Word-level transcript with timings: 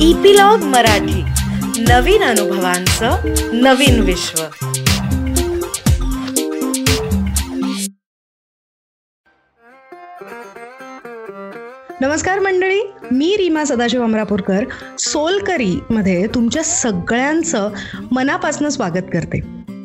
Epilogue 0.00 0.58
Marathi. 0.58 1.22
नवीन 1.82 2.22
अनुभवांचं 2.22 3.16
नवीन 3.52 4.00
विश्व. 4.00 4.42
नमस्कार 12.00 12.38
मंडळी 12.38 12.80
मी 13.12 13.36
रीमा 13.36 13.64
सदाशिव 13.64 14.02
अमरापूरकर 14.02 14.64
सोलकरी 14.98 15.80
मध्ये 15.90 16.26
तुमच्या 16.26 16.62
सगळ्यांचं 16.62 17.70
मनापासून 18.12 18.68
स्वागत 18.68 19.08
करते. 19.12 19.40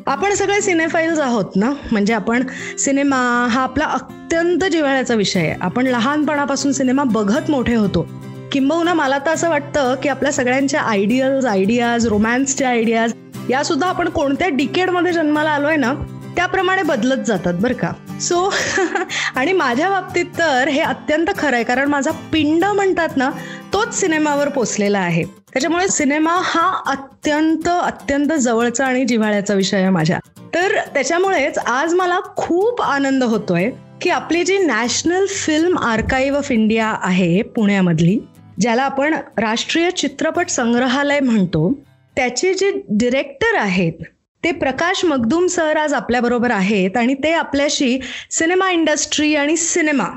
आपण 0.06 0.34
सगळे 0.34 0.60
सिनेफाईल्स 0.60 1.18
आहोत 1.18 1.56
ना? 1.56 1.72
म्हणजे 1.92 2.14
आपण 2.14 2.42
सिनेमा 2.78 3.46
हा 3.50 3.62
आपला 3.62 3.84
अत्यंत 3.84 4.60
जिव्हाळ्याचा 4.64 5.14
विषय 5.14 5.40
आहे. 5.40 5.54
आपण 5.60 5.86
लहानपणापासून 5.86 6.72
सिनेमा 6.72 7.04
बघत 7.04 7.50
मोठे 7.50 7.74
होतो. 7.74 8.31
किंबहुना 8.52 8.94
मला 8.94 9.18
तर 9.18 9.30
असं 9.30 9.50
वाटतं 9.50 9.94
की 10.02 10.08
आपल्या 10.08 10.32
सगळ्यांच्या 10.32 10.80
आयडियल्स 10.80 11.44
आयडियाज 11.44 12.06
रोमॅन्सच्या 12.06 12.68
आयडियाज 12.68 13.12
या 13.50 13.62
सुद्धा 13.62 13.86
आपण 13.86 14.08
कोणत्या 14.08 14.48
डिकेडमध्ये 14.48 15.12
जन्माला 15.12 15.50
आलोय 15.50 15.76
ना 15.76 15.94
त्याप्रमाणे 16.36 16.82
बदलत 16.82 17.24
जातात 17.26 17.54
बरं 17.54 17.74
का. 17.74 17.92
सो 18.20 18.50
आणि 19.36 19.52
माझ्या 19.52 19.90
बाबतीत 19.90 20.24
तर 20.38 20.68
हे 20.68 20.80
अत्यंत 20.80 21.26
खरं 21.38 21.54
आहे 21.54 21.64
कारण 21.64 21.88
माझा 21.88 22.10
पिंड 22.32 22.64
म्हणतात 22.64 23.08
ना 23.16 23.30
तोच 23.72 24.00
सिनेमावर 24.00 24.48
पोचलेला 24.48 24.98
आहे. 24.98 25.24
त्याच्यामुळे 25.24 25.88
सिनेमा 25.88 26.40
हा 26.44 26.82
अत्यंत 26.86 27.68
अत्यंत 27.68 28.32
जवळचा 28.32 28.86
आणि 28.86 29.04
जिव्हाळ्याचा 29.04 29.54
विषय 29.54 29.76
आहे 29.76 29.90
माझ्या. 29.90 30.18
तर 30.54 30.76
त्याच्यामुळेच 30.94 31.58
आज 31.58 31.94
मला 31.94 32.20
खूप 32.36 32.82
आनंद 32.82 33.24
होतोय 33.24 33.70
की 34.02 34.10
आपली 34.10 34.44
जी 34.44 34.58
national 34.58 35.26
film 35.26 35.78
archive 35.78 36.38
of 36.38 36.52
India 36.52 36.94
आहे 37.02 37.42
पुण्यामधली 37.42 38.18
ज्याला 38.60 38.82
आपण 38.82 39.14
राष्ट्रीय 39.38 39.90
चित्रपट 39.90 40.48
संग्रहालय 40.48 41.20
म्हणतो 41.20 41.72
त्याचे 42.16 42.54
जे 42.54 42.70
डिरेक्टर 42.90 43.56
आहेत 43.56 44.02
ते 44.44 44.52
प्रकाश 44.52 45.04
मगदूम 45.04 45.46
सर 45.46 45.76
आज 45.76 45.92
आपल्याबरोबर 45.94 46.50
आहेत 46.50 46.96
आणि 46.96 47.14
ते 47.14 47.32
आपल्याशी 47.32 47.98
सिनेमा 48.30 48.70
इंडस्ट्री 48.70 49.34
आणि 49.34 49.56
सिनेमा 49.56 50.08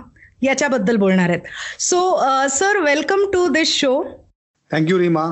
याच्याबद्दल 0.42 0.96
बोलणार 0.96 1.30
आहेत. 1.30 1.42
So 1.80 2.20
sir 2.50 2.80
welcome 2.80 3.20
to 3.34 3.48
this 3.48 3.74
show 3.80 4.04
thank you 4.72 5.00
Reema 5.00 5.26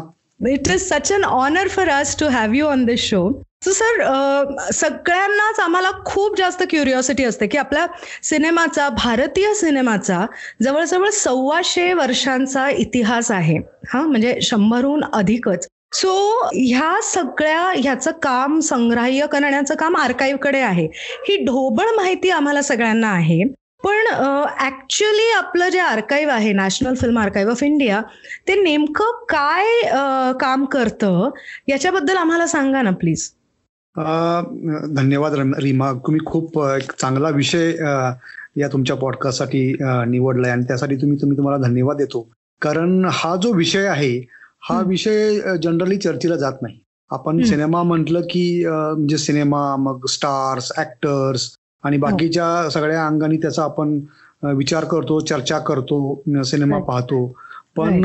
it 0.50 0.68
is 0.68 0.88
such 0.90 1.12
an 1.14 1.24
honour 1.24 1.68
for 1.68 1.90
us 1.90 2.16
to 2.20 2.28
have 2.28 2.54
you 2.54 2.66
on 2.66 2.86
this 2.86 3.00
show 3.00 3.30
so 3.66 3.72
sir 3.72 4.02
सगळ्यांनाच 4.74 5.60
आम्हाला 5.60 5.92
खूप 6.06 6.38
जास्त 6.38 6.64
क्युरिओसिटी 6.70 7.24
असते 7.24 7.48
की 7.48 7.58
आपल्या 7.58 7.86
सिनेमाचा 8.24 8.88
भारतीय 8.90 9.54
सिनेमाचा 9.54 10.26
जवळजवळ 10.64 11.10
सव्वाशे 11.10 11.92
वर्षांचा 11.94 12.70
इतिहास 12.70 13.32
आहे. 13.32 13.58
हा 13.90 14.02
म्हणजे 14.02 14.38
शंभरहून 14.42 15.04
अधिकच. 15.14 15.68
सो 15.94 16.14
ह्या 16.54 17.00
सगळ्या 17.04 17.62
ह्याचं 17.76 18.12
काम 18.12 18.60
संग्राह्य 18.60 19.26
करण्याचं 19.32 19.76
काम 19.76 19.96
आर्काईव्हकडे 19.98 20.60
आहे. 20.60 20.86
ही 21.30 21.38
ढोबळ 21.46 21.96
माहिती 21.96 22.30
आम्हाला 22.30 22.62
सगळ्यांना 22.62 23.08
आहे. 23.08 23.44
पण 23.84 24.08
ऍक्च्युली 24.62 25.30
आपलं 25.32 25.70
जे 25.70 25.80
आर्काईव्ह 25.80 26.34
आहे 26.34 26.52
national 26.54 26.94
film 26.96 27.20
archive 27.20 27.52
of 27.52 27.64
India 27.64 28.02
ते 28.48 28.56
नेमकं 28.64 29.24
काय 29.30 29.82
काम 30.40 30.66
करतं 30.66 31.30
याच्याबद्दल 31.68 32.18
आम्हाला 32.18 32.48
सांगा 32.48 32.82
ना 32.82 32.92
प्लीज 33.00 33.30
धन्यवाद 34.96 35.34
रीमा 35.60 35.92
तुम्ही 36.06 36.20
खूप 36.26 36.60
एक 36.60 36.92
चांगला 36.92 37.30
विषय 37.30 37.72
या 38.58 38.68
तुमच्या 38.74 38.96
पॉडकास्टसाठी 38.96 39.62
निवडलाय 40.08 40.52
आणि 40.52 40.64
त्यासाठी 40.68 40.96
तुम्ही 40.96 41.18
तुम्ही 41.22 41.38
तुम्हाला 41.38 41.68
धन्यवाद 41.68 41.98
देतो. 41.98 42.22
कारण 42.62 43.06
हा 43.14 43.36
जो 43.36 43.52
विषय 43.54 43.86
आहे 43.88 44.12
हा 44.70 44.80
विषय 44.88 45.40
जनरली 45.64 45.98
चर्चेला 45.98 46.36
जात 46.36 46.62
नाही. 46.62 46.80
आपण 47.12 47.42
सिनेमा 47.44 47.82
म्हटलं 47.84 48.22
की 48.30 48.64
म्हणजे 48.68 49.18
सिनेमा 49.18 49.76
मग 49.80 50.06
स्टार्स 50.10 50.72
ऍक्टर्स 50.80 51.50
आणि 51.84 51.98
बाकीच्या 51.98 52.70
सगळ्या 52.70 53.06
अंगाने 53.08 53.38
त्याचा 53.38 53.64
आपण 53.64 54.00
विचार 54.44 54.86
करतो 54.86 55.20
चर्चा 55.20 55.60
करतो 55.60 56.24
सिनेमा 56.44 56.80
पाहतो. 56.80 57.26
पण 57.78 58.02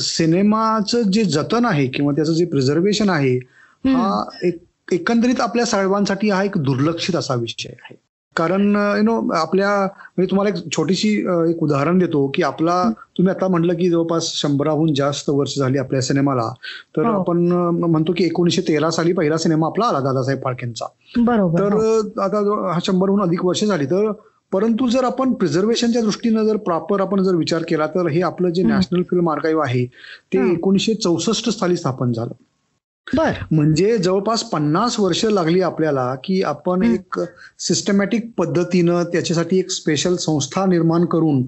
सिनेमाचं 0.00 1.02
जे 1.02 1.24
जतन 1.24 1.64
आहे 1.64 1.86
किंवा 1.86 2.12
त्याचं 2.12 2.32
जे 2.32 2.44
प्रिझर्वेशन 2.44 3.10
आहे 3.10 3.36
हा 3.84 4.24
एक 4.42 4.58
एकंदरीत 4.92 5.40
आपल्या 5.40 5.64
सर्वांसाठी 5.66 6.30
हा 6.30 6.42
एक 6.44 6.58
दुर्लक्षित 6.58 7.16
असा 7.16 7.34
विषय 7.34 7.68
आहे. 7.68 7.94
कारण 8.40 8.76
यु 8.96 9.02
नो 9.02 9.14
आपल्या 9.36 9.70
म्हणजे 9.80 10.30
तुम्हाला 10.30 10.50
एक 10.50 10.70
छोटीशी 10.76 11.08
एक 11.50 11.62
उदाहरण 11.62 11.98
देतो 11.98 12.26
की 12.34 12.42
आपला 12.42 12.82
तुम्ही 13.18 13.34
आता 13.34 13.48
म्हटलं 13.48 13.74
की 13.74 13.88
जवळपास 13.90 14.30
शंभराहून 14.34 14.94
जास्त 14.94 15.30
वर्ष 15.30 15.58
झाली 15.58 15.78
आपल्या 15.78 16.00
सिनेमाला. 16.02 16.48
तर 16.96 17.04
आपण 17.04 17.46
म्हणतो 17.80 18.12
की 18.16 18.24
एकोणीशे 18.24 18.62
तेरा 18.68 18.90
साली 18.90 19.12
पहिला 19.12 19.36
सिनेमा 19.36 19.66
आपला 19.66 19.86
आला 19.86 20.00
दादासाहेब 20.00 20.42
फाळकेंचा. 20.44 20.86
तर 21.58 22.20
आता 22.22 22.72
हा 22.72 22.78
शंभरहून 22.86 23.22
अधिक 23.22 23.44
वर्ष 23.44 23.64
झाली. 23.64 23.86
तर 23.86 24.10
परंतु 24.52 24.88
जर 24.88 25.04
आपण 25.04 25.32
प्रिझर्वेशनच्या 25.32 26.02
दृष्टीनं 26.02 26.44
जर 26.44 26.56
प्रॉपर 26.56 27.00
आपण 27.00 27.22
जर 27.22 27.34
विचार 27.34 27.62
केला 27.68 27.86
तर 27.86 28.06
हे 28.06 28.22
आपलं 28.22 28.50
जे 28.50 28.62
नॅशनल 28.62 29.02
फिल्म 29.10 29.30
आर्काईव्ह 29.30 29.62
आहे 29.64 29.84
ते 30.32 30.38
एकोणीशे 30.52 30.94
चौसष्ट 30.94 31.50
साली 31.50 31.76
स्थापन 31.76 32.12
झालं. 32.12 32.32
बर. 33.16 33.32
म्हणजे 33.50 33.96
जवळपास 33.98 34.42
पन्नास 34.42 34.98
वर्ष 35.00 35.24
लागली 35.24 35.60
आपल्याला 35.60 36.14
की 36.24 36.40
आपण 36.42 36.82
एक 36.82 37.18
सिस्टमॅटिक 37.58 38.30
पद्धतीनं 38.38 39.02
त्याच्यासाठी 39.02 39.58
एक 39.58 39.70
स्पेशल 39.70 40.16
संस्था 40.16 40.64
निर्माण 40.66 41.04
करून 41.04 41.42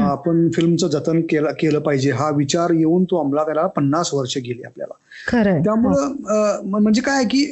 आपण 0.00 0.48
फिल्मचं 0.54 0.88
जतन 0.88 1.20
केलं 1.20 1.52
केलं 1.60 1.78
पाहिजे. 1.78 2.10
हा 2.10 2.30
विचार 2.30 2.70
येऊन 2.70 3.04
तो 3.04 3.20
अंमलात 3.20 3.44
त्याला 3.44 3.66
पन्नास 3.66 4.10
वर्ष 4.14 4.36
गेली 4.38 4.62
आपल्याला. 4.62 4.94
त्यामुळं 5.62 6.68
म्हणजे 6.80 7.02
काय 7.02 7.24
की 7.24 7.44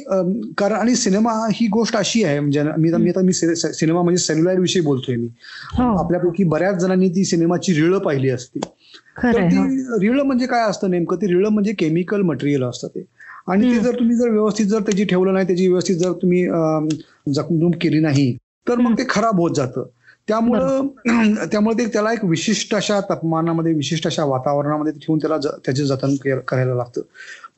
कारण 0.57 0.75
आणि 0.75 0.95
सिनेमा 0.95 1.31
ही 1.53 1.67
गोष्ट 1.67 1.97
अशी 1.97 2.23
आहे 2.23 2.39
म्हणजे 2.39 2.63
मी 2.77 3.09
आता 3.09 3.21
मी 3.21 3.33
सिनेमा 3.33 4.01
म्हणजे 4.01 4.23
सेल्युलर 4.23 4.59
विषयी 4.59 4.81
बोलतोय 4.81 5.15
मी. 5.15 5.27
आपल्यापैकी 5.79 6.43
बऱ्याच 6.43 6.77
जणांनी 6.77 7.09
ती 7.09 7.25
सिनेमाची 7.25 7.73
रिळ 7.73 7.97
पाहिली 7.97 8.29
असती. 8.29 8.59
तर 8.59 9.41
ती 9.51 10.07
रिळ 10.07 10.21
म्हणजे 10.21 10.45
काय 10.45 10.69
असतं 10.69 10.91
नेमकं? 10.91 11.15
ती 11.15 11.27
रिळ 11.27 11.47
म्हणजे 11.47 11.73
केमिकल 11.73 12.21
मटेरियल 12.21 12.63
असतं 12.63 12.87
ते. 12.87 13.05
आणि 13.47 13.71
ते 13.71 13.79
जर 13.79 13.99
तुम्ही 13.99 14.15
जर 14.15 14.29
व्यवस्थित 14.29 14.65
जर 14.65 14.79
त्याची 14.79 15.03
ठेवलं 15.03 15.33
नाही 15.33 15.47
त्याची 15.47 15.67
व्यवस्थित 15.67 15.95
जर 15.95 16.11
तुम्ही 16.11 16.45
जखमजूम 17.33 17.71
केली 17.71 17.99
नाही 17.99 18.35
तर 18.67 18.75
मग 18.75 18.97
ते 18.97 19.03
खराब 19.09 19.39
होत 19.39 19.51
जातं. 19.55 19.83
त्यामुळं 20.27 20.87
त्यामुळे 21.51 21.77
ते 21.77 21.85
त्याला 21.93 22.11
एक 22.13 22.23
विशिष्ट 22.25 22.75
अशा 22.75 22.99
तापमानामध्ये 22.99 23.73
विशिष्ट 23.73 24.07
अशा 24.07 24.23
वातावरणामध्ये 24.25 24.93
ठेवून 24.93 25.19
त्याला 25.19 25.37
त्याचे 25.37 25.85
जतन 25.85 26.15
करायला 26.47 26.75
लागतं. 26.75 27.01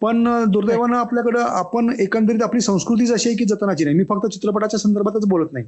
पण 0.01 0.27
दुर्दैवानं 0.51 0.97
आपल्याकडं 0.97 1.39
आपण 1.41 1.93
एकंदरीत 1.99 2.41
आपली 2.43 2.61
संस्कृतीच 2.61 3.11
अशी 3.11 3.29
आहे 3.29 3.37
की 3.37 3.45
जतनाची 3.45 3.83
नाही. 3.83 3.97
मी 3.97 4.03
फक्त 4.03 4.27
चित्रपटाच्या 4.27 4.79
संदर्भातच 4.79 5.25
बोलत 5.25 5.53
नाही. 5.53 5.65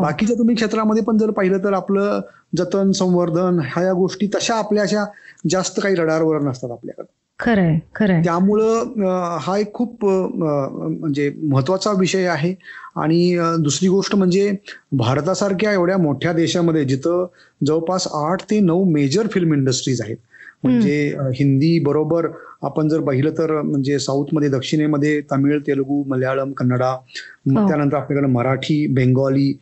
बाकीच्या 0.00 0.38
तुम्ही 0.38 0.54
क्षेत्रामध्ये 0.54 1.02
पण 1.02 1.18
जर 1.18 1.30
पाहिलं 1.30 1.58
तर 1.58 1.72
आपलं 1.72 2.20
जतन 2.56 2.90
संवर्धन 2.90 3.58
ह्या 3.58 3.82
या 3.84 3.92
गोष्टी 3.92 4.26
तशा 4.34 4.54
आपल्या 4.54 4.82
अशा 4.82 5.04
जास्त 5.50 5.80
काही 5.80 5.94
रडारवर 5.94 6.40
नसतात 6.40 6.70
आपल्याकडे. 6.70 7.21
खरंय 7.38 7.78
खरंय. 7.96 8.22
त्यामुळं 8.22 9.38
हा 9.42 9.56
एक 9.58 9.72
खूप 9.74 10.04
म्हणजे 10.04 11.30
महत्त्वाचा 11.42 11.92
विषय 11.98 12.26
आहे. 12.26 12.54
आणि 12.96 13.36
दुसरी 13.62 13.88
गोष्ट 13.88 14.14
म्हणजे 14.14 14.50
भारतासारख्या 14.94 15.72
एवढ्या 15.72 15.96
मोठ्या 15.98 16.32
देशामध्ये 16.32 16.84
जिथं 16.84 17.26
जवळपास 17.60 18.06
आठ 18.14 18.42
ते 18.50 18.60
नऊ 18.60 18.84
मेजर 18.84 19.26
फिल्म 19.32 19.54
इंडस्ट्रीज 19.54 20.00
आहेत. 20.00 20.16
म्हणजे 20.64 20.96
हिंदी 21.34 21.78
बरोबर 21.84 22.26
आपण 22.62 22.88
जर 22.88 23.00
पाहिलं 23.00 23.30
तर 23.38 23.60
म्हणजे 23.62 23.98
साऊथमध्ये 23.98 24.48
दक्षिणेमध्ये 24.48 25.20
तमिळ 25.32 25.58
तेलुगू 25.66 26.02
मल्याळम 26.08 26.52
कन्नडा 26.52 26.94
त्यानंतर 27.46 27.96
आपल्याकडे 27.96 28.26
मराठी 28.32 28.86
बेंगॉली 28.94 29.52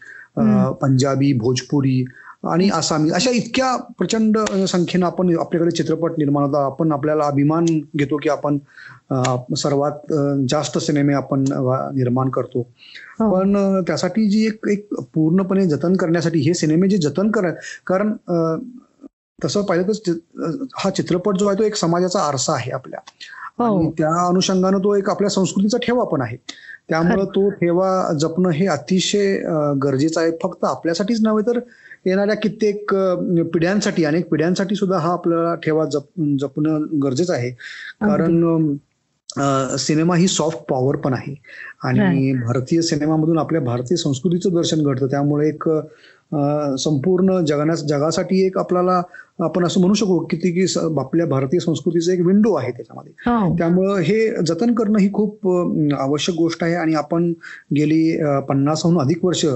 पंजाबी 0.80 1.32
भोजपुरी 1.38 2.04
आणि 2.42 2.68
आसामी. 2.74 3.10
अशा 3.10 3.30
इतक्या 3.30 3.74
प्रचंड 3.98 4.38
संख्येनं 4.68 5.06
आपण 5.06 5.34
आपल्याकडे 5.40 5.70
चित्रपट 5.76 6.12
निर्माण 6.18 6.44
होता 6.44 6.64
आपण 6.66 6.92
आपल्याला 6.92 7.24
अभिमान 7.26 7.64
घेतो 7.96 8.16
की 8.22 8.28
आपण 8.28 8.58
सर्वात 9.56 10.12
जास्त 10.50 10.78
सिनेमे 10.78 11.14
आपण 11.14 11.44
निर्माण 11.94 12.28
करतो. 12.30 12.62
पण 13.20 13.82
त्यासाठी 13.86 14.28
जी 14.30 14.46
एक 14.46 14.68
एक 14.70 14.88
पूर्णपणे 15.14 15.66
जतन 15.66 15.96
करण्यासाठी 15.96 16.40
हे 16.40 16.54
सिनेमे 16.54 16.88
जे 16.88 16.96
जतन 16.98 17.30
कर 17.30 17.50
कारण 17.86 18.12
तसं 19.38 19.62
पाहिलं 19.64 19.92
तर 19.98 20.12
हा 20.78 20.90
चित्रपट 20.90 21.36
जो 21.38 21.46
आहे 21.48 21.58
तो 21.58 21.64
एक 21.64 21.76
समाजाचा 21.76 22.20
आरसा 22.22 22.54
आहे 22.54 22.70
आपल्या. 22.70 23.00
आणि 23.58 23.90
त्या 23.98 24.10
अनुषंगानं 24.26 24.78
तो 24.78 24.94
एक 24.96 25.08
आपल्या 25.10 25.30
संस्कृतीचा 25.30 25.78
ठेवा 25.82 26.04
पण 26.04 26.22
आहे. 26.22 26.36
त्यामुळं 26.88 27.24
तो 27.34 27.48
ठेवा 27.50 27.88
जपणं 28.20 28.50
हे 28.50 28.66
अतिशय 28.66 29.36
गरजेचं 29.82 30.20
आहे. 30.20 30.30
फक्त 30.42 30.64
आपल्यासाठीच 30.64 31.20
नव्हे 31.22 31.46
तर 31.46 31.58
येणाऱ्या 32.04 32.34
कित्येक 32.36 32.94
पिढ्यांसाठी 33.54 34.04
अनेक 34.04 34.28
पिढ्यांसाठी 34.30 34.74
सुद्धा 34.74 34.98
हा 34.98 35.12
आपल्याला 35.12 35.54
ठेवा 35.64 35.84
जप 35.92 36.20
जपणं 36.40 36.86
गरजेचं 37.02 37.32
आहे. 37.34 37.50
कारण 38.00 38.76
सिनेमा 39.78 40.14
ही 40.16 40.28
सॉफ्ट 40.28 40.58
पॉवर 40.68 40.96
पण 40.96 41.14
आहे. 41.14 41.34
आणि 41.84 42.32
भारतीय 42.42 42.80
सिनेमामधून 42.82 43.38
आपल्या 43.38 43.60
भारतीय 43.62 43.96
संस्कृतीचं 43.96 44.54
दर्शन 44.54 44.82
घडतं. 44.82 45.06
त्यामुळे 45.06 45.48
एक 45.48 45.68
संपूर्ण 46.78 47.44
जगाना 47.44 47.74
जगासाठी 47.74 48.46
एक 48.46 48.58
आपल्याला 48.58 49.02
आपण 49.40 49.64
असं 49.64 49.80
म्हणू 49.80 49.94
शकू 49.94 50.18
की 50.18 50.36
ती 50.36 50.50
की 50.50 50.64
आपल्या 50.98 51.26
भारतीय 51.26 51.60
संस्कृतीचं 51.60 52.12
एक 52.12 52.20
विंडो 52.20 52.52
आहे 52.54 52.70
त्याच्यामध्ये. 52.70 53.12
हो. 53.26 53.56
त्यामुळं 53.58 53.96
हे 53.96 54.44
जतन 54.46 54.74
करणं 54.74 54.98
ही 54.98 55.12
खूप 55.12 55.48
आवश्यक 55.98 56.36
गोष्ट 56.36 56.64
आहे 56.64 56.74
आणि 56.74 56.94
आपण 56.94 57.32
गेली 57.76 58.18
पन्नासहून 58.48 59.00
अधिक 59.00 59.24
वर्ष. 59.24 59.46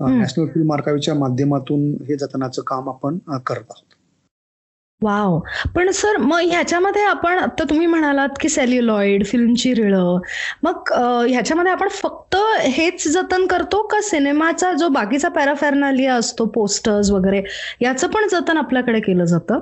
नॅशनल 0.00 0.46
फिल्म 0.46 0.72
आर्काईव्हच्या 0.72 1.14
माध्यमातून 1.14 1.90
हे 2.08 2.16
जतनाचं 2.16 2.62
काम 2.62 2.88
आपण 2.88 3.18
करत 3.36 3.70
आहोत. 3.70 3.92
वाव. 5.02 5.38
पण 5.74 5.90
सर 5.90 6.16
मग 6.16 6.40
ह्याच्यामध्ये 6.40 7.02
आपण 7.02 7.38
आता 7.38 7.64
तुम्ही 7.64 7.86
म्हणालात 7.86 8.28
की 8.40 8.48
सेल्युलॉइड 8.48 9.24
फिल्मची 9.26 9.74
रिळं 9.74 10.18
मग 10.62 10.90
अं, 10.92 11.26
ह्याच्यामध्ये 11.28 11.72
आपण 11.72 11.88
फक्त 11.88 12.36
हेच 12.60 13.08
जतन 13.08 13.46
करतो 13.46 13.82
का 13.82 14.00
सिनेमाचा 14.00 14.72
जो 14.72 14.88
बाकीचा 14.88 15.28
पॅराफॅरनालिया 15.28 16.14
असतो 16.14 16.44
पोस्टर्स 16.46 17.10
वगैरे 17.10 17.42
याचं 17.82 18.08
पण 18.08 18.28
जतन 18.28 18.56
आपल्याकडे 18.56 19.00
केलं 19.00 19.24
जातं? 19.24 19.58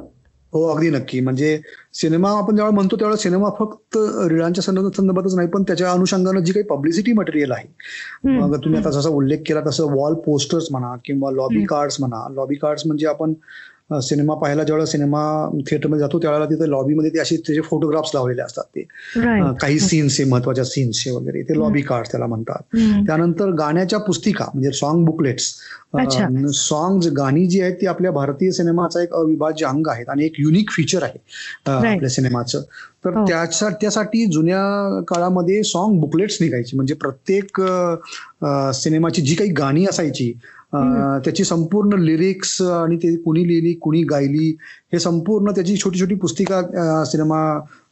हो 0.53 0.63
अगदी 0.69 0.91
नक्की. 0.91 1.21
म्हणजे 1.21 1.61
सिनेमा 1.95 2.31
आपण 2.31 2.57
जेव्हा 2.57 2.73
म्हणतो 2.73 2.97
त्यावेळेला 2.97 3.23
सिनेमा 3.23 3.49
फक्त 3.59 3.99
रिळांच्या 4.31 4.65
संदर्भ- 4.65 4.97
संदर्भातच 4.97 5.35
नाही 5.35 5.49
पण 5.49 5.63
त्याच्या 5.63 5.93
अनुषंगानं 5.93 6.41
जी 6.41 6.53
काही 6.53 6.65
पब्लिसिटी 6.65 7.13
मटेरियल 7.13 7.53
आहे. 7.53 7.69
मग 8.29 8.57
तुम्ही 8.57 8.81
आता 8.81 8.91
जसा 8.91 9.09
उल्लेख 9.09 9.39
केला 9.47 9.61
तसं 9.67 9.85
वॉल 9.85 10.15
पोस्टर्स 10.15 10.67
म्हणा 10.71 10.95
किंवा 11.05 11.31
लॉबी. 11.31 11.65
कार्ड्स 11.65 11.97
म्हणा. 12.01 12.27
लॉबी 12.35 12.55
कार्ड्स 12.55 12.87
म्हणजे 12.87 13.07
आपण 13.07 13.33
सिनेमा 14.01 14.35
पाहायला 14.35 14.65
ज्यावेळेला 14.65 14.87
सिनेमा 14.87 15.23
थिएटरमध्ये 15.67 16.01
जातो 16.01 16.19
त्यावेळेला 16.19 16.47
तिथे 16.51 16.71
लॉबीमध्ये 16.71 17.11
ते 17.11 17.19
असे 17.19 17.37
त्याचे 17.37 17.61
फोटोग्राफ्स 17.61 18.11
लावलेले 18.15 18.43
असतात 18.43 18.65
ते 18.77 18.83
काही 19.61 19.79
सीन्सचे 19.79 20.25
महत्त्वाच्या 20.25 20.65
सीन्सचे 20.65 21.11
वगैरे 21.11 21.43
ते 21.43 21.59
लॉबी 21.59 21.81
कार्ड 21.81 22.07
त्याला 22.07 22.27
म्हणतात 22.27 22.77
हम्म, 22.77 23.05
त्यानंतर 23.07 23.51
गाण्याच्या 23.51 23.99
पुस्तिका 23.99 24.45
म्हणजे 24.55 24.73
सॉन्ग 24.73 25.05
बुकलेट्स. 25.07 25.53
सॉंग 26.55 27.03
गाणी 27.17 27.47
जी 27.47 27.61
आहेत 27.61 27.75
ती 27.81 27.87
आपल्या 27.87 28.11
भारतीय 28.11 28.51
सिनेमाचा 28.51 29.03
एक 29.03 29.13
अविभाज्य 29.15 29.67
अंग 29.67 29.89
आहेत 29.89 30.09
आणि 30.09 30.25
एक 30.25 30.35
युनिक 30.39 30.71
फीचर 30.71 31.03
आहे. 31.03 31.19
आपल्या 31.67 32.11
सिनेमाचं 32.11 32.63
तर 33.05 33.17
हो. 33.17 33.25
त्याच्या 33.27 33.69
त्यासाठी 33.71 34.25
जुन्या 34.27 34.61
काळामध्ये 35.09 35.63
सॉन्ग 35.65 36.01
बुकलेट्स 36.01 36.39
निघायची 36.41 36.77
म्हणजे 36.77 36.95
प्रत्येक 36.95 37.61
सिनेमाची 38.75 39.23
जी 39.23 39.35
काही 39.35 39.51
गाणी 39.51 39.87
असायची. 39.87 40.33
त्याची 40.75 41.45
संपूर्ण 41.45 41.99
लिरिक्स 41.99 42.61
आणि 42.63 42.97
ते 42.97 43.15
कुणी 43.17 43.49
लिहिली 43.49 43.73
कुणी 43.75 44.03
गायली 44.03 44.49
हे 44.93 44.99
संपूर्ण 44.99 45.51
त्याची 45.51 45.77
छोटी 45.77 46.01
छोटी 46.01 46.15
पुस्तिका 46.15 46.61
सिनेमा 47.05 47.43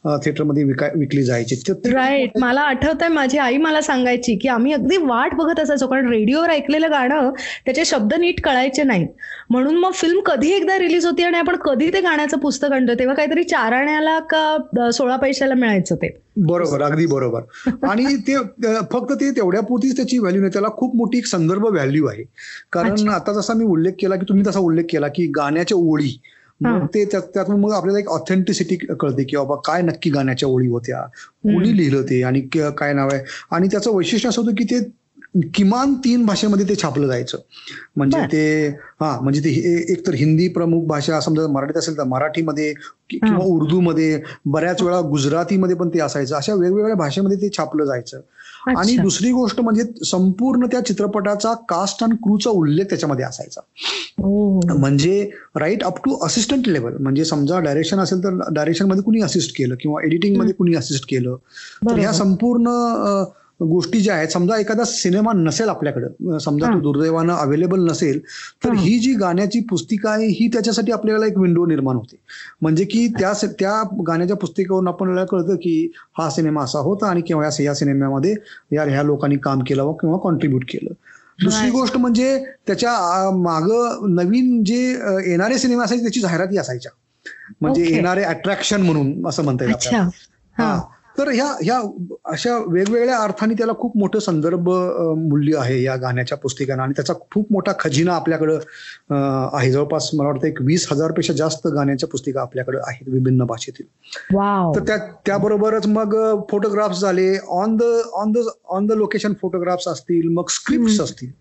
थिएटरमध्ये 0.05 0.63
विकली 0.63 1.23
जायची. 1.23 1.55
राईट 1.85 2.37
मला 2.39 2.61
आठवतंय 2.61 3.07
माझी 3.07 3.37
आई 3.37 3.57
मला 3.57 3.81
सांगायची 3.81 4.35
की 4.35 4.47
आम्ही 4.47 4.73
अगदी 4.73 4.97
वाट 4.97 5.33
बघत 5.35 5.59
असायचो 5.59 5.87
कारण 5.87 6.09
रेडिओवर 6.09 6.49
ऐकलेलं 6.49 6.91
गाणं 6.91 7.29
त्याचे 7.65 7.85
शब्द 7.85 8.13
नीट 8.13 8.41
कळायचे 8.43 8.83
नाहीत. 8.83 9.07
म्हणून 9.49 9.75
मग 9.75 9.91
फिल्म 9.91 10.19
कधी 10.19 10.51
एकदा 10.51 10.77
रिलीज 10.79 11.05
होती 11.05 11.23
आणि 11.23 11.37
आपण 11.37 11.55
कधी 11.55 11.89
ते 11.93 12.01
गाण्याचं 12.01 12.39
पुस्तक 12.39 12.71
आणतो 12.71 12.93
तेव्हा 12.99 13.15
काहीतरी 13.15 13.43
चार 13.43 13.73
आण्याला 13.73 14.17
का 14.31 14.89
सोळा 14.91 15.15
पैशाला 15.15 15.53
मिळायचं 15.53 15.95
ते. 15.95 16.09
बरोबर 16.37 16.81
अगदी 16.81 17.05
बरोबर. 17.05 17.41
आणि 17.89 18.15
ते 18.27 18.37
फक्त 18.91 19.13
ते 19.13 19.29
तेवढ्या 19.31 19.61
पुरतीच 19.61 19.95
त्याची 19.95 20.17
व्हॅल्यू 20.17 20.41
नाही 20.41 20.53
त्याला 20.53 20.67
खूप 20.69 20.95
मोठी 20.95 21.17
एक 21.17 21.25
संदर्भ 21.25 21.65
व्हॅल्यू 21.65 22.07
आहे. 22.07 22.23
कारण. 22.71 23.09
आता 23.09 23.33
जसा 23.33 23.53
मी 23.53 23.65
उल्लेख 23.65 23.93
केला 23.99 24.15
की 24.15 24.25
तुम्ही 24.29 24.45
तसा 24.47 24.59
उल्लेख 24.59 24.83
केला 24.91 25.07
की 25.07 25.27
गाण्याच्या 25.27 25.77
ओळी. 25.77 26.17
मग 26.61 26.85
ते 26.85 27.05
त्यात- 27.05 27.27
त्यातून 27.33 27.59
मग 27.59 27.71
आपल्याला 27.71 27.99
एक 27.99 28.07
ऑथेंटिसिटी 28.09 28.75
कळते 28.75 29.23
की 29.23 29.37
बाबा 29.37 29.55
काय 29.65 29.81
नक्की 29.81 30.09
गाण्याच्या 30.09 30.49
ओळी 30.49 30.67
होत्या 30.67 31.01
कोणी 31.43 31.77
लिहिलं 31.77 32.01
ते 32.01 32.21
आणि 32.23 32.41
काय 32.77 32.93
नाव 32.93 33.09
आहे 33.13 33.23
आणि 33.51 33.67
त्याचं 33.67 33.91
वैशिष्ट्य 33.91 34.29
असं 34.29 34.41
होतं 34.41 34.55
की 34.55 34.63
ते 34.63 34.79
किमान 35.53 35.93
तीन 35.95 36.25
भाषेमध्ये 36.25 36.67
ते 36.69 36.75
छापलं 36.75 37.07
जायचं 37.07 37.37
म्हणजे. 37.95 38.17
ते 38.31 38.67
हा 39.01 39.19
म्हणजे 39.21 39.41
ते 39.41 39.49
एक 39.93 40.07
तर 40.07 40.13
हिंदी 40.13 40.47
प्रमुख 40.47 40.85
भाषा 40.87 41.19
समजा 41.19 41.47
मराठीत 41.47 41.77
असेल 41.77 41.97
तर 41.97 42.03
मराठीमध्ये. 42.03 42.73
किंवा 43.09 43.45
उर्दूमध्ये 43.45 44.21
बऱ्याच 44.45 44.81
वेळा 44.81 44.99
गुजरातीमध्ये 45.01 45.75
पण 45.75 45.89
ते 45.89 45.99
असायचं 45.99 46.35
अशा 46.35 46.53
वेगवेगळ्या 46.53 46.95
भाषेमध्ये 46.95 47.37
ते 47.37 47.49
छापलं 47.57 47.85
जायचं 47.85 48.17
आणि. 48.17 48.95
दुसरी 48.97 49.31
गोष्ट 49.31 49.61
म्हणजे 49.61 49.83
संपूर्ण 50.05 50.65
त्या 50.65 50.85
चित्रपटाचा 50.85 51.53
कास्ट 51.53 52.03
आणि 52.03 52.15
क्रूचा 52.15 52.49
उल्लेख 52.49 52.85
त्याच्यामध्ये 52.85 53.25
असायचा. 53.25 53.61
म्हणजे 54.21 55.29
right 55.55 55.83
up 55.83 55.97
to 56.05 56.17
assistant 56.25 56.67
level 56.67 56.97
म्हणजे 56.99 57.25
समजा 57.25 57.59
डायरेक्शन 57.59 57.99
असेल 57.99 58.23
तर 58.23 58.37
डायरेक्शनमध्ये 58.51 59.03
कुणी 59.03 59.21
असिस्ट 59.21 59.57
केलं 59.57 59.75
किंवा 59.79 60.01
एडिटिंगमध्ये 60.05 60.53
कुणी 60.53 60.75
असिस्ट 60.75 61.05
केलं 61.09 61.35
तर. 61.89 61.99
ह्या 61.99 62.11
संपूर्ण 62.13 62.67
गोष्टी 63.59 63.99
ज्या 63.99 64.15
आहेत 64.15 64.27
समजा 64.27 64.57
एखादा 64.57 64.83
सिनेमा 64.83 65.31
नसेल 65.33 65.69
आपल्याकडे 65.69 66.39
समजा 66.39 66.67
तो 66.67 66.71
हा. 66.71 66.79
दुर्दैवानं 66.79 67.33
अवेलेबल 67.33 67.79
नसेल 67.89 68.19
तर 68.63 68.69
हा. 68.69 68.81
ही 68.81 68.99
जी 68.99 69.13
गाण्याची 69.13 69.59
पुस्तिका 69.59 70.09
आहे 70.11 70.27
ही 70.27 70.47
त्याच्यासाठी 70.47 70.91
आपल्याला 70.91 71.25
एक 71.25 71.37
विंडो 71.37 71.65
निर्माण 71.65 71.95
होते 71.95 72.15
म्हणजे 72.61 72.85
की 72.85 73.07
त्या 73.07 73.33
त्या 73.59 73.83
गाण्याच्या 74.07 74.37
पुस्तिकेवरून 74.37 74.87
आपल्याला 74.87 75.25
कळतं 75.25 75.55
की 75.55 75.91
हा 76.17 76.29
सिनेमा 76.29 76.63
असा 76.63 76.79
होता 76.79 77.07
आणि 77.07 77.21
किंवा 77.21 77.49
या 77.63 77.73
सिनेमामध्ये 77.75 78.35
या 78.71 78.83
ह्या 78.83 79.03
लोकांनी 79.03 79.37
काम 79.37 79.59
केलं 79.59 79.91
किंवा 79.91 80.17
कॉन्ट्रीब्युट 80.17 80.63
केलं 80.69 80.93
दुसरी. 81.41 81.69
गोष्ट 81.71 81.97
म्हणजे 81.97 82.37
त्याच्या 82.67 82.91
माग 83.35 83.69
नवीन 84.09 84.63
जे 84.63 84.79
येणारे 85.25 85.57
सिनेमा 85.57 85.83
असायचे 85.83 86.03
त्याची 86.03 86.19
जाहिराती 86.19 86.57
असायच्या 86.57 86.91
म्हणजे. 87.61 87.83
येणारे 87.85 88.23
अट्रॅक्शन 88.25 88.81
म्हणून 88.81 89.27
असं 89.27 89.43
म्हणता 89.43 89.65
येईल 89.65 89.95
हा. 90.55 90.79
तर 91.17 91.27
ह्या 91.27 91.45
ह्या 91.61 91.79
अशा 92.25 92.57
वेगवेगळ्या 92.67 93.17
अर्थाने 93.17 93.53
त्याला 93.53 93.73
खूप 93.73 93.97
मोठं 93.97 94.19
संदर्भ 94.19 94.69
मूल्य 95.17 95.57
आहे 95.57 95.81
या 95.83 95.95
गाण्याच्या 95.95 96.37
पुस्तिकांना. 96.37 96.83
आणि 96.83 96.93
त्याचा 96.95 97.13
खूप 97.13 97.51
मोठा 97.51 97.71
खजिना 97.79 98.13
आपल्याकडं 98.13 98.59
आहे. 99.57 99.71
जवळपास 99.71 100.09
मला 100.13 100.29
वाटतं 100.29 100.47
एक 100.47 100.61
वीस 100.61 100.87
हजारपेक्षा 100.91 101.33
जास्त 101.33 101.67
गाण्याच्या 101.67 102.09
पुस्तिका 102.09 102.41
आपल्याकडे 102.41 102.77
आहेत 102.87 103.09
विभिन्न 103.09 103.45
भाषेतील. 103.45 103.85
तर 104.75 104.83
त्या 104.87 104.97
त्याबरोबरच 104.97 105.87
मग 105.87 106.15
फोटोग्राफ्स 106.51 107.01
झाले. 107.01 107.37
On 107.37 107.75
the 107.75 107.83
on 108.13 108.31
the 108.31 108.37
on 108.69 108.85
the 108.87 108.91
location 108.91 109.33
photographs 109.41 109.87
असतील 109.87 110.27
मग 110.27 110.49
स्क्रिप्ट. 110.49 111.01
असतील. 111.01 111.31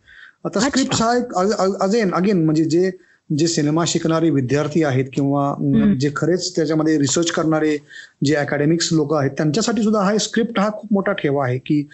आता. 0.44 0.60
स्क्रिप्ट 0.60 0.94
हा 0.94 1.16
एक 1.16 1.34
अगेन 1.82 2.14
अगेन 2.14 2.44
म्हणजे 2.44 2.64
जे 2.64 2.90
जे 3.38 3.46
सिनेमा 3.46 3.84
शिकणारे 3.86 4.30
विद्यार्थी 4.30 4.82
आहेत 4.84 5.04
किंवा. 5.12 5.54
जे 6.00 6.10
खरेच 6.16 6.56
त्याच्यामध्ये 6.56 6.98
रिसर्च 6.98 7.30
करणारे 7.30 7.76
जे 8.24 8.34
अकॅडमिक्स 8.34 8.88
लोक 8.92 9.14
आहेत 9.14 9.30
त्यांच्यासाठी 9.30 9.82
सुद्धा 9.82 10.00
हा 10.00 10.16
स्क्रिप्ट 10.18 10.58
हा 10.60 10.70
खूप 10.70 10.92
मोठा 10.92 11.12
ठेवा 11.12 11.44
आहे 11.44 11.58
की 11.58 11.88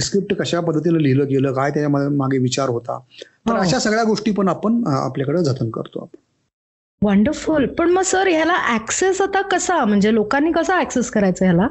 स्क्रिप्ट 0.00 0.34
कशा 0.34 0.60
पद्धतीने 0.60 1.02
लिहिलं 1.02 1.28
गेलं 1.28 1.52
काय 1.52 1.70
त्याच्या 1.70 2.10
मागे- 2.10 2.42
विचार 2.42 2.68
होता. 2.68 2.98
तर 3.48 3.52
हो. 3.52 3.58
अशा 3.58 3.78
सगळ्या 3.78 4.04
गोष्टी 4.04 4.30
पण 4.30 4.48
आपण 4.48 4.82
आपल्याकडे 4.86 5.44
जतन 5.44 5.70
करतो 5.70 6.00
आपण. 6.00 6.16
वंडरफुल 7.02 7.66
पण 7.66 7.90
मग 7.90 8.02
सर 8.02 8.28
ह्याला 8.28 8.74
ऍक्सेस 8.74 9.20
आता 9.20 9.42
कसा? 9.42 9.84
म्हणजे 9.84 10.14
लोकांनी 10.14 10.52
कसा 10.52 10.80
ऍक्सेस 10.80 11.10
करायचा 11.10 11.44
ह्याला? 11.44 11.66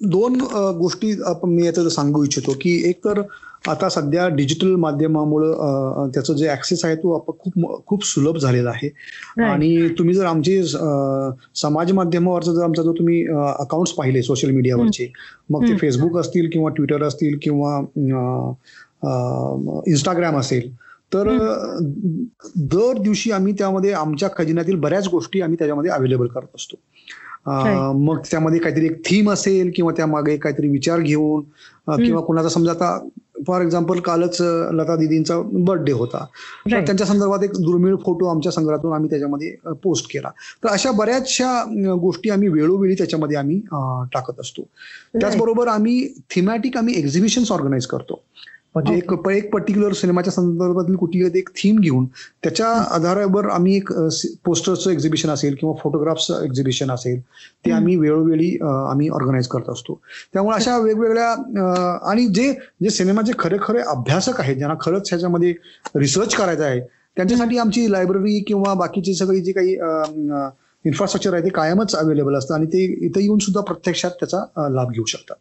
दोन 0.00 0.40
गोष्टी 0.78 1.12
आपण 1.26 1.50
मी 1.50 1.66
याच्यात 1.66 1.86
सांगू 1.88 2.24
इच्छितो 2.24 2.52
की 2.60 2.74
एक 2.88 3.04
तर 3.04 3.20
आता 3.68 3.88
सध्या 3.88 4.26
डिजिटल 4.28 4.74
माध्यमामुळं 4.76 6.08
त्याचं 6.14 6.34
जे 6.34 6.48
ऍक्सेस 6.50 6.84
आहे 6.84 6.96
तो 6.96 7.18
खूप 7.28 7.84
खूप 7.86 8.04
सुलभ 8.04 8.36
झालेला 8.38 8.70
आहे. 8.70 8.88
आणि 9.44 9.88
तुम्ही 9.98 10.14
जर 10.14 10.24
आमचे 10.24 10.62
समाज 11.56 11.92
माध्यमावरचा 11.92 12.52
जर 12.52 12.62
आमचा 12.64 12.82
जो 12.82 12.92
तुम्ही 12.92 13.24
अकाउंट्स 13.26 13.92
पाहिले 13.92 14.22
सोशल 14.22 14.50
मीडियावरचे 14.50 15.10
मग 15.50 15.68
ते. 15.68 15.76
फेसबुक 15.76 16.18
असतील 16.18 16.50
किंवा 16.50 16.70
ट्विटर 16.70 17.02
असतील 17.02 17.38
किंवा 17.42 17.78
इंस्टाग्राम 19.86 20.38
असेल 20.38 20.74
तर 21.12 21.28
दर 22.56 22.98
दिवशी 22.98 23.30
आम्ही 23.30 23.52
त्यामध्ये 23.52 23.92
आमच्या 23.92 24.28
खजिन्यातील 24.36 24.76
बऱ्याच 24.76 25.08
गोष्टी 25.08 25.40
आम्ही 25.40 25.58
त्याच्यामध्ये 25.58 25.90
अवेलेबल 25.90 26.26
करत 26.26 26.56
असतो. 26.56 26.76
मग 27.92 28.18
त्यामध्ये 28.30 28.58
काहीतरी 28.60 28.84
एक 28.84 29.06
थीम 29.06 29.30
असेल 29.30 29.70
किंवा 29.76 29.92
त्यामागे 29.92 30.36
काहीतरी 30.36 30.68
विचार 30.68 31.00
घेऊन 31.00 31.42
अ, 31.88 31.96
किंवा 32.06 32.20
कुणाचा 32.20 32.48
समजा 32.48 32.70
आता 32.70 33.08
फॉर 33.46 33.60
एक्झाम्पल 33.62 34.00
कालच 34.00 34.36
लता 34.72 34.96
दिदींचा 34.96 35.40
बर्थडे 35.40 35.92
होता. 35.92 36.18
तर. 36.18 36.84
त्यांच्या 36.84 37.06
संदर्भात 37.06 37.44
एक 37.44 37.50
दुर्मिळ 37.50 37.96
फोटो 37.96 38.26
आमच्या 38.26 38.52
संग्रहातून 38.52 38.92
आम्ही 38.92 39.10
त्याच्यामध्ये 39.10 39.54
पोस्ट 39.82 40.12
केला. 40.12 40.28
तर 40.64 40.68
अशा 40.68 40.90
बऱ्याचशा 40.90 41.64
गोष्टी 42.00 42.30
आम्ही 42.30 42.48
वेळोवेळी 42.48 42.94
त्याच्यामध्ये 42.94 43.36
आम्ही 43.36 43.60
टाकत 44.12 44.40
असतो. 44.40 44.62
त्याचबरोबर 45.20 45.68
आम्ही 45.68 46.08
थिमॅटिक 46.30 46.76
आम्ही 46.76 46.98
एक्झिबिशन्स 46.98 47.52
ऑर्गनाईज 47.52 47.86
करतो. 47.86 48.22
म्हणजे 48.76 48.94
एक 48.94 49.12
एक 49.30 49.50
पर्टिक्युलर 49.52 49.92
सिनेमाच्या 49.92 50.32
संदर्भातील 50.32 50.96
कुठली 50.96 51.24
एक 51.38 51.48
थीम 51.56 51.78
घेऊन 51.80 52.04
त्याच्या 52.42 52.66
आधारावर 52.94 53.48
आम्ही 53.50 53.76
एक 53.76 53.92
पोस्टरचं 54.44 54.90
एक्झिबिशन 54.90 55.30
असेल 55.30 55.54
किंवा 55.60 55.74
फोटोग्राफचं 55.82 56.42
एक्झिबिशन 56.44 56.90
असेल 56.90 57.20
ते 57.20 57.70
आम्ही 57.70 57.96
वेळोवेळी 57.96 58.50
आम्ही 58.62 59.08
ऑर्गनाईज 59.08 59.48
करत 59.48 59.70
असतो. 59.70 60.00
त्यामुळे 60.32 60.56
अशा 60.56 60.76
वेगवेगळ्या 60.78 61.30
आणि 62.10 62.26
जे 62.26 62.52
जे 62.82 62.90
सिनेमाचे 62.90 63.32
खरे 63.38 63.56
खरे 63.62 63.80
अभ्यासक 63.86 64.40
आहेत 64.40 64.56
ज्यांना 64.56 64.76
खरंच 64.80 65.08
ह्याच्यामध्ये 65.08 65.54
रिसर्च 65.96 66.34
करायचा 66.34 66.64
आहे 66.64 66.80
त्यांच्यासाठी 66.80 67.58
आमची 67.58 67.90
लायब्ररी 67.92 68.38
किंवा 68.40 68.74
बाकीची 68.74 69.14
सगळी 69.14 69.40
जी 69.40 69.52
काही 69.52 69.74
इन्फ्रास्ट्रक्चर 70.84 71.34
आहे 71.34 71.44
ते 71.44 71.48
कायमच 71.48 71.94
अवेलेबल 71.94 72.34
असतं 72.34 72.54
आणि 72.54 72.66
ते 72.66 72.84
इथं 73.06 73.20
येऊन 73.20 73.38
सुद्धा 73.38 73.60
प्रत्यक्षात 73.60 74.10
त्याचा 74.10 74.68
लाभ 74.68 74.90
घेऊ 74.92 75.04
शकतात. 75.04 75.36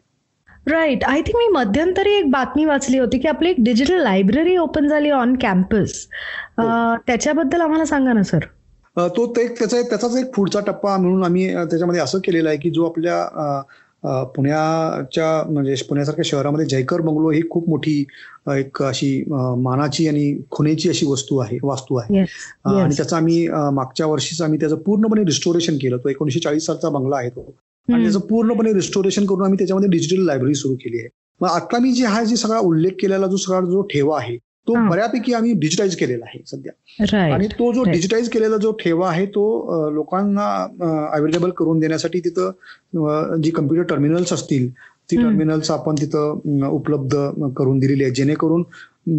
राईट 0.67 1.03
आय 1.03 1.21
थिंक 1.21 1.37
मी 1.37 1.47
मध्यंतरी 1.47 2.13
एक 2.13 2.29
बातमी 2.31 2.65
वाचली 2.65 2.97
होती 2.97 3.19
की 3.19 3.27
आपली 3.27 3.49
एक 3.49 3.55
डिजिटल 3.59 4.01
लायब्ररी 4.03 4.57
ओपन 4.57 4.87
झाली 4.87 5.09
ऑन 5.09 5.35
कॅम्पस 5.41 6.05
त्याच्याबद्दल 6.59 7.61
आम्हाला 7.61 7.85
सांगा 7.85 8.13
ना 8.13 8.23
सर 8.23 8.45
तो 8.97 9.33
त्याचा 9.33 9.81
त्याचाच 9.81 10.15
एक 10.15 10.35
पुढचा 10.35 10.59
टप्पा 10.59 10.97
म्हणून 10.97 11.23
आम्ही 11.23 11.53
त्याच्यामध्ये 11.53 12.01
असं 12.01 12.19
केलेलं 12.19 12.49
आहे 12.49 12.57
की 12.57 12.69
जो 12.69 12.85
आपल्या 12.85 13.61
पुण्याच्या 14.35 15.51
म्हणजे 15.51 15.75
पुण्यासारख्या 15.89 16.23
शहरामध्ये 16.25 16.65
जयकर 16.65 17.01
बंगलो 17.01 17.29
ही 17.29 17.41
खूप 17.49 17.69
मोठी 17.69 18.05
एक 18.57 18.81
अशी 18.83 19.23
मानाची 19.29 20.07
आणि 20.07 20.41
खुनेची 20.51 20.89
अशी 20.89 21.05
वस्तू 21.05 21.37
आहे 21.37 21.57
वास्तू 21.63 21.95
आहे. 21.95 22.19
आणि 22.19 22.95
त्याचं 22.97 23.15
आम्ही 23.15 23.47
मागच्या 23.73 24.05
वर्षीच 24.05 24.41
आम्ही 24.41 24.59
त्याचं 24.59 24.75
पूर्णपणे 24.75 25.21
रिस्टोरेशन 25.21 25.77
केलं. 25.77 25.97
तो 25.97 26.09
एकोणीशे 26.09 26.39
चाळीस 26.39 26.65
सालचा 26.65 26.89
बंगला 26.89 27.17
आहे 27.17 27.29
तो. 27.29 27.55
आणि 27.87 28.03
त्याचं 28.03 28.19
पूर्णपणे 28.19 28.73
रिस्टोरेशन 28.73 29.25
करून 29.25 29.43
आम्ही 29.43 29.57
त्याच्यामध्ये 29.57 29.89
डिजिटल 29.89 30.23
लायब्ररी 30.25 30.55
सुरू 30.55 30.75
केली 30.75 30.99
आहे 30.99 31.09
मग 31.41 31.47
आता 31.49 31.79
मी 31.79 31.91
जे 31.91 32.05
हा 32.05 32.23
जे 32.23 32.35
सगळा 32.35 32.59
उल्लेख 32.59 32.91
केलेला 33.01 33.27
जो 33.27 33.37
सगळा 33.37 33.59
जो 33.61 33.81
ठेवा 33.83 34.17
आहे 34.19 34.37
तो. 34.67 34.73
बऱ्यापैकी 34.89 35.33
आम्ही 35.33 35.51
डिजिटाईज 35.53 35.95
केलेला 35.95 36.25
आहे 36.27 36.39
सध्या 36.47 36.71
आणि 37.33 37.47
तो 37.49 37.71
जो. 37.73 37.83
डिजिटाईज 37.83 38.29
केलेला 38.29 38.57
जो 38.57 38.71
ठेवा 38.79 39.09
आहे 39.09 39.25
तो 39.25 39.89
लोकांना 39.95 40.47
अवेलेबल 41.13 41.49
करून 41.57 41.79
देण्यासाठी 41.79 42.19
तिथं 42.19 43.41
जी 43.41 43.51
कम्प्युटर 43.51 43.83
टर्मिनल्स 43.89 44.33
असतील 44.33 44.69
ती. 45.11 45.15
टर्मिनल्स 45.17 45.71
आपण 45.71 45.95
तिथं 45.95 46.67
उपलब्ध 46.67 47.15
करून 47.57 47.79
दिलेली 47.79 48.03
आहे 48.03 48.13
जेणेकरून 48.13 48.63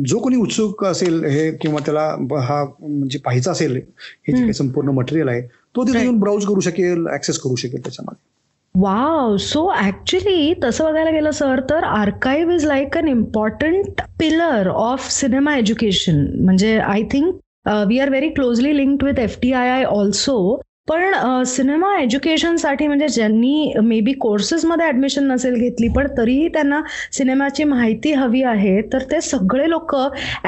जो 0.07 0.19
कोणी 0.19 0.37
उत्सुक 0.37 0.85
असेल 0.85 1.25
हे 1.25 1.51
किंवा 1.61 1.81
त्याला 1.85 2.07
हा 2.41 2.63
म्हणजे 2.81 3.19
पाहायचा 3.19 3.51
असेल 3.51 3.77
हे 3.77 4.33
जे. 4.33 4.41
काही 4.41 4.53
संपूर्ण 4.53 4.91
मटेरियल 4.91 5.29
आहे 5.29 5.43
तो 5.77 5.85
तिथे. 5.85 6.01
येऊन 6.01 6.19
ब्राउज 6.21 6.47
करू 6.47 6.61
शकेल 6.61 7.07
ऍक्सेस 7.15 7.39
करू 7.39 7.57
शकेल 7.57 7.83
त्याच्यामध्ये 7.83 8.35
वाव 8.79 9.37
सो 9.37 9.61
ऍक्च्युली 9.77 10.55
तसं 10.65 10.85
बघायला 10.85 11.11
गेलं 11.11 11.31
सर 11.31 11.61
तर 11.71 11.85
archive 11.85 12.55
is 12.55 12.65
like 12.67 12.97
an 12.99 13.09
important 13.09 14.01
pillar 14.19 14.69
of 14.69 15.09
cinema 15.11 15.57
education 15.57 16.27
म्हणजे 16.45 16.77
I 16.79 17.03
think 17.03 17.35
we 17.89 17.99
are 17.99 18.09
very 18.09 18.29
closely 18.29 18.77
linked 18.77 19.05
with 19.05 19.19
F 19.19 19.39
T 19.43 19.53
I 19.53 19.69
I 19.69 19.85
also 19.85 20.37
पण 20.89 21.15
सिनेमा 21.47 21.95
एज्युकेशनसाठी 22.01 22.87
म्हणजे 22.87 23.07
ज्यांनी 23.09 23.73
मे 23.85 23.99
बी 24.01 24.13
कोर्सेसमध्ये 24.21 24.87
ऍडमिशन 24.87 25.27
नसेल 25.33 25.55
घेतली 25.55 25.89
पण 25.97 26.07
तरीही 26.19 26.49
त्यांना 26.49 26.81
सिनेमाची 27.13 27.65
माहिती 27.65 28.13
हवी 28.13 28.43
आहे 28.43 28.81
तर 28.93 29.03
ते 29.11 29.21
सगळे 29.21 29.69
लोक 29.71 29.95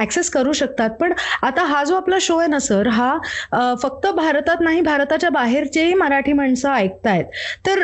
ऍक्सेस 0.00 0.30
करू 0.30 0.52
शकतात. 0.52 0.90
पण 1.00 1.12
आता 1.42 1.62
हा 1.66 1.83
जो 1.85 1.97
आपला 1.97 2.16
शो 2.21 2.37
आहे 2.38 2.49
ना 2.49 2.59
सर 2.59 2.88
हा 2.88 3.75
फक्त 3.83 4.07
भारतात 4.16 4.61
नाही 4.61 4.80
भारताच्या 4.80 5.30
बाहेरचेही 5.30 5.95
मराठी 5.95 6.33
माणसं 6.33 6.71
ऐकतायत. 6.73 7.25
तर 7.66 7.83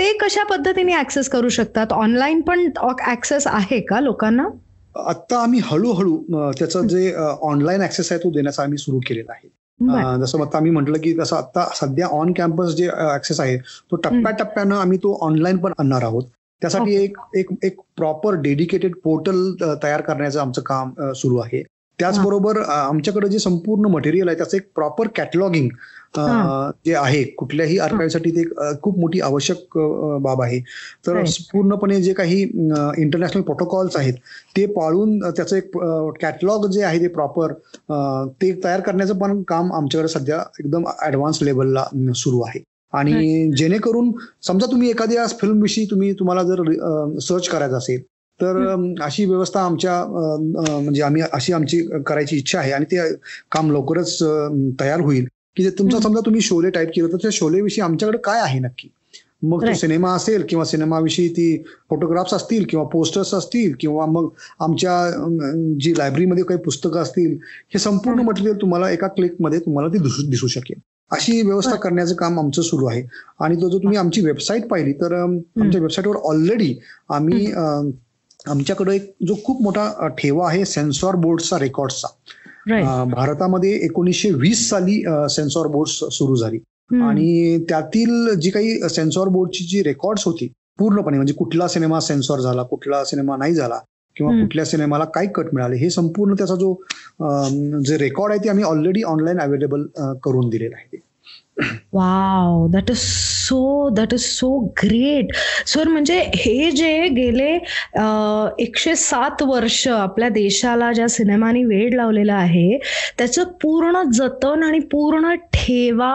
ते 0.00 0.12
कशा 0.18 0.44
पद्धतीने 0.50 0.96
ऍक्सेस 0.98 1.28
करू 1.28 1.48
शकतात? 1.48 1.92
ऑनलाईन 1.92 2.40
पण 2.40 2.68
ऍक्सेस 3.10 3.46
आहे 3.46 3.80
का 3.80 4.00
लोकांना? 4.00 4.48
आता 5.08 5.42
आम्ही 5.42 5.60
हळूहळू 5.64 6.50
त्याचं 6.58 6.86
जे 6.88 7.12
ऑनलाईन 7.42 7.82
ऍक्सेस 7.82 8.12
आहे 8.12 8.22
तो 8.24 8.30
देण्याचा 8.30 8.62
आम्ही 8.62 8.78
सुरू 8.78 8.98
केलेला 9.06 9.32
आहे. 9.32 9.48
जसं 9.82 10.42
आता 10.42 10.56
आम्ही 10.58 10.70
म्हटलं 10.70 10.98
की 10.98 11.12
तसं 11.18 11.36
आता 11.36 11.68
सध्या 11.74 12.06
ऑन 12.06 12.32
कॅम्पस 12.32 12.74
जे 12.74 12.88
ऍक्सेस 13.14 13.40
आहे 13.40 13.56
तो 13.90 13.96
टप्प्याटप्प्यानं 13.96 14.76
आम्ही 14.76 14.98
तो 14.98 15.16
ऑनलाईन 15.22 15.58
पण 15.58 15.72
आणणार 15.78 16.02
आहोत. 16.02 16.24
त्यासाठी 16.62 16.94
एक 16.94 17.16
एक 17.36 17.50
एक 17.62 17.76
प्रॉपर 17.96 18.34
डेडिकेटेड 18.34 18.94
पोर्टल 19.04 19.52
तयार 19.82 20.00
करण्याचं 20.00 20.40
आमचं 20.40 20.62
काम 20.62 20.92
सुरू 21.12 21.36
आहे. 21.36 21.62
त्याचबरोबर 22.00 22.58
आमच्याकडे 22.62 23.28
जे 23.28 23.38
संपूर्ण 23.38 23.90
मटेरियल 23.90 24.28
आहे 24.28 24.36
त्याचं 24.36 24.56
एक 24.56 24.68
प्रॉपर 24.76 25.08
कॅटलॉगिंग. 25.16 25.68
जे 26.86 26.94
आहे 26.94 27.22
कुठल्याही 27.38 27.78
आर्काईव्हसाठी 27.78 28.30
ते 28.30 28.44
खूप 28.82 28.98
मोठी 28.98 29.20
आवश्यक 29.20 29.76
बाब 30.22 30.42
आहे 30.42 30.58
तर. 31.06 31.22
पूर्णपणे 31.52 32.00
जे 32.02 32.12
काही 32.12 32.40
इंटरनॅशनल 32.42 33.42
प्रोटोकॉल्स 33.42 33.96
आहेत 33.96 34.14
ते 34.56 34.64
पाळून 34.72 35.18
त्याचं 35.20 35.56
एक 35.56 35.76
कॅटलॉग 36.20 36.66
जे 36.70 36.82
आहे 36.82 37.00
ते 37.00 37.08
प्रॉपर 37.08 37.52
ते 38.42 38.52
तयार 38.64 38.80
करण्याचं 38.80 39.18
पण 39.18 39.42
काम 39.48 39.72
आमच्याकडे 39.72 40.08
सध्या 40.08 40.42
एकदम 40.60 40.84
ऍडव्हान्स 41.06 41.42
लेवलला 41.42 41.84
सुरू 42.14 42.40
आहे 42.40 42.62
आणि 42.92 43.50
जेणेकरून 43.56 44.12
समजा 44.42 44.66
तुम्ही 44.66 44.90
एखाद्या 44.90 45.26
फिल्म 45.40 45.60
विषयी 45.62 45.84
तुम्ही 45.90 46.12
तुम्हाला 46.12 46.42
जर 46.42 46.62
सर्च 47.20 47.48
करायचं 47.48 47.76
असेल 47.76 48.02
तर 48.40 48.56
अशी 49.02 49.24
व्यवस्था 49.24 49.60
आमच्या 49.62 50.04
म्हणजे 50.06 51.02
आम्ही 51.02 51.22
अशी 51.32 51.52
आमची 51.52 51.80
करायची 52.06 52.36
इच्छा 52.36 52.58
आहे 52.58 52.72
आणि 52.72 52.84
ते 52.92 53.12
काम 53.52 53.70
लवकरच 53.72 54.18
तयार 54.80 55.00
होईल 55.00 55.26
की 55.56 55.62
जे 55.62 55.70
तुमचा. 55.70 55.98
समजा 56.00 56.20
तुम्ही 56.26 56.40
शोले 56.40 56.70
टाईप 56.70 56.90
केलं 56.94 57.12
तर 57.12 57.16
त्या 57.22 57.30
शोले 57.32 57.60
विषयी 57.60 57.82
आमच्याकडे 57.84 58.18
काय 58.24 58.40
आहे 58.40 58.58
नक्की 58.60 58.88
मग 59.42 59.62
तो. 59.62 59.72
सिनेमा 59.74 60.12
असेल 60.14 60.42
किंवा 60.48 60.64
सिनेमाविषयी 60.64 61.28
ती 61.28 61.56
फोटोग्राफ्स 61.90 62.34
असतील 62.34 62.64
किंवा 62.70 62.84
पोस्टर्स 62.88 63.32
असतील 63.34 63.72
किंवा 63.80 64.06
मग 64.08 64.28
आमच्या 64.60 64.94
जी 65.80 65.92
लायब्ररीमध्ये 65.98 66.44
काही 66.44 66.60
पुस्तकं 66.62 67.00
असतील 67.02 67.36
हे 67.72 67.78
संपूर्ण. 67.78 68.20
मटेरियल 68.22 68.60
तुम्हाला 68.60 68.90
एका 68.90 69.06
क्लिकमध्ये 69.08 69.58
तुम्हाला 69.60 69.92
ते 69.94 69.98
दिसू 69.98 70.28
दिसू 70.30 70.46
शकेल 70.48 70.80
अशी 71.10 71.40
व्यवस्था. 71.42 71.74
करण्याचं 71.76 72.14
काम 72.14 72.38
आमचं 72.38 72.62
सुरू 72.62 72.86
आहे 72.86 73.02
आणि 73.40 73.56
तो 73.56 73.68
जो 73.70 73.78
तुम्ही 73.78 73.98
आमची 73.98 74.20
वेबसाईट 74.20 74.66
पाहिली 74.68 74.92
तर 75.00 75.12
आमच्या 75.14 75.80
वेबसाईटवर 75.80 76.16
ऑलरेडी 76.24 76.74
आम्ही 77.10 77.46
आमच्याकडे 78.46 78.94
एक 78.94 79.10
जो 79.28 79.34
खूप 79.44 79.62
मोठा 79.62 80.06
ठेवा 80.18 80.48
आहे 80.48 80.64
सेन्सॉर 80.64 81.16
बोर्डचा 81.16 81.58
रेकॉर्डचा 81.58 82.08
भारतामध्ये 83.06 83.72
एकोणीसशे 83.84 84.30
वीस 84.32 84.68
साली 84.68 85.02
सेन्सॉर 85.30 85.66
बोर्ड 85.66 85.88
सुरू 86.12 86.36
झाली. 86.36 86.58
आणि 87.02 87.58
त्यातील 87.68 88.34
जी 88.40 88.50
काही 88.50 88.88
सेन्सॉर 88.90 89.28
बोर्डची 89.28 89.64
जी 89.64 89.82
रेकॉर्ड्स 89.82 90.24
होती 90.26 90.48
पूर्णपणे 90.78 91.16
म्हणजे 91.16 91.34
कुठला 91.34 91.68
सिनेमा 91.68 92.00
सेन्सॉर 92.00 92.40
झाला 92.40 92.62
कुठला 92.62 93.04
सिनेमा 93.04 93.36
नाही 93.36 93.54
झाला 93.54 93.78
किंवा. 94.16 94.32
कुठल्या 94.40 94.64
सिनेमाला 94.64 95.04
काय 95.14 95.26
कट 95.34 95.54
मिळाले 95.54 95.76
हे 95.76 95.90
संपूर्ण 95.90 96.34
त्याचा 96.34 96.54
जो 96.54 96.74
जे 97.84 97.96
रेकॉर्ड 97.98 98.32
आहे 98.32 98.44
ते 98.44 98.48
आम्ही 98.48 98.64
ऑलरेडी 98.64 99.02
ऑनलाईन 99.02 99.40
अवेलेबल 99.40 99.84
करून 100.24 100.48
दिलेलं 100.48 100.76
आहे 100.76 100.98
wow 101.92 102.66
that 102.70 102.90
is 102.90 102.98
so 102.98 103.88
that 103.88 104.14
is 104.14 104.20
so 104.20 104.48
great 104.84 105.34
sir 105.66 105.88
म्हणजे 105.88 106.18
हे 106.36 106.70
जे 106.70 107.08
गेले 107.08 107.50
एकशे 108.62 108.94
सात 108.96 109.42
वर्ष 109.42 109.86
आपल्या 109.88 110.28
देशाला 110.28 110.92
ज्या 110.92 111.08
सिनेमानी 111.08 111.64
वेळ 111.64 111.94
लावलेला 111.96 112.34
आहे 112.34 112.78
त्याचं 113.18 113.44
पूर्ण 113.62 114.02
जतन 114.12 114.62
आणि 114.62 114.78
पूर्ण 114.90 115.34
ठेवा 115.52 116.12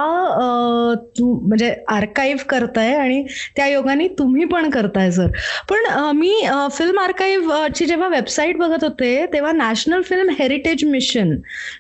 तू 1.18 1.34
म्हणजे 1.40 1.74
आर्काईव्ह 1.88 2.44
करताय 2.50 2.94
आणि 2.96 3.24
त्या 3.56 3.68
योगाने 3.68 4.08
तुम्ही 4.20 4.46
पण 4.46 4.70
करताय 4.70 5.12
सर 5.12 5.28
पण 5.70 5.86
मी 6.16 6.34
फिल्म 6.72 7.00
आर्काईव्ह 7.00 7.68
ची 7.76 7.86
जेव्हा 7.86 8.08
वेबसाईट 8.08 8.58
बघत 8.58 8.84
होते 8.84 9.26
तेव्हा 9.34 9.52
नॅशनल 9.52 10.02
फिल्म 10.02 10.34
हेरिटेज 10.40 10.84
मिशन 10.86 11.36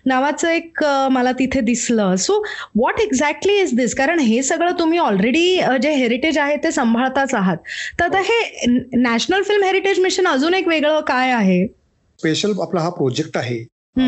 नावाचं 0.05 0.50
एक 0.50 0.84
मला 1.12 1.31
तिथे 1.31 1.60
दिसलं. 1.62 2.15
So 2.15 2.38
what 2.75 3.00
exactly 3.01 3.54
is 3.59 3.74
this 3.75 3.95
कारण 3.95 4.19
हे 4.19 4.41
सगळं 4.43 4.71
तुम्ही 4.79 4.97
ऑलरेडी 5.00 5.45
जे 5.81 5.93
हेरिटेज 5.95 6.38
आहे 6.38 6.55
ते 6.63 6.71
सांभाळताच 6.71 7.33
आहात. 7.33 7.57
तर 8.00 8.03
आता 8.05 8.21
हे 8.21 8.65
नॅशनल 8.97 9.41
फिल्म 9.41 9.63
हेरिटेज 9.63 10.00
मिशन 10.00 10.27
अजून 10.27 10.53
एक 10.53 10.67
वेगळं 10.67 11.00
काय 11.07 11.31
आहे? 11.31 11.65
स्पेशल 12.19 12.51
आपला 12.62 12.81
हा 12.81 12.89
प्रोजेक्ट 12.89 13.38
आहे. 13.38 13.63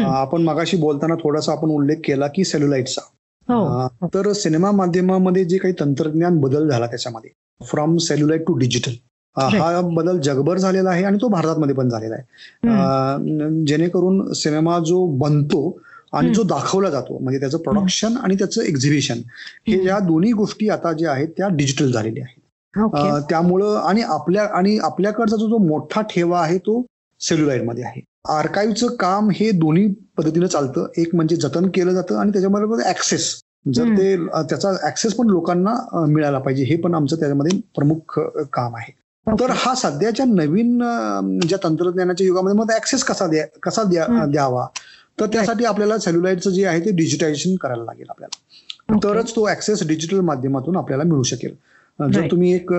आपण 0.06 0.42
मगाशी 0.42 0.78
बोलताना 0.78 1.16
थोडासा 1.16 1.52
आपण 1.52 1.70
उल्लेख 1.72 1.98
केला 2.06 2.28
की 2.28 2.44
सेल्युलाइटचा 2.44 3.02
हो. 3.48 4.08
तर 4.14 4.32
सिनेमा 4.34 4.72
माध्यमामध्ये 4.72 5.44
जे 5.46 5.58
काही 5.58 5.74
तंत्रज्ञान 5.80 6.40
बदल 6.42 6.70
झाला 6.70 6.88
त्याच्यामध्ये. 6.88 7.30
फ्रॉम 7.62 7.98
सेल्युलाइट 7.98 8.46
टू 8.48 8.58
डिजिटल 8.58 8.92
हा 9.36 9.82
बदल 9.86 10.20
जगभर 10.20 10.58
झालेला 10.58 10.90
आहे 10.90 11.04
आणि 11.04 11.18
तो 11.22 11.28
भारतामध्ये 11.28 11.76
पण 11.76 11.90
झालेला 11.90 12.16
आहे. 12.16 13.66
जेणेकरून 13.66 14.32
सिनेमा 14.34 14.78
जो 14.80 15.06
बनतो 15.18 15.62
आणि 16.14 16.34
जो 16.34 16.44
दाखवला 16.44 16.90
जातो 16.90 17.18
म्हणजे 17.20 17.40
त्याचं 17.40 17.58
प्रोडक्शन 17.58 18.18
आणि 18.18 18.36
त्याचं 18.36 18.62
एक्झिबिशन 18.62 19.18
हे. 19.68 19.86
या 19.86 20.00
दोन्ही 20.00 20.32
गोष्टी 20.32 20.70
आता 20.70 20.94
ज्या 20.94 21.12
आहेत 21.12 21.28
त्या 21.38 21.48
डिजिटल 21.52 21.92
झालेल्या 21.92 22.24
आहेत. 22.24 22.42
त्यामुळं 23.30 23.76
आणि 23.78 24.02
आपल्या 24.02 24.44
आणि 24.58 24.78
आपल्याकडचा 24.78 25.36
जो 25.36 25.48
जो 25.50 25.58
मोठा 25.58 26.02
ठेवा 26.02 26.42
आहे 26.42 26.58
तो 26.58 26.86
सेल्युलाइटमध्ये 27.20 27.84
आहे. 27.84 28.02
आर्काईव्हचं 28.30 28.88
काम 28.88 29.30
हे 29.30 29.52
दोन्ही 29.52 29.88
पद्धतीनं 30.18 30.48
चालतं. 30.48 30.88
एक 30.98 31.16
म्हणजे 31.16 31.36
जतन 31.36 31.70
केलं 31.74 31.92
जातं 31.92 32.18
आणि 32.18 32.32
त्याच्याबरोबर 32.32 32.84
ऍक्सेस 32.86 33.42
जर. 33.74 33.84
ते 33.98 34.16
त्याचा 34.50 34.88
ऍक्सेस 34.88 35.14
पण 35.14 35.28
लोकांना 35.28 36.06
मिळाला 36.08 36.40
पाहिजे 36.40 36.64
हे 36.64 36.76
पण 36.76 36.96
आमचं 36.96 37.16
त्याच्यामध्ये 37.16 37.60
प्रमुख 37.76 38.20
काम 38.54 38.76
आहे. 38.76 38.94
तर 39.28 39.50
हा 39.50 39.74
सध्याच्या 39.76 40.26
नवीन 40.26 40.78
ज्या 41.48 41.58
तंत्रज्ञानाच्या 41.64 42.28
युगामध्ये 42.28 42.58
मग 42.58 42.72
ऍक्सेस 42.76 43.04
कसा 43.04 43.28
द्या 43.28 43.46
कसा. 43.64 43.84
द्यावा? 44.26 44.68
तर 45.20 45.26
त्यासाठी 45.26 45.66
आपल्याला 45.66 45.98
सेल्युलाइटचं 45.98 46.50
जे 46.50 46.66
आहे 46.66 46.80
ते 46.80 46.92
डिजिटायझेशन 46.92 47.56
करायला 47.56 47.84
लागेल 47.84 48.06
आपल्याला. 48.10 48.98
तरच 49.04 49.36
तो 49.36 49.50
ऍक्सेस 49.50 49.88
डिजिटल 49.88 50.20
माध्यमातून 50.20 50.78
आपल्याला 50.78 51.04
मिळू 51.04 51.24
शकेल 51.24 51.56
जर. 52.00 52.28
तुम्ही 52.32 52.54
एक 52.54 52.72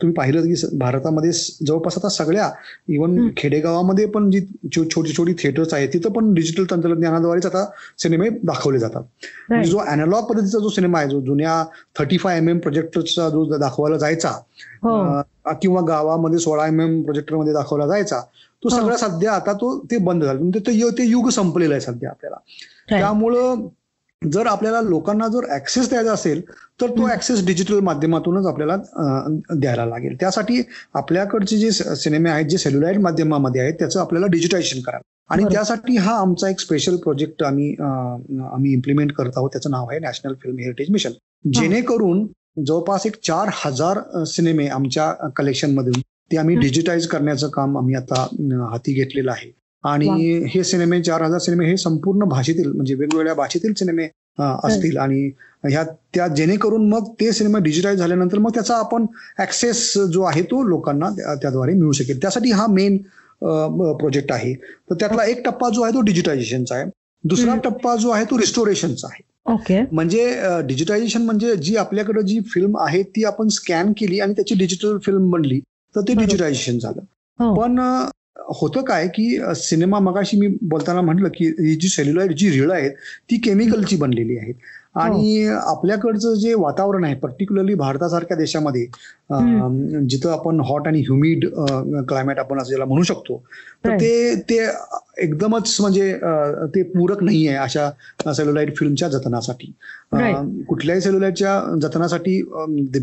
तुम्ही 0.00 0.12
पाहिलं 0.14 0.42
की 0.44 0.76
भारतामध्ये 0.78 1.30
जवळपास 1.60 1.96
आता 1.98 2.08
सगळ्या 2.08 2.50
इव्हन. 2.88 3.28
खेडेगावामध्ये 3.36 4.06
पण 4.06 4.30
जी 4.30 4.40
छोटी 4.66 5.12
छोटी 5.12 5.32
थिएटर्स 5.38 5.74
आहेत 5.74 5.88
तिथं 5.92 6.12
पण 6.12 6.32
डिजिटल 6.34 6.64
तंत्रज्ञानाद्वारेच 6.70 7.46
आता 7.46 7.64
सिनेमे 7.98 8.28
दाखवले 8.42 8.78
जातात 8.78 9.02
म्हणजे. 9.48 9.70
जो 9.70 9.78
अॅनालॉग 9.78 10.24
पद्धतीचा 10.24 10.58
जो 10.58 10.68
सिनेमा 10.68 10.98
आहे 10.98 11.08
जो 11.08 11.20
जुन्या 11.20 11.62
थर्टी 11.98 12.18
फाय 12.18 12.36
एम 12.38 12.48
एम 12.48 12.58
प्रोजेक्टरचा 12.58 13.28
जो 13.28 13.44
दाखवायला 13.56 13.96
जायचा 13.96 14.30
हो 14.84 15.52
किंवा 15.62 15.80
गावामध्ये 15.88 16.38
सोळा 16.38 16.66
एम 16.66 16.80
एम 16.80 17.00
प्रोजेक्टरमध्ये 17.02 17.52
दाखवला 17.52 17.86
जायचा 17.86 18.20
तो 18.62 18.68
हो. 18.68 18.76
सगळा 18.76 18.96
सध्या 18.96 19.32
आता 19.32 19.52
तो 19.52 19.78
ते 19.90 19.98
बंद 19.98 20.24
झालं 20.24 20.40
म्हणजे 20.40 20.60
ते 20.98 21.04
युग 21.04 21.28
संपलेलं 21.30 21.74
आहे 21.74 21.80
सध्या 21.80 22.10
आपल्याला. 22.10 22.36
त्यामुळं 22.90 23.66
जर 24.22 24.46
आपल्याला 24.46 24.80
लोकांना 24.82 25.26
जर 25.28 25.44
ऍक्सेस 25.54 25.88
द्यायचा 25.88 26.12
असेल 26.12 26.40
तर 26.80 26.86
तो. 26.88 27.08
ऍक्सेस 27.08 27.44
डिजिटल 27.46 27.80
माध्यमातूनच 27.80 28.46
आपल्याला 28.46 28.76
द्यायला 29.52 29.84
लागेल 29.86 30.16
त्यासाठी 30.20 30.62
आपल्याकडचे 30.94 31.56
जे 31.58 31.70
सिनेमे 31.70 32.30
आहेत 32.30 32.46
जे 32.46 32.58
सेल्युलाइड 32.58 32.98
माध्यमामध्ये 33.00 33.60
आहेत 33.60 33.74
त्याचं 33.78 34.00
आपल्याला 34.00 34.26
डिजिटायझेशन 34.26 34.80
करावं 34.80 35.02
आणि. 35.30 35.44
त्यासाठी 35.44 35.96
हा 35.96 36.16
आमचा 36.16 36.48
एक 36.48 36.60
स्पेशल 36.60 36.96
प्रोजेक्ट 36.96 37.42
आम्ही 37.42 37.70
आम्ही 37.80 38.72
इम्प्लिमेंट 38.72 39.12
करत 39.12 39.36
आहोत 39.36 39.50
त्याचं 39.52 39.70
नाव 39.70 39.86
आहे 39.90 39.98
नॅशनल 40.00 40.34
फिल्म 40.42 40.58
हेरिटेज 40.58 40.90
मिशन 40.90 41.12
जेणेकरून 41.52 42.26
जवळपास 42.66 43.06
एक 43.06 43.16
चार 43.22 43.48
हजार 43.56 43.98
सिनेमे 44.26 44.66
आमच्या 44.68 45.12
कलेक्शन 45.36 45.74
मधून 45.74 46.00
ते 46.30 46.36
आम्ही. 46.36 46.56
डिजिटाईज 46.56 47.06
करण्याचं 47.06 47.48
काम 47.48 47.76
आम्ही 47.78 47.94
आता 47.94 48.26
हाती 48.70 48.92
घेतलेलं 48.94 49.30
आहे 49.30 49.50
आणि 49.84 50.06
हे 50.48 50.64
सिनेमे 50.64 51.02
चार 51.02 51.22
हजार 51.22 51.38
सिनेमे 51.38 51.66
हे 51.66 51.76
संपूर्ण 51.76 52.24
भाषेतील 52.24 52.72
म्हणजे 52.72 52.94
वेगवेगळ्या 52.94 53.34
भाषेतील 53.34 53.74
सिनेमे 53.74 54.04
असतील. 54.64 54.96
आणि 54.98 55.30
ह्या 55.70 55.84
त्या 56.14 56.28
जेणेकरून 56.28 56.88
मग 56.88 57.12
ते 57.20 57.32
सिनेमा 57.32 57.58
डिजिटाईज 57.58 57.98
झाल्यानंतर 57.98 58.38
मग 58.38 58.50
त्याचा 58.54 58.76
आपण 58.76 59.06
ऍक्सेस 59.40 59.98
जो 59.98 60.22
आहे 60.22 60.42
तो 60.42 60.62
लोकांना 60.62 61.10
त्या- 61.10 61.36
त्याद्वारे 61.36 61.72
मिळू 61.72 61.92
शकेल. 61.92 62.20
त्यासाठी 62.20 62.50
हा 62.50 62.66
मेन 62.66 62.96
प्रोजेक्ट 63.98 64.32
आहे. 64.32 64.54
तर 64.54 64.94
त्यातला 64.94 65.24
एक 65.24 65.44
टप्पा 65.44 65.68
जो 65.68 65.82
आहे 65.82 65.94
तो 65.94 66.00
डिजिटायझेशनचा 66.00 66.74
आहे. 66.74 66.84
दुसरा. 67.24 67.56
टप्पा 67.64 67.96
जो 67.96 68.10
आहे 68.10 68.24
तो 68.24 68.38
रिस्टोरेशनचा 68.38 69.08
आहे. 69.12 69.52
ओके. 69.52 69.80
म्हणजे 69.92 70.36
डिजिटायझेशन 70.66 71.22
म्हणजे 71.22 71.56
जी 71.56 71.76
आपल्याकडे 71.76 72.22
जी 72.22 72.40
फिल्म 72.40 72.78
आहे 72.78 73.02
ती 73.02 73.24
आपण 73.24 73.48
स्कॅन 73.48 73.92
केली 73.92 74.20
आणि 74.20 74.32
त्याची 74.32 74.54
डिजिटल 74.54 74.98
फिल्म 74.98 75.30
बनली 75.30 75.60
तर 75.96 76.00
ते. 76.00 76.14
डिजिटायझेशन 76.14 76.78
झालं. 76.78 77.00
हो. 77.44 77.54
पण 77.54 77.78
होतं 78.38 78.82
काय 78.82 79.06
की 79.08 79.28
सिनेमा 79.56 79.98
मगाशी 79.98 80.36
मी 80.36 80.46
बोलताना 80.62 81.00
म्हटलं 81.00 81.28
की 81.28 81.46
ही 81.60 81.74
जी 81.74 81.88
सेल्युलॉइड 81.88 82.32
जी 82.32 82.50
रिळ 82.50 82.70
आहेत 82.72 82.90
ती 83.30 83.36
केमिकलची 83.44 83.96
बनलेली 83.96 84.36
आहेत 84.38 84.54
आणि 84.96 85.46
आपल्याकडचं 85.48 86.34
जे 86.34 86.52
वातावरण 86.54 87.04
आहे 87.04 87.14
पर्टिक्युलरली 87.14 87.74
भारतासारख्या 87.74 88.36
देशामध्ये 88.36 88.84
जिथं 90.08 90.30
आपण 90.30 90.60
हॉट 90.60 90.86
आणि 90.86 91.00
ह्युमिड 91.00 91.46
क्लायमेट 92.08 92.38
आपण 92.38 92.60
असं 92.60 92.68
ज्याला 92.68 92.84
म्हणू 92.84 93.02
शकतो 93.02 93.42
तर. 93.84 93.94
ते 93.96 94.34
ते 94.50 94.58
एकदमच 95.22 95.76
म्हणजे 95.80 96.12
ते 96.74 96.82
पूरक 96.82 97.22
नाही 97.22 97.46
आहे 97.48 97.56
अशा 97.56 98.32
सेल्युलाइड 98.32 98.74
फिल्मच्या 98.76 99.08
जतनासाठी. 99.08 99.72
कुठल्याही 100.68 101.00
सेल्युलाइडच्या 101.00 101.78
जतनासाठी 101.82 102.40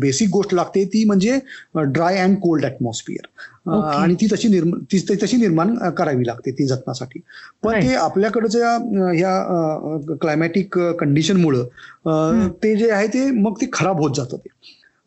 बेसिक 0.00 0.28
गोष्ट 0.32 0.54
लागते 0.54 0.84
ती 0.84 1.04
म्हणजे 1.04 1.38
ड्राय 1.76 2.18
अँड 2.18 2.36
कोल्ड 2.38 2.64
ॲटमॉस्फिअर. 2.64 3.26
आणि 3.66 4.14
ती 4.14 4.26
तशी 4.32 4.48
निर्माण 4.48 4.80
ती 4.92 4.98
तशी 5.22 5.36
निर्माण 5.36 5.74
करावी 5.98 6.26
लागते 6.26 6.50
ती 6.50 6.66
जतनासाठी 6.66 7.20
पण. 7.62 7.80
ते 7.82 7.94
आपल्याकडच्या 7.94 8.70
ह्या 9.12 10.16
क्लायमॅटिक 10.20 10.78
कंडिशनमुळं. 11.00 11.64
ते 12.62 12.74
जे 12.76 12.90
आहे 12.90 13.06
ते 13.06 13.30
मग 13.30 13.60
ते 13.60 13.66
खराब 13.72 14.00
होत 14.00 14.10
जातं 14.16 14.36
ते 14.36 14.48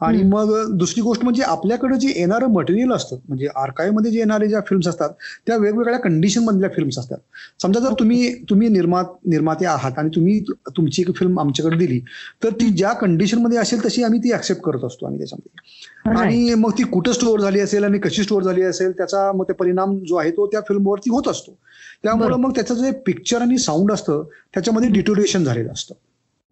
आणि. 0.01 0.21
मग 0.23 0.51
दुसरी 0.77 1.01
गोष्ट 1.01 1.23
म्हणजे 1.23 1.43
आपल्याकडे 1.43 1.97
जे 1.99 2.09
येणारं 2.15 2.47
मटेरियल 2.47 2.91
असतं 2.91 3.17
म्हणजे 3.27 3.47
मध्ये 3.91 4.11
जे 4.11 4.17
येणारे 4.19 4.47
ज्या 4.47 4.59
फिल्म्स 4.61 4.87
असतात 4.87 5.09
त्या 5.47 5.57
वेगवेगळ्या 5.57 5.99
कंडिशन 5.99 6.43
मधल्या 6.43 6.69
फिल्म्स 6.69 6.97
असतात 6.99 7.17
समजा 7.61 7.79
जर 7.79 7.93
तुम्ही 7.99 8.33
तुम्ही 8.49 8.67
निर्मा 8.67 9.01
निर्माते 9.25 9.65
आहात 9.65 9.97
आणि 9.97 10.09
तुम्ही 10.15 10.39
तुमची 10.69 11.01
एक 11.01 11.15
फिल्म 11.15 11.39
आमच्याकडे 11.39 11.77
दिली 11.77 11.99
तर 12.43 12.49
ती 12.51 12.69
ज्या 12.69 12.93
कंडिशनमध्ये 12.93 13.57
असेल 13.57 13.85
तशी 13.85 14.03
आम्ही 14.03 14.19
ती 14.19 14.33
ऍक्सेप्ट 14.33 14.61
करत 14.61 14.83
असतो 14.83 15.05
आम्ही 15.05 15.19
त्याच्यामध्ये. 15.19 16.17
आणि 16.19 16.53
मग 16.53 16.71
ती 16.71 16.83
कुठं 16.83 17.11
स्टोअर 17.11 17.41
झाली 17.41 17.59
असेल 17.59 17.83
आणि 17.83 17.99
कशी 17.99 18.23
स्टोअर 18.23 18.43
झाली 18.43 18.61
असेल 18.61 18.91
त्याचा 18.91 19.31
मग 19.31 19.43
ते 19.43 19.53
परिणाम 19.53 19.97
जो 19.99 20.15
आहे 20.15 20.31
तो 20.31 20.45
त्या 20.47 20.61
फिल्मवरती 20.61 21.09
होत 21.09 21.27
असतो 21.27 21.57
त्यामुळे. 22.03 22.35
मग 22.35 22.51
त्याचं 22.55 22.75
जे 22.75 22.91
पिक्चर 23.05 23.41
आणि 23.41 23.57
साऊंड 23.57 23.91
असतं 23.91 24.23
त्याच्यामध्ये 24.53 24.89
डिटोरेशन 24.89 25.43
झालेलं 25.43 25.71
असतं 25.71 25.95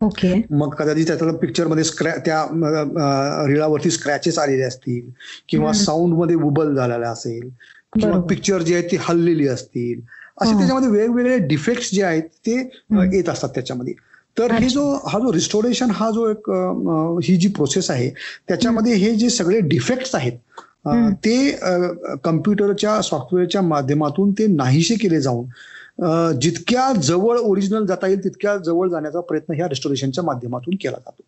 ओके 0.01 0.33
मग 0.51 0.73
कदाचित 0.75 1.07
त्याला 1.09 1.31
पिक्चरमध्ये 1.37 1.83
स्क्रॅ 1.83 2.11
त्या 2.25 2.43
रिळावरती 3.47 3.91
स्क्रॅचेस 3.91 4.37
आलेले 4.39 4.63
असतील 4.63 5.09
किंवा. 5.49 5.71
साऊंडमध्ये 5.75 6.35
उबल 6.37 6.75
झालेला 6.75 7.09
असेल 7.09 7.49
किंवा. 7.93 8.19
पिक्चर 8.29 8.61
जे 8.61 8.75
आहेत 8.75 8.89
ती 8.91 8.97
हललेली 9.01 9.47
असतील 9.47 10.01
असे. 10.37 10.51
त्याच्यामध्ये 10.51 10.89
वेगवेगळे 10.89 11.37
डिफेक्ट्स 11.47 11.91
जे 11.93 12.03
आहेत 12.03 12.23
ते. 12.47 12.57
येत 13.13 13.29
असतात 13.29 13.49
त्याच्यामध्ये 13.55 13.93
तर 14.37 14.51
हे. 14.53 14.67
जो 14.69 14.83
हा 15.07 15.19
जो 15.19 15.31
रिस्टोरेशन 15.33 15.91
हा 15.91 16.09
जो 16.11 16.29
एक 16.29 16.49
ही 17.23 17.35
जी 17.37 17.47
प्रोसेस 17.49 17.89
आहे 17.91 18.09
त्याच्यामध्ये 18.47 18.93
हे 18.95 19.13
जे 19.15 19.29
सगळे 19.29 19.59
डिफेक्ट्स 19.69 20.15
आहेत. 20.15 20.37
ते 21.15 21.51
कम्प्युटरच्या 22.23 23.01
सॉफ्टवेअरच्या 23.01 23.61
माध्यमातून 23.61 24.31
ते 24.31 24.45
नाहीसे 24.47 24.95
केले 24.95 25.19
जाऊन 25.21 25.45
जितक्या 26.41 26.93
जवळ 27.01 27.37
ओरिजिनल 27.37 27.85
जाता 27.85 28.07
येईल 28.07 28.23
तितक्या 28.23 28.57
जवळ 28.57 28.89
जाण्याचा 28.89 29.19
प्रयत्न 29.19 29.53
ह्या 29.53 29.67
रिस्टोरेशनच्या 29.67 30.23
माध्यमातून 30.23 30.73
केला 30.73 30.97
जातो. 30.97 31.23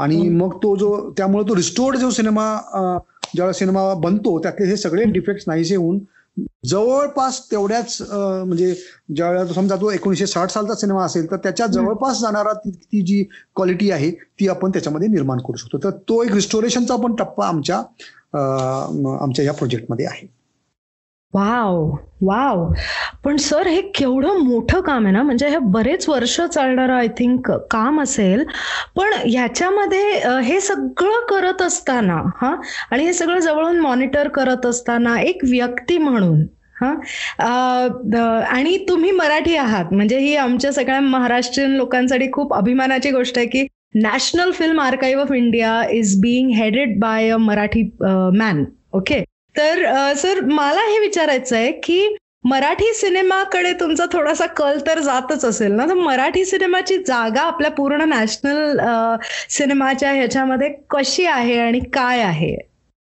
आणि. 0.00 0.28
मग 0.28 0.56
तो 0.56 0.76
जो 0.76 1.10
त्यामुळे 1.16 1.48
तो 1.48 1.56
रिस्टोर्ड 1.56 1.96
जो 1.96 2.10
सिनेमा 2.10 2.54
अं, 2.54 2.98
ज्यावेळेस 3.34 3.58
सिनेमा 3.58 3.94
बनतो 3.94 4.38
त्यातले 4.38 4.66
हे 4.66 4.76
सगळे 4.76 5.04
डिफेक्ट 5.04 5.44
नाहीसे 5.46 5.76
होऊन 5.76 5.98
जवळपास 6.64 7.50
तेवढ्याच 7.50 7.98
म्हणजे 8.46 8.74
ज्यावेळेला 9.16 9.52
समजा 9.54 9.76
तो 9.76 9.90
एकोणीशे 9.90 10.26
साठ 10.26 10.50
सालचा 10.50 10.74
सिनेमा 10.74 11.04
असेल 11.04 11.30
तर 11.30 11.36
त्याच्या 11.36 11.66
जवळपास 11.66 12.20
जाणारा 12.20 12.52
ती 12.52 12.70
ती 12.70 13.02
जी 13.02 13.24
क्वालिटी 13.54 13.90
आहे 13.90 14.10
ती 14.10 14.48
आपण 14.48 14.70
त्याच्यामध्ये 14.70 15.08
निर्माण 15.08 15.38
करू 15.38 15.56
शकतो. 15.56 15.78
तर 15.78 15.90
तो 15.90 16.22
एक 16.22 16.32
रिस्टोरेशनचा 16.32 16.96
पण 16.96 17.14
टप्पा 17.14 17.46
आमच्या 17.48 17.78
आमच्या 19.20 19.44
या 19.44 19.52
प्रोजेक्टमध्ये 19.52 20.06
आहे. 20.06 20.43
Wow 21.34 21.84
wow. 22.22 22.64
पण 23.24 23.36
सर 23.36 23.66
हे 23.66 23.80
केवढं 23.94 24.38
मोठं 24.44 24.80
काम 24.80 25.04
आहे 25.04 25.12
ना? 25.12 25.22
म्हणजे 25.22 25.48
हे 25.48 25.58
बरेच 25.72 26.08
वर्ष 26.08 26.40
चालणारं 26.40 26.94
आय 26.94 27.08
थिंक 27.18 27.50
काम 27.70 28.00
असेल. 28.02 28.44
पण 28.96 29.12
ह्याच्यामध्ये 29.24 30.40
हे 30.44 30.60
सगळं 30.60 31.26
करत 31.30 31.62
असताना 31.62 32.20
हा? 32.40 32.54
आणि 32.90 33.04
हे 33.04 33.12
सगळं 33.12 33.38
जवळून 33.40 33.80
मॉनिटर 33.80 34.28
करत 34.34 34.66
असताना 34.66 35.18
एक 35.20 35.44
व्यक्ती 35.50 35.98
म्हणून 35.98 36.42
हा? 36.80 36.92
आणि 38.48 38.76
तुम्ही 38.88 39.10
मराठी 39.10 39.56
आहात. 39.56 39.92
म्हणजे 39.92 40.18
ही 40.18 40.34
आमच्या 40.36 40.72
सगळ्या 40.72 41.00
महाराष्ट्रीयन 41.00 41.76
लोकांसाठी 41.76 42.30
खूप 42.32 42.54
अभिमानाची 42.54 43.10
गोष्ट 43.10 43.38
आहे 43.38 43.46
की 43.46 43.66
national 43.94 44.50
film 44.52 44.80
archive 44.80 45.22
of 45.22 45.32
India 45.32 45.82
is 45.92 46.20
being 46.20 46.50
headed 46.54 46.98
by 47.00 47.28
a 47.30 47.36
Marathi 47.36 47.82
man 48.02 48.64
okay 48.92 49.22
तर 49.54 50.12
सर 50.16 50.40
मला 50.40 50.80
हे 50.80 50.98
विचारायचं 50.98 51.56
आहे 51.56 51.72
की 51.84 52.16
मराठी 52.44 52.92
सिनेमाकडे 52.94 53.72
तुमचा 53.72 54.04
थोडासा 54.12 54.46
कल 54.46 54.78
तर 54.86 54.98
जातच 55.00 55.44
असेल 55.44 55.72
ना 55.72 55.86
तर 55.86 55.94
मराठी 55.94 56.44
सिनेमाची 56.44 56.96
जागा 56.98 57.42
आपल्या 57.42 57.70
पूर्ण 57.70 58.08
नॅशनल 58.08 58.80
सिनेमाच्या 59.50 60.12
ह्याच्यामध्ये 60.12 60.68
कशी 60.90 61.24
आहे 61.26 61.58
आणि 61.58 61.80
काय 61.92 62.20
आहे 62.22 62.56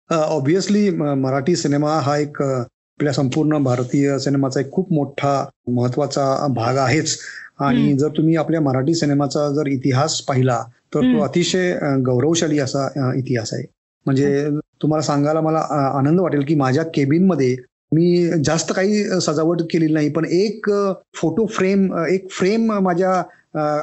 ऑब्विसली 0.09 0.89
मराठी 0.89 1.55
सिनेमा 1.55 1.99
हा 1.99 2.17
एक 2.17 2.41
आपल्या 2.41 3.13
संपूर्ण 3.13 3.57
भारतीय 3.63 4.17
सिनेमाचा 4.19 4.59
एक 4.59 4.71
खूप 4.71 4.91
मोठा 4.93 5.33
महत्त्वाचा 5.67 6.47
भाग 6.55 6.77
आहेच 6.77 7.17
आणि. 7.59 7.93
जर 7.97 8.09
तुम्ही 8.17 8.35
आपल्या 8.35 8.61
मराठी 8.61 8.93
सिनेमाचा 8.95 9.47
जर 9.53 9.67
इतिहास 9.67 10.19
पाहिला 10.21 10.61
तर. 10.95 11.01
तो 11.01 11.23
अतिशय 11.23 11.73
गौरवशाली 12.05 12.59
असा 12.59 12.87
इतिहास 13.17 13.53
आहे 13.53 13.63
म्हणजे 14.05 14.47
तुम्हाला 14.81 15.01
सांगायला 15.01 15.41
मला 15.41 15.59
आनंद 15.97 16.19
वाटेल 16.19 16.43
की 16.45 16.55
माझ्या 16.55 16.83
केबिनमध्ये 16.83 17.55
मी 17.91 18.27
जास्त 18.43 18.71
काही 18.73 19.03
सजावट 19.21 19.61
केलेली 19.61 19.93
नाही 19.93 20.09
पण 20.09 20.25
एक 20.25 20.69
फोटो 21.15 21.45
फ्रेम 21.45 21.87
एक 22.09 22.27
फ्रेम 22.31 22.71
माझ्या 22.73 23.11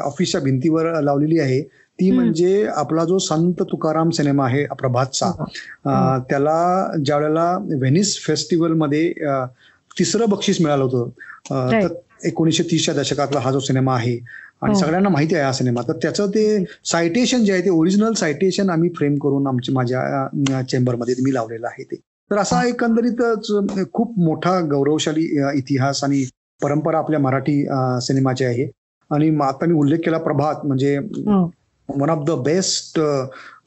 ऑफिसच्या 0.04 0.40
भिंतीवर 0.40 1.00
लावलेली 1.00 1.38
आहे 1.38 1.60
ती. 1.62 2.10
म्हणजे 2.10 2.66
आपला 2.66 3.04
जो 3.04 3.18
संत 3.18 3.62
तुकाराम 3.62 4.10
सिनेमा 4.10 4.44
आहे 4.46 4.64
प्रभातचा 4.78 5.26
अं, 5.26 6.18
त्याला 6.30 6.92
ज्या 7.04 7.16
वेळेला 7.16 7.50
व्हेनिस 7.70 8.18
फेस्टिवलमध्ये 8.26 9.12
तिसरं 9.98 10.28
बक्षीस 10.28 10.60
मिळालं 10.60 10.84
होतं. 10.84 11.08
तर 11.72 11.94
एकोणीसशे 12.24 12.62
तीसच्या 12.62 12.94
दशकातला 12.94 13.40
हा 13.40 13.50
जो 13.50 13.60
सिनेमा 13.60 13.94
आहे 13.94 14.18
आणि 14.62 14.72
हो. 14.74 14.78
सगळ्यांना 14.80 15.08
माहिती 15.08 15.34
आहे 15.34 15.44
हा 15.44 15.52
सिनेमा. 15.52 15.82
तर 15.82 15.96
त्याचं 16.02 16.28
ते 16.30 16.64
सायटेशन 16.84 17.44
जे 17.44 17.52
आहे 17.52 17.64
ते 17.64 17.70
ओरिजिनल 17.70 18.12
सायटेशन 18.12 18.70
आम्ही 18.70 18.88
फ्रेम 18.96 19.16
करून 19.18 19.46
आमच्या 19.46 19.74
माझ्या 19.74 20.62
चेंबरमध्ये 20.62 21.14
मी 21.24 21.34
लावलेलं 21.34 21.66
आहे 21.66 21.82
ते. 21.84 21.96
तर 22.30 22.38
असा 22.38 22.62
एकंदरीतच 22.68 23.50
खूप 23.92 24.18
मोठा 24.18 24.58
गौरवशाली 24.70 25.24
इतिहास 25.58 26.04
आणि 26.04 26.24
परंपरा 26.60 26.98
आपल्या 26.98 27.20
मराठी 27.20 27.62
सिनेमाची 28.02 28.44
आहे. 28.44 28.68
आणि 29.10 29.28
आता 29.42 29.66
मी 29.66 29.74
उल्लेख 29.74 29.98
केला 30.04 30.18
प्रभात 30.18 30.64
म्हणजे. 30.66 30.98
One 31.88 32.10
of 32.10 32.24
the 32.26 32.30
best 32.44 33.00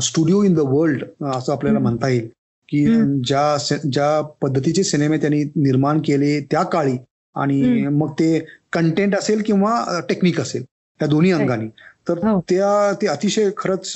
studio 0.04 0.44
in 0.44 0.54
the 0.54 0.60
world 0.60 1.04
असं 1.26 1.52
आपल्याला 1.54 1.80
म्हणता 1.80 2.08
येईल. 2.10 2.28
की 2.70 2.86
ज्या 3.26 3.78
ज्या 3.84 4.22
पद्धतीचे 4.42 4.84
सिनेमे 4.84 5.18
त्यांनी 5.18 5.44
निर्माण 5.56 6.00
केले 6.06 6.40
त्या 6.52 6.64
काळी 6.64 6.98
आणि 7.36 7.88
मग 7.88 8.12
ते 8.12 8.40
कंटेंट 8.74 9.16
असेल 9.16 9.42
किंवा 9.46 10.00
टेक्निक 10.10 10.40
असेल. 10.42 10.64
त्या 11.00 11.08
दोन्ही 11.08 11.32
अंगाने. 11.32 11.68
तर 12.08 12.18
हो. 12.26 12.40
त्या 12.50 12.92
ते 13.02 13.08
अतिशय 13.08 13.50
खरंच 13.58 13.94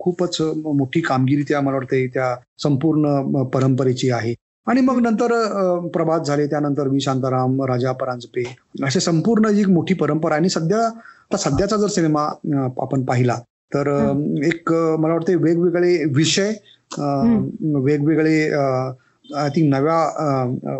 खूपच 0.00 0.40
मोठी 0.64 1.00
कामगिरी 1.00 1.42
त्या 1.48 1.60
मला 1.60 1.76
वाटते 1.76 2.06
त्या 2.14 2.34
संपूर्ण 2.62 3.42
परंपरेची 3.54 4.10
आहे. 4.10 4.34
आणि 4.66 4.80
मग 4.80 5.00
नंतर 5.02 5.32
प्रभात 5.94 6.20
झाले 6.26 6.46
त्यानंतर 6.46 6.88
वी 6.88 7.00
शांताराम 7.00 7.62
राजा 7.68 7.92
परांजपे 7.92 8.42
असे 8.84 9.00
संपूर्ण 9.00 9.48
जी 9.54 9.64
मोठी 9.64 9.94
परंपरा 9.94 10.34
आणि 10.36 10.48
सध्या 10.48 11.36
सध्याचा 11.38 11.76
जर 11.76 11.86
सिनेमा 11.86 12.22
आपण 12.82 13.04
पाहिला 13.04 13.38
तर 13.72 13.88
एक 14.46 14.72
मला 14.72 15.12
वाटते 15.12 15.34
वेगवेगळे 15.34 16.04
विषय 16.14 16.52
वेगवेगळे 16.98 18.38
आय 19.28 19.48
थिंक 19.56 19.72
नव्या 19.74 19.98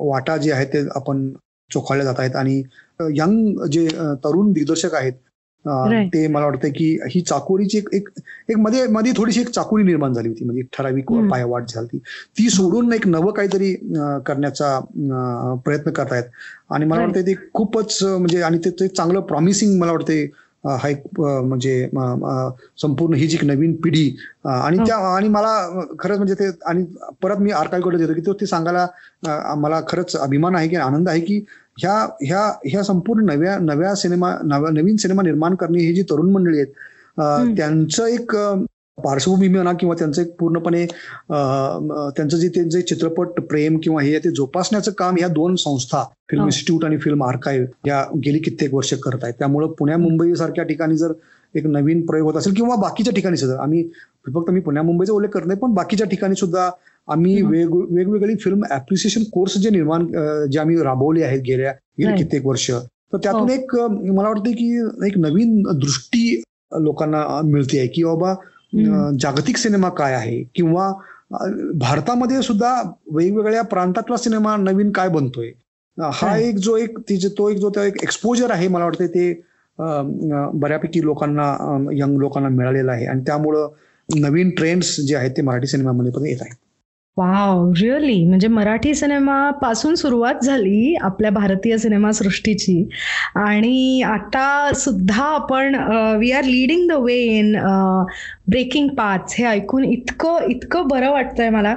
वाटा 0.00 0.36
जे 0.36 0.52
आहेत 0.52 0.66
ते 0.72 0.86
आपण 0.96 1.28
चोखाळल्या 1.70 2.04
जात 2.04 2.20
आहेत. 2.20 2.36
आणि 2.36 2.62
यंग 3.18 3.64
जे 3.72 3.86
तरुण 4.24 4.52
दिग्दर्शक 4.52 4.94
आहेत 4.94 5.12
ते 6.06 6.26
मला 6.28 6.46
वाटतं 6.46 6.68
की 6.68 6.86
ही 7.10 7.20
चाकोरीची 7.20 7.78
एक 7.78 8.08
एक 8.48 8.56
मध्ये 8.58 8.86
मध्ये 8.86 9.12
थोडीशी 9.16 9.40
एक 9.40 9.48
चाकोरी 9.48 9.84
निर्माण 9.84 10.12
झाली 10.12 10.28
होती. 10.28 10.44
म्हणजे 10.44 10.62
ठराविक 10.72 11.12
पायवाट 11.30 11.68
झाली 11.68 11.98
ती 12.38 12.48
सोडून 12.50 12.92
एक 12.92 13.06
नवं 13.08 13.32
काहीतरी 13.32 13.72
करण्याचा 14.26 14.78
प्रयत्न 15.64 15.90
करतायत. 15.90 16.24
आणि 16.70 16.84
मला 16.84 17.02
वाटतं 17.02 17.26
ते 17.26 17.34
खूपच 17.54 17.98
म्हणजे 18.02 18.42
आणि 18.42 18.58
ते 18.58 18.88
चांगलं 18.88 19.20
प्रॉमिसिंग 19.22 19.78
मला 19.80 19.92
वाटते 19.92 20.24
हा 20.64 20.88
एक 20.88 21.20
म्हणजे 21.20 21.88
संपूर्ण 22.78 23.14
ही 23.14 23.26
जी 23.26 23.38
नवीन 23.42 23.74
पिढी 23.74 24.08
आणि 24.44 24.76
त्या 24.78 24.96
आणि 25.16 25.28
मला 25.28 25.82
खरंच 25.98 26.16
म्हणजे 26.16 26.34
ते 26.34 26.48
आणि 26.66 26.84
परत 27.22 27.38
मी 27.38 27.50
आर्काईव्हकडे 27.52 27.98
देतो 27.98 28.14
की 28.14 28.20
तो 28.20 28.32
ते 28.32 28.46
सांगायला 28.46 28.86
मला 29.56 29.80
खरंच 29.88 30.16
अभिमान 30.16 30.56
आहे 30.56 30.68
की 30.68 30.76
आनंद 30.76 31.08
आहे 31.08 31.20
की 31.20 31.44
ह्या 31.78 31.94
ह्या 32.22 32.42
ह्या 32.64 32.82
संपूर्ण 32.82 33.24
नव्या 33.24 33.58
नव्या 33.58 33.94
सिनेमा 33.94 34.34
नवीन 34.42 34.96
सिनेमा 34.96 35.22
निर्माण 35.22 35.54
करणे 35.54 35.78
ही 35.78 35.94
जी 35.94 36.02
तरुण 36.02 36.30
मंडळी 36.30 36.60
आहेत 36.60 37.56
त्यांचं 37.56 38.06
एक 38.06 38.36
पार्श्वभूमी 38.98 39.48
म्हणा 39.48 39.72
किंवा 39.72 39.94
त्यांचं 39.98 40.20
एक 40.22 40.34
पूर्णपणे 40.38 40.84
त्यांचं 40.86 42.36
जे 42.36 42.48
त्यांचे 42.48 42.82
चित्रपट 42.82 43.40
प्रेम 43.40 43.78
किंवा 43.82 44.02
हे 44.02 44.18
ते 44.18 44.30
जोपासण्याचं 44.30 44.92
काम 44.98 45.18
या 45.18 45.28
दोन 45.28 45.54
संस्था 45.54 46.02
फिल्म 46.30 46.44
इन्स्टिट्यूट 46.44 46.84
आणि 46.84 46.98
फिल्म 46.98 47.24
आर्काईव्ह 47.24 47.88
या 47.88 48.04
गेली 48.24 48.38
कित्येक 48.38 48.74
वर्ष 48.74 48.94
करत 48.94 49.24
आहेत 49.24 49.34
त्यामुळे 49.38 49.68
पुण्या 49.78 49.96
मुंबई 49.98 50.34
सारख्या 50.34 50.64
ठिकाणी 50.64 50.96
जर 50.96 51.12
एक 51.54 51.66
नवीन 51.66 52.06
प्रयोग 52.06 52.26
होत 52.26 52.36
असेल 52.36 52.54
किंवा 52.54 52.76
बाकीच्या 52.76 53.12
ठिकाणी 53.14 53.36
सुद्धा 53.36 53.62
आम्ही 53.62 53.82
फक्त 54.34 54.50
मी 54.50 54.60
पुण्या 54.60 54.82
मुंबईचा 54.82 55.12
उल्लेख 55.12 55.30
करत 55.30 55.46
नाही 55.46 55.58
पण 55.58 55.74
बाकीच्या 55.74 56.06
ठिकाणी 56.06 56.34
सुद्धा 56.34 56.70
आम्ही 57.08 57.40
वेग 57.42 57.74
वेगवेगळी 57.90 58.34
फिल्म 58.44 58.64
ऍप्रिसिएशन 58.72 59.22
कोर्स 59.32 59.56
जे 59.58 59.70
निर्माण 59.70 60.06
जे 60.50 60.58
आम्ही 60.60 60.76
राबवले 60.82 61.22
आहेत 61.24 61.40
गेल्या 61.46 61.72
गेले 62.00 62.16
कित्येक 62.16 62.46
वर्ष 62.46 62.70
तर 62.70 63.18
त्यातून 63.22 63.40
हो. 63.40 63.48
एक 63.48 63.74
मला 63.76 64.28
वाटतं 64.28 64.50
की 64.50 65.06
एक 65.06 65.18
नवीन 65.18 65.62
दृष्टी 65.80 66.42
लोकांना 66.80 67.24
मिळते 67.44 67.78
आहे 67.78 67.88
की 67.88 68.04
बाबा 68.04 68.34
जागतिक 69.20 69.56
सिनेमा 69.56 69.88
काय 69.98 70.14
आहे? 70.14 70.42
किंवा 70.54 70.92
भारतामध्ये 71.80 72.40
सुद्धा 72.42 72.72
वेगवेगळ्या 73.12 73.62
प्रांतातला 73.64 74.16
सिनेमा 74.16 74.56
नवीन 74.56 74.90
काय 74.92 75.08
बनतोय? 75.08 75.50
हा 75.98 76.36
एक 76.38 76.56
जो 76.58 76.76
एक 76.76 76.98
तो 77.38 77.48
एक 77.50 77.56
जो 77.58 77.70
एक 77.82 78.02
एक्सपोजर 78.02 78.50
आहे 78.50 78.68
मला 78.68 78.84
वाटतं 78.84 79.06
ते 79.06 79.32
बऱ्यापैकी 79.78 81.02
लोकांना 81.04 81.46
यंग 81.92 82.18
लोकांना 82.20 82.48
मिळालेलं 82.48 82.92
आहे. 82.92 83.06
आणि 83.06 83.22
त्यामुळं 83.26 83.68
नवीन 84.08 84.50
ट्रेंड्स 84.56 84.96
जे 85.00 85.16
आहेत 85.16 85.30
ते 85.36 85.42
मराठी 85.42 85.66
सिनेमामध्ये 85.66 86.12
पण 86.12 86.26
येत 86.26 86.42
आहेत. 86.42 86.54
वाव 87.16 87.70
रिअली 87.80 88.24
म्हणजे 88.28 88.48
मराठी 88.48 88.94
सिनेमा 88.94 89.50
पासून 89.60 89.94
सुरुवात 89.94 90.44
झाली 90.44 90.94
आपल्या 91.02 91.30
भारतीय 91.30 91.76
सिनेमा 91.78 92.10
सृष्टीची. 92.12 92.82
आणि 93.36 94.00
आता 94.06 94.70
सुद्धा 94.76 95.24
आपण 95.24 95.74
we 96.20 96.30
are 96.32 96.44
leading 96.44 96.88
the 96.88 96.92
way 97.02 97.16
in 97.38 97.54
breaking 98.48 98.88
path 98.96 99.34
हे 99.38 99.44
ऐकून 99.46 99.84
इतकं 99.84 100.48
इतकं 100.50 100.88
बरं 100.88 101.10
वाटतंय 101.10 101.50
मला. 101.50 101.74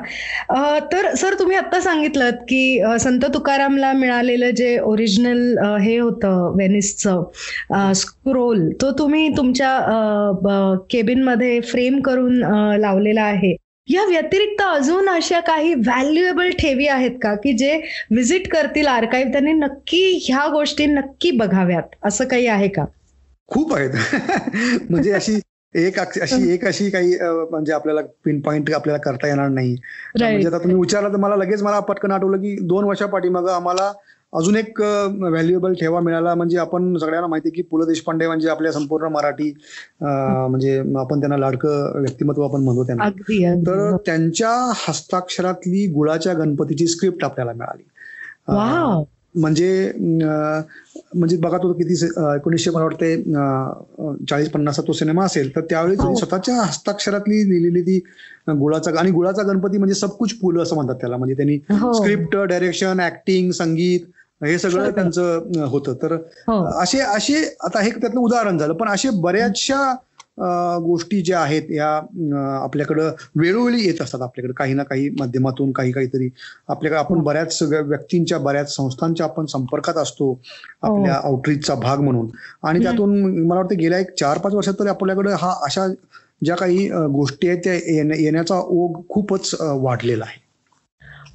तर 0.92 1.14
सर 1.16 1.34
तुम्ही 1.40 1.58
आत्ता 1.58 1.80
सांगितलं 1.82 2.30
की 2.50 2.82
संत 3.00 3.26
तुकारामला 3.34 3.92
मिळालेलं 3.94 4.50
जे 4.58 4.78
ओरिजिनल 4.80 5.58
हे 5.82 5.98
होतं 5.98 6.56
वेनिसचं 6.58 7.94
स्क्रोल 7.96 8.68
तो 8.82 8.92
तुम्ही 9.00 9.28
तुमच्या 9.38 9.78
केबिनमध्ये 10.92 11.60
फ्रेम 11.62 12.00
करून 12.02 12.42
लावलेला 12.82 13.22
आहे. 13.24 13.56
या 13.88 14.06
व्यतिरिक्त 14.06 14.62
अजून 14.62 15.10
अशा 15.10 15.40
काही 15.40 15.74
व्हॅल्युएबल 15.74 16.50
ठेवी 16.50 16.88
आहेत 16.88 17.12
का? 17.22 17.34
की 17.36 17.54
जे 17.54 17.76
व्हिजिट 18.12 18.48
करतील 18.52 18.88
आर्काईव्ह 18.88 19.32
त्यांनी 19.32 19.52
नक्की 19.52 20.20
ह्या 20.24 20.48
गोष्टी 20.48 20.86
नक्की 20.86 21.32
बघाव्यात. 21.32 21.96
असं 22.04 22.26
काही 22.26 22.48
आहे 22.48 22.68
का? 22.68 22.86
खूप 23.48 23.74
आहेत. 23.74 23.90
म्हणजे 24.90 25.12
अशी 25.12 25.40
एक 25.76 26.00
अशी 26.00 26.52
एक 26.54 26.66
अशी 26.66 26.90
काही 26.90 27.18
म्हणजे 27.22 27.74
आपल्याला 27.74 28.02
पिन 28.26 28.40
पॉइंट 28.42 28.74
आपल्याला 28.74 29.02
करता 29.02 29.28
येणार 29.28 29.50
नाही. 29.50 29.76
म्हणजे 30.20 30.48
आता 30.48 30.58
तुम्ही 30.58 30.76
विचारलं 30.76 31.10
तर 31.10 31.18
मला 31.18 31.36
लगेच 31.36 31.62
मला 31.64 31.80
पटकन 31.80 32.12
आठवलं 32.12 32.38
की 32.38 32.56
दोन 32.62 32.84
वर्षा 32.84 33.06
पाठीमागं 33.06 33.52
आम्हाला 33.52 33.92
अजून 34.34 34.56
एक 34.56 34.80
व्हॅल्युएबल 34.82 35.74
ठेवा 35.74 36.00
मिळाला 36.00 36.34
म्हणजे 36.36 36.58
आपण 36.58 36.96
सगळ्यांना 36.98 37.28
माहिती 37.28 37.50
की 37.50 37.62
पु 37.62 37.78
ल 37.78 37.86
देशपांडे 37.88 38.28
म्हणजे 38.28 38.50
आपल्या 38.50 38.72
संपूर्ण 38.72 39.08
मराठी 39.12 39.52
म्हणजे 40.02 40.78
आपण 41.00 41.20
त्यांना 41.20 41.38
लाडकं 41.38 42.00
व्यक्तिमत्व 42.02 42.44
आपण 42.44 42.64
म्हणतो 42.64 42.84
त्यांना. 42.84 43.10
तर 43.68 43.96
त्यांच्या 44.06 44.52
हस्ताक्षरातली 44.78 45.86
गुळाच्या 45.94 46.34
गणपतीची 46.34 46.88
स्क्रिप्ट 46.88 47.24
आपल्याला 47.24 47.54
मिळाली. 47.54 47.84
म्हणजे 49.36 49.92
म्हणजे 49.98 51.38
बघा 51.38 51.58
तो 51.58 51.72
किती 51.74 51.94
एकोणीसशे 52.36 52.72
मला 52.72 52.84
वाटते 52.84 53.16
चाळीस 54.30 54.50
पन्नास 54.50 54.80
तो 54.88 54.94
सिनेमा 54.94 55.26
असेल 55.26 55.56
तर 55.56 55.62
त्यावेळी 55.70 55.96
हो. 55.96 56.14
स्वतःच्या 56.16 56.56
हस्ताक्षरातली 56.56 57.44
लिहिलेली 57.50 57.82
ती 57.82 58.00
गुळाचा 58.52 59.00
आणि 59.00 59.12
गुळाचा 59.12 59.44
गणपती 59.44 59.78
म्हणजे 59.78 59.96
सबकुच 59.96 60.40
फुल 60.42 60.60
असं 60.62 60.76
म्हणतात 60.76 60.96
त्याला. 61.02 61.18
म्हणजे 61.18 61.36
त्यांनी 61.36 61.58
स्क्रिप्ट 61.58 62.36
डायरेक्शन 62.38 63.00
ऍक्टिंग 63.02 63.52
संगीत 63.54 64.06
हे 64.42 64.58
सगळं 64.60 64.90
त्यांचं 64.96 65.66
होतं. 65.68 65.94
तर 66.02 66.14
हो. 66.48 66.64
असे 66.82 67.00
असे 67.02 67.44
आता 67.66 67.82
हे 67.82 67.90
त्यातलं 67.92 68.20
उदाहरण 68.20 68.58
झालं 68.58 68.74
पण 68.74 68.90
असे 68.90 69.10
बऱ्याचशा 69.22 69.94
गोष्टी 70.80 71.22
ज्या 71.22 71.40
आहेत 71.40 71.70
या 71.72 71.88
आपल्याकडं 72.58 73.12
वेळोवेळी 73.36 73.86
येत 73.86 74.02
असतात 74.02 74.22
आपल्याकडे. 74.22 74.54
काही 74.54 74.74
ना 74.74 74.84
काही 74.84 75.10
माध्यमातून 75.20 75.72
काही 75.72 75.92
काहीतरी 75.92 76.30
आपल्याकडे 76.70 77.00
आपण 77.00 77.22
बऱ्याच 77.24 77.62
व्यक्तींच्या 77.64 78.38
बऱ्याच 78.40 78.76
संस्थांच्या 78.76 79.26
आपण 79.26 79.46
संपर्कात 79.46 79.98
असतो 79.98 80.32
आपल्या 80.84 81.16
आउटरीचचा 81.16 81.74
हो. 81.74 81.80
भाग 81.82 82.02
म्हणून. 82.02 82.30
आणि 82.64 82.84
त्यातून 82.84 83.20
मला 83.48 83.60
वाटतं 83.60 83.78
गेल्या 83.80 84.00
एक 84.00 84.14
चार 84.20 84.38
पाच 84.38 84.54
वर्षात 84.54 84.74
तरी 84.80 84.90
आपल्याकडे 84.90 85.32
हा 85.40 85.54
अशा 85.66 85.88
ज्या 86.42 86.56
काही 86.56 86.88
गोष्टी 87.12 87.48
आहेत 87.50 87.60
त्या 87.64 87.74
येण्याचा 88.16 88.56
ओघ 88.60 89.02
खूपच 89.10 89.56
वाढलेला 89.62 90.24
आहे. 90.26 90.46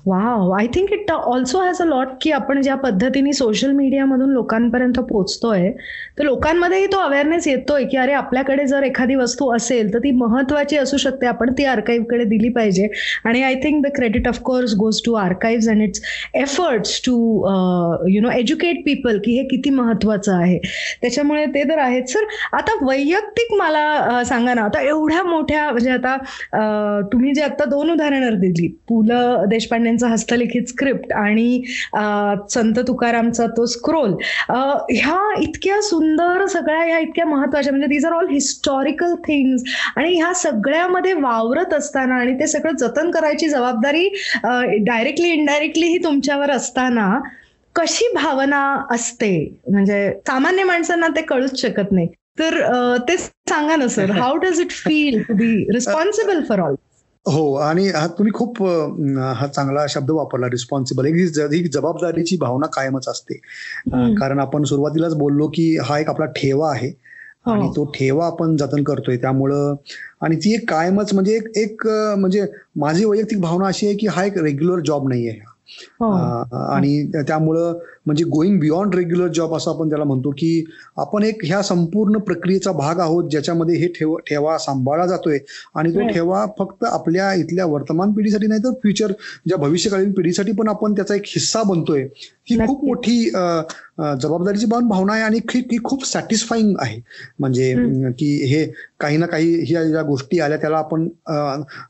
Wow 0.06 0.50
I 0.52 0.66
think 0.74 0.92
it 0.92 1.10
also 1.10 1.58
has 1.60 1.80
a 1.82 1.84
lot 1.84 2.08
की 2.22 2.30
आपण 2.32 2.60
ज्या 2.62 2.74
पद्धतीने 2.76 3.32
सोशल 3.32 3.72
मीडियामधून 3.72 4.30
लोकांपर्यंत 4.30 4.98
पोहोचतोय 5.00 5.70
तर 6.18 6.24
लोकांमध्येही 6.24 6.86
तो 6.92 6.98
अवेअरनेस 7.00 7.46
येतोय 7.48 7.84
की 7.90 7.96
अरे 7.96 8.12
आपल्याकडे 8.12 8.64
जर 8.66 8.82
एखादी 8.82 9.14
वस्तू 9.14 9.50
असेल 9.56 9.92
तर 9.94 9.98
ती 9.98 10.10
महत्वाची 10.10 10.76
असू 10.76 10.96
शकते. 10.96 11.26
आपण 11.26 11.52
ती 11.58 11.64
आर्काईव्हकडे 11.64 12.24
दिली 12.24 12.48
पाहिजे. 12.52 12.88
आणि 13.24 13.42
I 13.42 13.54
think 13.62 13.82
the 13.84 13.90
credit 13.96 14.28
of course 14.28 14.74
goes 14.78 15.00
to 15.06 15.14
archive 15.14 15.70
and 15.72 15.82
its 15.82 16.02
efforts 16.34 17.00
to 17.06 17.14
you 18.10 18.22
know 18.22 18.30
educate 18.38 18.82
people 18.86 19.18
की 19.24 19.36
हे 19.38 19.44
किती 19.48 19.70
महत्वाचं 19.70 20.34
आहे. 20.34 20.58
त्याच्यामुळे 21.02 21.46
ते 21.54 21.62
तर 21.68 21.78
आहेत. 21.78 22.02
सर 22.08 22.26
आता 22.56 22.76
वैयक्तिक 22.84 23.54
मला 23.58 24.22
सांगा 24.26 24.54
ना. 24.54 24.62
आता 24.62 24.82
एवढ्या 24.88 25.22
मोठ्या 25.22 25.70
म्हणजे 25.70 25.90
आता 25.90 26.16
तुम्ही 27.12 27.34
जे 27.34 27.42
आता 27.42 27.64
दोन 27.70 27.90
उदाहरणं 27.92 28.38
दिली. 28.40 28.68
पु 28.88 29.02
ल 29.02 29.22
देशपांडे 29.48 29.90
यांचा 29.92 30.09
हस्तलिखित 30.09 30.68
स्क्रिप्ट 30.68 31.12
आणि 31.12 31.62
संत 32.50 32.78
तुकारामचा 32.88 33.46
तो 33.57 33.66
स्क्रोल 33.66 34.14
ह्या 34.50 35.18
इतक्या 35.42 35.81
सुंदर 35.83 36.46
सगळ्या 36.46 36.85
ह्या 36.85 36.98
इतक्या 36.98 37.26
महत्त्वाच्या 37.26 37.72
म्हणजे 37.72 37.87
these 37.87 38.07
are 38.07 38.12
all 38.12 38.28
historical 38.31 39.14
things 39.26 39.62
आणि 39.96 40.14
ह्या 40.14 40.33
सगळ्यामध्ये 40.35 41.12
वावरत 41.12 41.74
असताना 41.74 42.14
आणि 42.14 42.38
ते 42.40 42.46
सगळं 42.46 42.76
जतन 42.81 43.11
करायची 43.11 43.48
जबाबदारी 43.48 44.09
डायरेक्टली 44.44 45.31
इनडायरेक्टली 45.31 45.87
ही 45.87 45.98
तुमच्यावर 46.05 46.50
असताना 46.50 47.09
कशी 47.76 48.07
भावना 48.14 48.61
असते? 48.90 49.28
म्हणजे 49.70 50.11
सामान्य 50.26 50.64
माणसांना 50.64 51.09
ते 51.16 51.22
कळूच 51.22 51.61
शकत 51.61 51.92
नाही. 51.92 52.07
तर 52.38 52.55
ते 53.09 53.16
सांगा 53.16 53.76
ना 53.76 53.87
sir 53.88 54.11
how 54.11 54.37
does 54.42 54.61
it 54.61 54.70
feel 54.72 55.20
to 55.22 55.35
be 55.35 55.52
responsible 55.74 56.42
for 56.48 56.61
all 56.61 56.74
हो 57.26 57.54
आणि 57.54 57.90
तुम्ही 57.90 58.32
खूप 58.35 58.62
हा 59.38 59.46
चांगला 59.46 59.87
शब्द 59.88 60.11
वापरला 60.11 60.46
रिस्पॉन्सिबल 60.46 61.06
ही 61.06 61.62
जबाबदारीची 61.68 62.37
भावना 62.37 62.66
कायमच 62.66 63.08
असते. 63.08 63.35
कारण 64.14 64.38
आपण 64.38 64.64
सुरुवातीलाच 64.64 65.14
बोललो 65.14 65.46
की 65.46 65.76
हा 65.78 65.98
एक 65.98 66.08
आपला 66.08 66.26
ठेवा 66.26 66.70
आहे. 66.72 66.88
हो. 67.46 67.52
आणि 67.52 67.68
तो 67.76 67.85
ठेवा 67.85 68.26
आपण 68.26 68.56
जतन 68.56 68.82
करतोय. 68.82 69.16
त्यामुळं 69.16 69.74
आणि 70.20 70.37
ती 70.37 70.54
एक 70.54 70.68
कायमच 70.70 71.14
म्हणजे 71.14 71.37
एक 71.37 71.56
एक 71.56 71.87
म्हणजे 72.18 72.46
माझी 72.76 73.04
वैयक्तिक 73.04 73.40
भावना 73.40 73.66
अशी 73.66 73.87
आहे 73.87 73.96
की 73.96 74.06
हा 74.06 74.24
एक 74.24 74.38
रेग्युलर 74.38 74.80
जॉब 74.80 75.08
नाही 75.08 75.28
आहे. 75.28 75.38
आणि 76.72 77.06
त्यामुळं 77.28 77.78
म्हणजे 78.06 78.24
गोईंग 78.24 78.58
बियॉन्ड 78.60 78.94
रेग्युलर 78.94 79.28
जॉब 79.32 79.54
असं 79.54 79.70
आपण 79.70 79.88
त्याला 79.88 80.04
म्हणतो 80.04 80.30
की 80.30 80.64
आपण 80.96 81.22
एक 81.22 81.44
ह्या 81.44 81.62
संपूर्ण 81.62 82.18
प्रक्रियेचा 82.20 82.72
भाग 82.72 83.00
आहोत 83.00 83.30
ज्याच्यामध्ये 83.30 83.76
हे 83.76 83.86
ठेव 83.92 84.16
ठेवा 84.26 84.56
सांभाळला 84.58 85.06
जातोय 85.06 85.38
आणि 85.74 85.90
तो. 85.90 86.08
ठेवा 86.08 86.44
फक्त 86.58 86.84
आपल्या 86.84 87.32
इथल्या 87.34 87.66
वर्तमान 87.66 88.12
पिढीसाठी 88.12 88.46
नाही 88.46 88.62
तर 88.64 88.72
फ्युचर 88.82 89.12
ज्या 89.46 89.58
भविष्यकालीन 89.58 90.12
पिढीसाठी 90.12 90.52
पण 90.52 90.68
आपण 90.68 90.94
त्याचा 90.94 91.14
एक 91.14 91.22
हिस्सा 91.26 91.62
बनतोय 91.62 92.06
ही 92.50 92.56
खूप. 92.58 92.84
मोठी 92.84 93.18
जबाबदारीची 94.22 94.66
भावना 94.66 95.12
आहे 95.12 95.22
आणि 95.22 95.38
ही 95.48 95.78
खूप 95.84 96.04
सॅटिस्फाईंग 96.06 96.74
आहे 96.80 97.00
म्हणजे 97.38 97.74
की 98.18 98.26
हे 98.46 98.64
काही 99.00 99.16
ना 99.16 99.26
काही 99.26 99.54
ह्या 99.62 99.82
ज्या 99.84 100.02
गोष्टी 100.02 100.38
आल्या 100.40 100.56
त्याला 100.58 100.78
आपण 100.78 101.08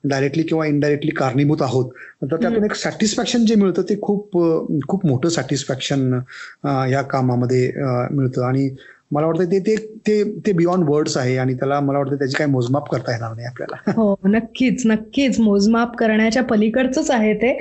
डायरेक्टली 0.05 0.42
किंवा 0.42 0.66
इनडायरेक्टली 0.66 1.11
कारणीभूत 1.11 1.62
आहोत 1.62 1.90
तर 2.22 2.37
त्यातून. 2.37 2.64
एक 2.64 2.75
सॅटिस्फॅक्शन 2.75 3.44
जे 3.46 3.55
मिळतं 3.55 3.83
ते 3.83 3.98
खूप 4.03 4.37
खूप 4.88 5.07
मोठं 5.07 5.29
सॅटिस्फॅक्शन 5.29 6.02
या 6.91 7.03
कामामध्ये 7.03 7.67
अं, 7.69 8.07
मिळतं. 8.11 8.45
आणि 8.45 8.69
मला 9.12 9.27
वाटतं 9.27 9.45
ते 9.45 9.59
ते 9.61 9.75
ते 10.07 10.23
ते 10.47 10.53
बियॉन्ड 10.53 10.88
वर्ड्स 10.88 11.17
आहे 11.17 11.37
आणि 11.37 11.55
त्याला 11.55 11.81
मला 11.81 11.99
वाटतं 11.99 12.17
त्याची 12.17 12.35
काही 12.37 12.51
मोजमाप 12.51 12.88
करता 12.91 13.12
येणार 13.12 13.35
नाही 13.35 13.47
आपल्याला. 13.47 13.77
हो 13.97 14.15
नक्कीच 14.25 14.83
नक्कीच. 14.87 15.38
मोजमाप 15.41 15.97
करण्याच्या 15.97 16.43
पलीकडचंच 16.43 17.11
आहे 17.11 17.35
ते. 17.35 17.53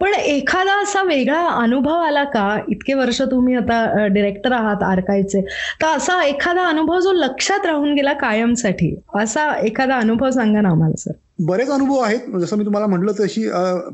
पण 0.00 0.14
एखादा 0.14 0.80
असा 0.82 1.02
वेगळा 1.02 1.40
अनुभव 1.62 1.94
आला 1.94 2.24
का? 2.24 2.58
इतके 2.68 2.94
वर्ष 2.94 3.20
तुम्ही 3.22 3.54
आता 3.54 4.06
डिरेक्टर 4.06 4.52
आहात 4.52 4.82
आर्काईव्हचे 4.82 5.40
तर 5.82 5.86
असा 5.86 6.22
एखादा 6.24 6.68
अनुभव 6.68 7.00
जो 7.00 7.12
लक्षात 7.12 7.66
राहून 7.66 7.94
गेला 7.94 8.12
कायमसाठी 8.12 8.94
असा 9.14 9.50
एखादा 9.58 9.96
अनुभव 9.96 10.30
सांगा 10.30 10.60
ना 10.60 10.68
आम्हाला 10.68 10.96
सर. 10.96 11.12
बरेच 11.38 11.70
अनुभव 11.70 11.98
आहेत. 11.98 12.20
जसं 12.40 12.56
मी 12.56 12.64
तुम्हाला 12.64 12.86
म्हटलं 12.86 13.12
तशी 13.20 13.48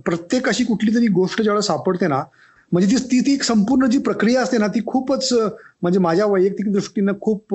प्रत्येक 0.04 0.48
अशी 0.48 0.64
कुठली 0.64 0.94
तरी 0.94 1.06
गोष्ट 1.06 1.42
ज्यावेळेला 1.42 1.66
सापडते 1.66 2.06
ना 2.06 2.22
म्हणजे 2.72 2.96
ती 2.96 3.02
ती 3.10 3.20
ती 3.26 3.32
एक 3.34 3.42
संपूर्ण 3.42 3.86
जी 3.90 3.98
प्रक्रिया 3.98 4.42
असते 4.42 4.58
ना 4.58 4.66
ती 4.66 4.80
खूपच 4.86 5.32
म्हणजे 5.32 5.98
माझ्या 5.98 6.26
वैयक्तिक 6.26 6.72
दृष्टीनं 6.72 7.12
खूप 7.20 7.54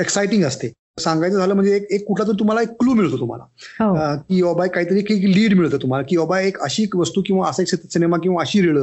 एक्साइटिंग 0.00 0.44
असते. 0.44 0.72
सांगायचं 1.00 1.38
झालं 1.38 1.54
म्हणजे 1.54 1.74
एक 1.76 1.86
एक 1.92 2.04
कुठला 2.06 2.26
तर 2.28 2.38
तुम्हाला 2.38 2.62
एक 2.62 2.70
क्लू 2.80 2.94
मिळतो 2.94 3.18
तुम्हाला. 3.18 3.44
हो. 3.80 4.16
की 4.28 4.42
बाबा 4.42 4.66
काहीतरी 4.66 4.98
एक 4.98 5.10
लीड 5.36 5.54
मिळतं 5.58 5.76
तुम्हाला 5.82 6.06
की 6.08 6.16
बाबा 6.16 6.40
एक 6.40 6.58
अशी 6.62 6.82
एक 6.82 6.96
वस्तू 6.96 7.22
किंवा 7.26 7.48
असा 7.48 7.62
एक 7.62 7.68
सिनेमा 7.92 8.16
किंवा 8.22 8.42
अशी 8.42 8.60
रिळ 8.62 8.78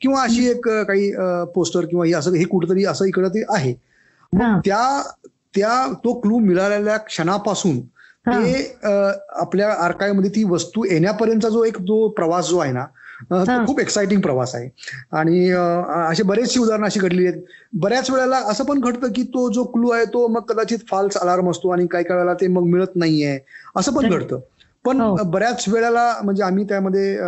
किंवा 0.00 0.22
अशी 0.22 0.46
एक 0.50 0.68
काही 0.68 1.10
पोस्टर 1.54 1.86
किंवा 1.86 2.04
हे 2.06 2.12
असं 2.12 2.34
हे 2.34 2.44
कुठेतरी 2.44 2.84
असं 2.84 3.04
इकडं 3.04 3.28
ते 3.28 3.44
आहे. 3.48 3.72
त्या 4.32 5.02
त्या 5.54 5.86
तो 6.04 6.20
क्लू 6.20 6.38
मिळालेल्या 6.38 6.96
क्षणापासून. 6.96 7.80
ते 8.26 8.78
आपल्या 9.36 9.70
आर्काईव्हमध्ये 9.84 10.30
ती 10.30 10.44
वस्तू 10.44 10.84
येण्यापर्यंतचा 10.84 11.48
जो 11.48 11.64
एक 11.64 11.78
जो 11.78 12.06
प्रवास 12.08 12.48
जो 12.48 12.58
आहे 12.58 12.72
ना 12.72 12.84
खूप 13.66 13.80
एक्साइटिंग 13.80 14.20
प्रवास 14.20 14.54
आहे. 14.54 14.68
आणि 15.12 15.50
अं, 15.50 16.10
असे 16.10 16.22
बरेचशी 16.22 16.60
उदाहरणं 16.60 16.86
अशी 16.86 17.00
घडलेली 17.00 17.26
आहेत. 17.26 17.42
बऱ्याच 17.72 18.10
वेळेला 18.10 18.36
असं 18.36 18.64
पण 18.64 18.80
घडतं 18.80 19.08
की 19.08 19.22
तो 19.22 19.52
जो 19.52 19.64
क्लू 19.64 19.90
आहे 19.90 20.04
तो 20.04 20.28
मग 20.28 20.40
कदाचित 20.40 20.78
फाल्स 20.90 21.16
अलार्म 21.16 21.50
असतो 21.50 21.68
आणि 21.68 21.86
काही 21.86 22.04
काही 22.04 22.20
वेळेला 22.20 22.34
ते 22.34 22.46
मग 22.46 22.62
मिळत 22.62 22.96
नाहीये. 22.96 23.38
असं 23.76 23.92
पण. 23.92 24.10
घडतं. 24.10 24.38
पण 24.84 25.00
हो. 25.00 25.16
बऱ्याच 25.24 25.64
वेळेला 25.68 26.20
म्हणजे 26.24 26.42
आम्ही 26.42 26.64
त्यामध्ये 26.64 27.18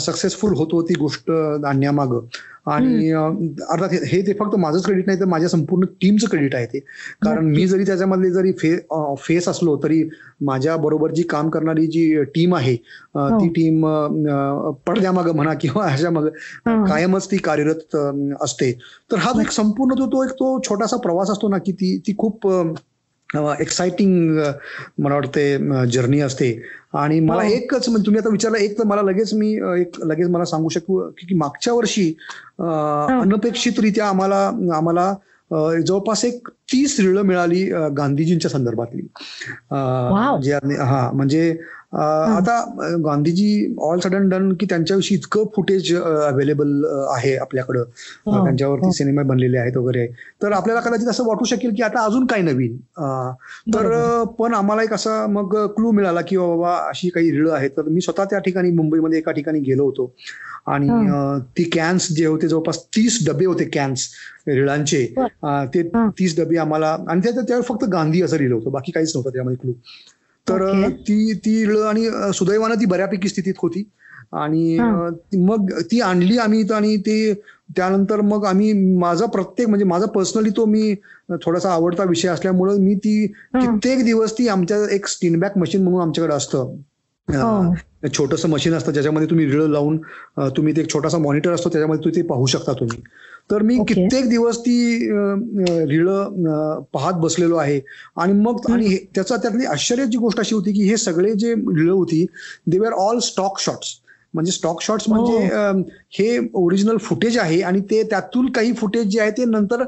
सक्सेसफुल 0.00 0.54
होतो 0.54 0.82
ती 0.82 0.94
गोष्ट 0.94 1.30
आणण्यामागं 1.66 2.20
आणि 2.66 3.10
अर्थात 3.10 3.88
हे- 4.04 4.26
ते 4.26 4.32
फक्त 4.32 4.54
माझंच 4.56 4.84
क्रेडिट 4.84 5.06
नाही 5.06 5.20
तर 5.20 5.24
माझ्या 5.24 5.48
संपूर्ण 5.48 5.86
टीमचं 6.00 6.28
क्रेडिट 6.28 6.54
आहे 6.54 6.66
ते. 6.66 6.78
कारण 7.22 7.44
मी 7.46 7.66
जरी 7.66 7.84
त्याच्यामधले 7.84 8.30
जरी 8.30 8.52
फे 8.52 8.74
फेस 9.18 9.48
असलो 9.48 9.76
तरी 9.76 10.02
माझ्या 10.40 10.76
बरोबर 10.76 11.10
जी 11.10 11.22
काम 11.22 11.48
करणारी 11.48 11.86
जी 11.86 12.22
टीम 12.34 12.54
आहे 12.54 12.72
हो. 13.14 13.28
ती 13.38 13.48
टीम 13.48 13.86
पडद्यामागं 14.86 15.34
म्हणा 15.36 15.54
किंवा 15.54 15.86
ह्याच्यामागं 15.86 16.28
हा. 16.66 16.84
कायमच 16.86 17.30
ती 17.30 17.36
कार्यरत 17.36 17.96
असते. 18.42 18.72
तर 19.12 19.16
हा 19.16 19.32
जो 19.32 19.40
एक 19.40 19.50
संपूर्ण 19.50 19.98
तो 19.98 20.06
तो 20.06 20.24
एक 20.24 20.30
तो 20.32 20.58
छोटासा 20.60 20.96
प्रवास 20.96 21.30
असतो 21.30 21.48
ना 21.48 21.58
की 21.58 21.72
ती 21.72 21.96
ती 22.06 22.14
खूप 22.18 22.46
एक्साइटिंग 23.60 24.38
मला 24.98 25.14
वाटते 25.14 25.58
जर्नी 25.86 26.20
असते 26.20 26.62
आणि 26.94 27.20
मला 27.20 27.42
हो. 27.42 27.48
एकच 27.48 27.88
म्हणजे 27.88 28.06
तुम्ही 28.06 28.20
आता 28.20 28.28
विचारलं 28.30 28.58
एक 28.58 28.78
तर 28.78 28.84
मला 28.84 29.02
लगेच 29.02 29.34
मी 29.34 29.52
एक 29.80 29.90
लगेच 30.04 30.28
मला 30.28 30.44
सांगू 30.44 30.68
शकू 30.68 31.00
की 31.18 31.34
मागच्या 31.34 31.74
वर्षी 31.74 32.14
अं, 32.58 33.20
अनपेक्षितरित्या 33.20 34.06
आम्हाला 34.08 34.50
आम्हाला 34.76 35.14
जवळपास 35.50 36.24
एक 36.24 36.48
तीस 36.72 36.98
रिळं 37.00 37.22
मिळाली 37.22 37.62
गांधीजींच्या 37.96 38.50
संदर्भातली. 38.50 39.02
जे 40.44 40.76
हा 40.76 41.10
म्हणजे 41.14 41.50
आता 41.94 42.58
गांधीजी 43.04 43.74
ऑल 43.82 43.98
सडन 44.04 44.28
डन 44.28 44.52
की 44.60 44.66
त्यांच्याविषयी 44.68 45.16
इतकं 45.18 45.44
फुटेज 45.56 45.94
अवेलेबल 45.96 46.84
आहे 47.10 47.34
आपल्याकडं. 47.36 47.80
हो, 48.26 48.42
त्यांच्यावरती 48.44 48.86
हो. 48.86 48.92
सिनेमे 48.92 49.22
बनलेले 49.22 49.58
आहेत 49.58 49.76
वगैरे. 49.76 50.06
तर 50.42 50.52
आपल्याला 50.52 50.80
कदाचित 50.80 51.08
असं 51.08 51.26
वाटू 51.26 51.44
शकेल 51.44 51.74
की 51.76 51.82
आता 51.82 52.04
अजून 52.04 52.26
काय 52.26 52.42
नवीन. 52.42 52.76
तर 53.74 54.24
पण 54.38 54.54
आम्हाला 54.54 54.82
एक 54.82 54.92
असा 54.92 55.26
मग 55.26 55.56
क्लू 55.76 55.90
मिळाला 55.90 56.20
की 56.20 56.36
बाबा 56.36 56.76
अशी 56.88 57.08
काही 57.08 57.30
रिळं 57.30 57.52
आहेत. 57.52 57.70
तर 57.76 57.88
मी 57.88 58.00
स्वतः 58.00 58.24
त्या 58.30 58.38
ठिकाणी 58.38 58.70
मुंबईमध्ये 58.70 59.18
एका 59.18 59.32
ठिकाणी 59.32 59.60
गेलो 59.60 59.84
होतो. 59.84 60.12
आणि 60.66 60.88
ती 61.58 61.64
कॅन्स 61.64 62.12
जे 62.12 62.26
होते 62.26 62.48
जवळपास 62.48 62.84
तीस 62.86 63.28
डबे 63.28 63.44
होते 63.46 63.64
कॅन्स 63.64 64.08
रिळांचे. 64.48 65.14
ते. 65.74 65.82
तीस 66.18 66.40
डबे 66.40 66.56
आम्हाला 66.56 66.96
आणि 67.08 67.20
त्या 67.20 67.42
त्यावर 67.42 67.62
फक्त 67.62 67.84
गांधी 67.84 68.22
असं 68.22 68.36
लिहिलं 68.36 68.54
होतं 68.54 68.72
बाकी 68.72 68.92
काहीच 68.92 69.12
नव्हतं 69.14 69.30
त्यामध्ये 69.30 69.56
क्लू 69.56 69.72
तर 70.48 70.88
ती 70.88 71.32
ती 71.34 71.66
रिळं 71.66 71.86
आणि 71.86 72.10
सुदैवानं 72.34 72.74
ती 72.74 72.86
बऱ्यापैकी 72.86 73.28
स्थितीत 73.28 73.54
होती. 73.58 73.88
आणि 74.32 74.78
मग 75.36 75.72
ती 75.80 76.00
आणली 76.00 76.38
आम्ही 76.38 76.60
इथं 76.60 76.74
आणि 76.74 76.96
ते 76.96 77.34
त्यानंतर 77.76 78.20
मग 78.20 78.44
आम्ही 78.44 78.96
माझा 78.96 79.26
प्रत्येक 79.26 79.68
म्हणजे 79.68 79.84
माझा 79.84 80.06
पर्सनली 80.06 80.50
तो 80.50 80.64
मी 80.66 80.94
थोडासा 81.42 81.70
आवडता 81.72 82.04
विषय 82.04 82.28
असल्यामुळं 82.28 82.78
मी 82.78 82.94
ती. 82.94 83.26
कित्येक 83.60 84.04
दिवस 84.04 84.32
ती 84.32 84.48
आमच्या 84.48 84.94
एक 84.94 85.06
स्टीनबॅक 85.06 85.58
मशीन 85.58 85.82
म्हणून 85.82 86.00
आमच्याकडे 86.00 86.34
असतं. 86.34 86.76
हो. 87.28 87.74
छोटंसं 88.14 88.48
मशीन 88.48 88.74
असतं 88.74 88.92
ज्याच्यामध्ये 88.92 89.30
तुम्ही 89.30 89.46
रिळ 89.46 89.62
लावून 89.62 89.96
तुम्ही 90.38 90.76
ते 90.76 90.80
एक 90.80 90.92
छोटासा 90.92 91.18
मॉनिटर 91.18 91.50
असतो 91.52 91.68
त्याच्यामध्ये 91.68 92.04
तुम्ही 92.04 92.22
ते 92.22 92.26
पाहू 92.26 92.46
शकता 92.46 92.72
तुम्ही. 92.72 92.98
तर 93.50 93.62
मी 93.62 93.78
ओके. 93.78 93.94
कित्येक 93.94 94.28
दिवस 94.28 94.58
ती 94.58 95.08
रिळ 95.68 96.08
पाहत 96.92 97.12
बसलेलो 97.14 97.56
आहे. 97.56 97.80
आणि 98.16 98.32
मग 98.32 98.56
आणि 98.72 98.86
हे- 98.86 98.98
त्याचा 99.14 99.36
त्यातली 99.36 99.64
आश्चर्याची 99.64 100.18
गोष्ट 100.18 100.40
अशी 100.40 100.54
होती 100.54 100.72
की 100.72 100.82
हे 100.82 100.96
सगळे 100.96 101.34
जे 101.34 101.54
रिळ 101.54 101.90
होती 101.90 102.26
they 102.66 102.78
were 102.78 102.92
all 102.92 103.18
stock 103.18 103.60
shots 103.60 103.86
म्हणजे 104.34 104.52
स्टॉक 104.52 104.82
शॉट्स 104.82 105.08
म्हणजे 105.08 105.32
हो. 105.32 105.38
अं, 105.38 105.82
हे 106.10 106.38
ओरिजिनल 106.54 106.96
फुटेज 106.96 107.38
आहे 107.38 107.60
आणि 107.60 107.80
ते 107.80 108.02
त्यातून 108.02 108.52
काही 108.52 108.72
फुटेज 108.72 109.06
जे 109.06 109.20
आहे 109.20 109.30
ते 109.30 109.44
नंतर 109.44 109.84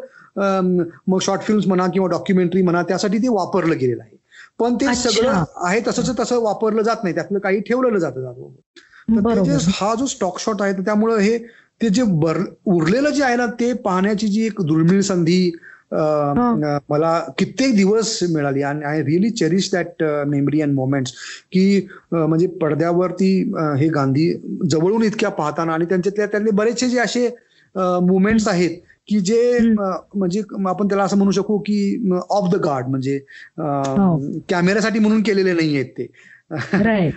मग 1.07 1.19
शॉर्ट 1.23 1.43
फिल्म्स 1.43 1.67
म्हणा 1.67 1.87
किंवा 1.87 2.09
डॉक्युमेंटरी 2.09 2.63
म्हणा 2.63 2.83
त्यासाठी 2.83 3.19
ते 3.19 3.29
वापरलं 3.29 3.79
गेलेलं 3.79 4.03
आहे. 4.03 4.18
पण 4.59 4.75
ते. 4.77 4.95
सगळं 4.97 5.45
आहे 5.65 5.81
तसंच 5.87 6.19
तसं 6.19 6.41
वापरलं 6.43 6.83
जात 6.83 7.03
नाही. 7.03 7.15
त्यातलं 7.15 7.39
काही 7.39 7.61
ठेवलेलं 7.61 7.99
जातं 7.99 8.21
जातं 8.23 9.43
जे 9.45 9.57
हा 9.75 9.95
जो 9.95 10.07
स्टॉक 10.07 10.39
शॉट 10.41 10.63
आहे 10.63 10.73
त्यामुळं 10.81 11.19
हे 11.19 11.39
ते 11.81 11.89
जे 11.91 12.03
बर 12.23 12.39
उरलेलं 12.67 13.11
जे 13.11 13.23
आहे 13.25 13.37
ना 13.37 13.47
ते 13.61 13.73
पाहण्याची 13.85 14.27
जी 14.29 14.45
एक 14.47 14.61
दुर्मिळ 14.63 15.01
संधी 15.03 15.51
मला 15.93 17.19
कित्येक 17.39 17.75
दिवस 17.77 18.19
मिळाली. 18.31 18.63
आणि 18.63 18.85
I 18.85 19.03
really 19.03 19.31
cherish 19.31 19.71
that 19.73 20.03
memory 20.29 20.61
and 20.63 20.75
moments 20.75 21.13
की 21.53 21.87
म्हणजे 22.13 22.47
पडद्यावरती 22.61 23.31
हे 23.79 23.89
गांधी 23.89 24.33
जवळून 24.71 25.03
इतक्या 25.03 25.29
पाहताना 25.31 25.73
आणि 25.73 25.85
त्यांच्यातल्या 25.85 26.27
त्यातले 26.27 26.51
बरेचसे 26.53 26.89
जे 26.89 26.99
असे 26.99 27.29
मुवमेंट्स 27.75 28.49
आहेत 28.49 28.79
की 29.09 29.21
जे 29.21 29.59
म्हणजे 29.75 30.43
आपण 30.69 30.89
त्याला 30.89 31.05
असं 31.05 31.17
म्हणू 31.17 31.31
शकू 31.31 31.59
की 31.59 32.11
ऑफ 32.31 32.51
द 32.53 32.57
गार्ड 32.57 32.87
म्हणजे 32.87 33.17
हो. 33.59 34.19
कॅमेऱ्यासाठी 34.49 34.99
म्हणून 34.99 35.23
केलेले 35.23 35.53
नाही 35.53 35.75
आहेत 35.77 35.93
ते 35.99 36.07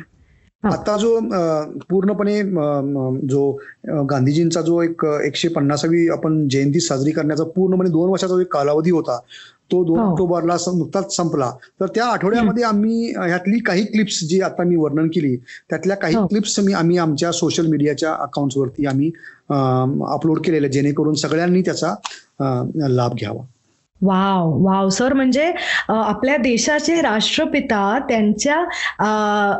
हा. 0.64 0.70
आता 0.70 0.96
जो 0.98 1.20
पूर्णपणे 1.90 2.42
जो 3.28 3.52
गांधीजींचा 4.10 4.62
जो 4.62 4.82
एक 4.82 5.06
एकशे 5.06 5.48
पन्नासावी 5.48 6.08
आपण 6.10 6.48
जयंती 6.48 6.80
साजरी 6.80 7.12
करण्याचा 7.12 7.44
पूर्णपणे 7.44 7.90
दोन 7.90 8.10
वर्षाचा 8.10 8.34
जो 8.34 8.40
एक 8.42 8.52
कालावधी 8.54 8.92
होता 8.92 9.20
तो 9.72 9.84
दोन 9.84 10.00
हो. 10.00 10.06
ऑक्टोबरला 10.12 10.56
नुकताच 10.78 11.16
संपला 11.16 11.52
तर 11.80 11.86
त्या 11.86 12.06
आठवड्यामध्ये 12.06 12.64
आम्ही 12.64 13.12
ह्यातली 13.12 13.60
काही 13.60 13.84
क्लिप्स 13.84 14.24
जी 14.24 14.42
आता 14.42 14.64
मी 14.64 14.76
वर्णन 14.76 15.08
केली 15.08 15.36
त्यातल्या 15.70 15.96
काही 15.96 16.16
हो. 16.16 16.26
क्लिप्स 16.28 16.60
मी 16.60 16.74
आम्ही 16.74 16.98
आमच्या 16.98 17.32
सोशल 17.32 17.68
मीडियाच्या 17.68 18.14
अकाउंट्सवरती 18.14 18.86
आम्ही 18.86 19.12
अपलोड 20.10 20.40
केलेले 20.40 20.70
जेणेकरून 20.70 21.16
सगळ्यांनी 21.16 21.62
त्याचा 21.62 21.94
लाभ 22.88 23.14
घ्यावा 23.14 23.44
वाव 24.02 24.52
वाव 24.64 24.90
सर 24.90 25.14
म्हणजे 25.14 25.52
आपल्या 25.90 26.38
देशाचे 26.38 27.02
राष्ट्रपिता 27.02 27.82
त्यांच्या 28.10 28.64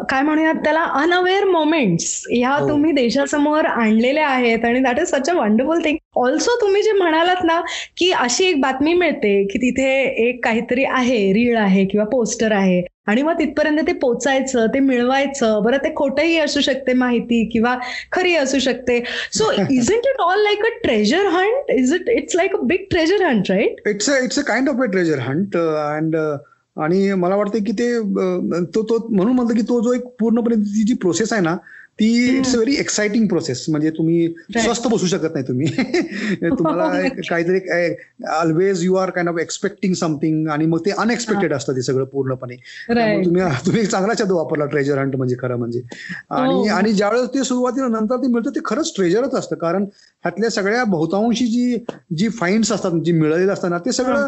काय 0.10 0.22
म्हणूयात 0.22 0.64
त्याला 0.64 0.84
अनअवेअर 0.94 1.44
मोमेंट्स 1.44 2.22
ह्या 2.32 2.52
हो. 2.52 2.68
तुम्ही 2.70 2.92
देशासमोर 2.92 3.66
आणलेल्या 3.66 4.28
आहेत 4.28 4.66
आणि 4.66 4.80
that 4.80 5.00
is 5.00 5.08
such 5.08 5.30
a 5.30 5.34
wonderful 5.34 5.84
thing 5.84 5.98
also 6.16 6.60
तुम्ही 6.62 6.82
जे 6.82 6.92
म्हणालात 6.92 7.44
ना 7.44 7.60
की 7.98 8.12
अशी 8.12 8.46
एक 8.46 8.62
बातमी 8.62 8.94
मिळते 8.94 9.42
की 9.44 9.60
तिथे 9.60 9.92
एक 10.28 10.44
काहीतरी 10.44 10.84
आहे 10.86 11.22
रीळ 11.34 11.58
आहे 11.58 11.86
किंवा 11.86 12.06
पोस्टर 12.06 12.52
आहे. 12.52 12.82
आणि 13.08 13.22
मग 13.22 13.40
तिथपर्यंत 13.40 13.80
ते 13.88 13.94
पोचायचं 13.94 14.68
ते 14.74 14.80
मिळवायचं. 14.80 15.62
बरं 15.64 15.78
ते 15.78 15.94
खोटंही 15.96 16.38
असू 16.40 16.62
शकते 16.62 16.94
माहिती 16.94 17.44
किंवा 17.50 17.76
खरी 18.12 18.36
असू 18.36 18.60
शकते. 18.60 19.00
So 19.32 19.52
is 19.70 19.92
it 19.92 20.08
it 20.08 20.22
all 20.22 20.44
like 20.44 20.66
a 20.66 20.70
treasure 20.84 21.26
hunt 21.28 21.72
is 21.72 21.94
it 21.94 22.10
it's 22.10 22.36
like 22.36 22.56
a 22.56 22.60
big 22.64 22.86
treasure 22.92 23.24
hunt 23.26 23.52
right 23.52 23.88
it's 23.88 24.10
a 24.10 24.18
it's 24.24 24.40
a 24.40 24.44
kind 24.48 24.70
of 24.70 24.82
a 24.82 24.86
treasure 24.86 25.20
hunt 25.20 25.56
and 25.58 26.16
आणि 26.78 27.14
मला 27.14 27.36
वाटतं 27.36 27.64
की 27.64 27.72
ते 27.72 27.92
अ, 27.96 28.02
तो 28.76 28.84
तो 28.84 29.08
म्हणून 29.12 29.34
म्हणतो 29.36 29.54
की 29.54 29.62
तो 29.62 29.82
जो 29.82 29.94
एक 29.94 30.04
पूर्णपणे 30.20 30.56
जी 30.86 30.94
प्रोसेस 30.94 31.34
आहे 31.34 31.42
ना 31.42 31.56
ती 32.02 32.38
it's 32.38 32.54
a 32.54 32.56
very 32.56 32.76
exciting 32.76 33.28
process. 33.28 33.66
म्हणजे 33.70 33.90
तुम्ही 33.90 34.34
स्वस्थ 34.64 34.88
बसू 34.88 35.08
शकत 35.08 35.34
नाही 35.34 35.48
तुम्ही. 35.48 35.68
तुम्हाला 36.60 37.02
एक 37.02 37.30
काहीतरी 37.30 37.94
always 38.28 38.84
you 38.84 38.96
are 38.96 39.10
kind 39.10 39.30
of 39.30 39.40
expecting 39.40 39.94
something 39.94 40.48
आणि 40.48 40.66
मग 40.66 40.80
ते 40.86 40.92
अनएक्सपेक्टेड 40.92 41.54
असतं 41.54 41.76
ते 41.76 41.82
सगळं 41.82 42.04
पूर्णपणे. 42.04 42.56
तुम्ही 43.26 43.42
तुम्ही 43.66 43.86
चांगला 43.86 44.14
शब्द 44.20 44.32
वापरला 44.32 44.66
ट्रेजर 44.66 44.98
हंट 44.98 45.16
म्हणजे 45.16 45.36
खरं 45.40 45.56
म्हणजे. 45.56 45.82
आणि 46.30 46.54
हो. 46.54 46.68
आणि 46.68 46.94
ज्यावेळेस 46.94 47.28
ते 47.28 47.44
सुरुवातीला 47.44 47.88
नंतर 47.88 48.16
ते 48.16 48.28
मिळतं 48.28 48.50
ते 48.50 48.60
खरंच 48.66 48.94
ट्रेजरच 48.96 49.34
असतं. 49.34 49.56
कारण 49.56 49.84
ह्यातल्या 49.84 50.50
सगळ्या 50.50 50.84
बहुतांशी 50.84 51.48
जी 51.48 51.86
जी 52.18 52.30
फाईन्स 52.30 52.72
असतात 52.72 52.92
जी 53.06 53.12
मिळालेली 53.12 53.52
असतात 53.52 53.70
ना 53.70 53.78
ते 53.78 53.92
सगळं 53.92 54.28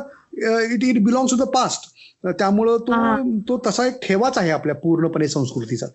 it 0.73 0.83
it 0.83 1.03
belongs 1.03 1.31
to 1.31 1.37
the 1.37 1.41
past 1.41 1.91
त्यामुळं 2.27 2.77
तो 2.77 2.91
हा. 2.91 3.17
तो 3.49 3.61
तसा 3.67 3.87
एक 3.87 3.93
ठेवाच 4.03 4.37
आहे 4.37 4.49
आपल्या 4.49 4.75
पूर्णपणे 4.75 5.27
संस्कृतीचा. 5.27 5.85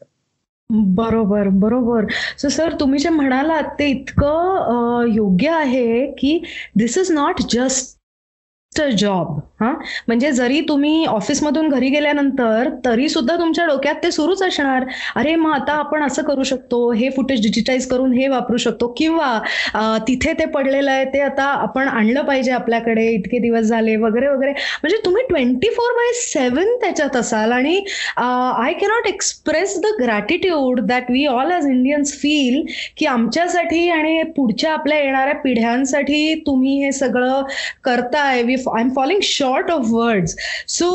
बरोबर 0.71 1.49
बरोबर. 1.59 2.07
सो 2.39 2.49
सर 2.49 2.75
तुम्ही 2.81 2.99
जे 2.99 3.09
म्हणालात 3.09 3.63
ते 3.79 3.87
इतकं 3.91 5.07
योग्य 5.15 5.51
आहे 5.51 6.07
की 6.13 6.39
this 6.77 6.99
is 6.99 7.13
not 7.13 7.41
just 7.51 8.81
a 8.81 8.89
job 8.99 9.39
हा? 9.61 9.73
म्हणजे 10.09 10.31
जरी 10.33 10.61
तुम्ही 10.69 11.05
ऑफिसमधून 11.07 11.69
घरी 11.69 11.89
गेल्यानंतर 11.91 12.69
तरी 12.85 13.09
सुद्धा 13.09 13.37
तुमच्या 13.39 13.65
डोक्यात 13.67 13.95
ते 14.03 14.11
सुरूच 14.13 14.43
असणार. 14.43 14.85
अरे 15.17 15.35
मग 15.37 15.53
आता 15.53 15.73
आपण 15.75 16.03
असं 16.03 16.23
करू 16.25 16.43
शकतो 16.45 16.91
हे 16.93 17.09
फुटेज 17.17 17.43
डिजिटाईज 17.43 17.87
करून 17.89 18.13
हे 18.13 18.29
वापरू 18.29 18.57
शकतो 18.57 18.93
किंवा 18.99 19.99
तिथे 20.09 20.33
ते 20.39 20.45
पडलेलं 20.55 20.91
आहे 20.91 21.05
ते 21.15 21.21
आता 21.21 21.45
आपण 21.45 21.89
आणलं 21.89 22.23
पाहिजे 22.25 22.51
आपल्याकडे 22.53 23.07
इतके 23.13 23.39
दिवस 23.39 23.65
झाले 23.65 23.97
वगैरे 23.97 24.29
वगैरे. 24.29 24.53
म्हणजे 24.53 24.97
तुम्ही 25.05 25.23
ट्वेंटी 25.29 25.69
फोर 25.71 25.93
बाय 25.97 26.13
सेवन 26.15 26.75
त्याच्यात 26.81 27.17
असाल 27.17 27.53
आणि 27.53 27.77
I 28.17 28.73
cannot 28.81 29.07
express 29.09 29.77
the 29.83 29.95
gratitude 30.01 30.81
that 30.87 31.11
we 31.11 31.25
all 31.27 31.51
as 31.53 31.67
Indians 31.69 32.13
feel 32.21 32.63
की 32.97 33.07
आमच्यासाठी 33.07 33.89
आणि 33.91 34.23
पुढच्या 34.37 34.73
आपल्या 34.73 34.99
येणाऱ्या 34.99 35.35
पिढ्यांसाठी 35.43 36.35
तुम्ही 36.47 36.83
हे 36.85 36.93
सगळं 36.93 37.43
करताय. 37.85 38.43
We 38.43 38.55
I 38.55 38.81
am 38.81 38.89
falling 38.97 39.21
short 39.49 39.71
of 39.71 39.87
words 39.91 40.37
so 40.69 40.89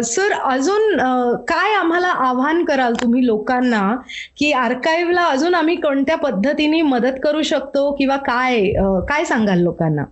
sir 0.00 0.32
अजून 0.32 0.94
uh, 0.94 1.36
काय 1.36 1.74
आम्हाला 1.74 2.06
आव्हान 2.06 2.64
कराल 2.64 2.94
तुम्ही 3.02 3.26
लोकांना 3.26 3.96
की 4.38 4.52
आर्काईव्हला 4.52 5.22
अजून 5.22 5.54
आम्ही 5.54 5.76
कोणत्या 5.76 6.16
पद्धतीने 6.16 6.82
मदत 6.82 7.18
करू 7.24 7.42
शकतो 7.42 7.92
किंवा 7.92 8.16
काय 8.16 8.56
uh, 8.56 9.00
काय 9.08 9.24
सांगाल 9.24 9.58
लोकांना? 9.58 10.04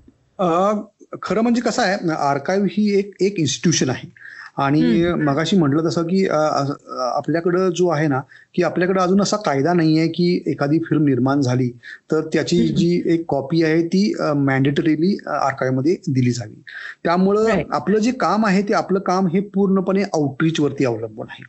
खरं 1.23 1.41
म्हणजे 1.41 1.61
कसं 1.61 1.83
आहे 1.83 2.13
आर्काईव्ह 2.13 2.69
ही 2.71 2.99
एक 2.99 3.11
एक 3.21 3.39
इन्स्टिट्यूशन 3.39 3.91
आहे. 3.91 4.09
आणि 4.57 4.83
मगाशी 5.19 5.57
म्हटलं 5.57 5.87
तसं 5.87 6.03
की 6.03 6.27
आपल्याकडं 6.29 7.69
जो 7.71 7.89
आहे 7.89 8.07
ना 8.09 8.21
की 8.55 8.63
आपल्याकडे 8.63 9.01
अजून 9.01 9.21
असा 9.23 9.37
कायदा 9.37 9.73
नाही 9.73 9.99
आहे 9.99 10.09
की 10.09 10.43
एखादी 10.47 10.79
फिल्म 10.81 11.05
निर्माण 11.05 11.41
झाली 11.41 11.71
तर 12.11 12.21
त्याची 12.33 12.67
जी 12.69 12.91
एक 13.15 13.25
कॉपी 13.29 13.63
आहे 13.63 13.83
ती 13.87 14.13
मॅन्डेटरीली 14.37 15.17
आर्काईव्हमध्ये 15.29 15.97
दिली 16.09 16.33
जावी 16.33 16.63
त्यामुळं. 17.05 17.63
आपलं 17.73 17.99
जे 17.99 18.11
काम 18.21 18.47
आहे 18.47 18.63
ते 18.69 18.75
आपलं 18.75 19.01
काम 19.01 19.27
हे 19.27 19.41
पूर्णपणे 19.55 20.03
आउटरीच 20.05 20.61
वरती 20.61 20.85
अवलंबून 20.85 21.27
आहे 21.31 21.43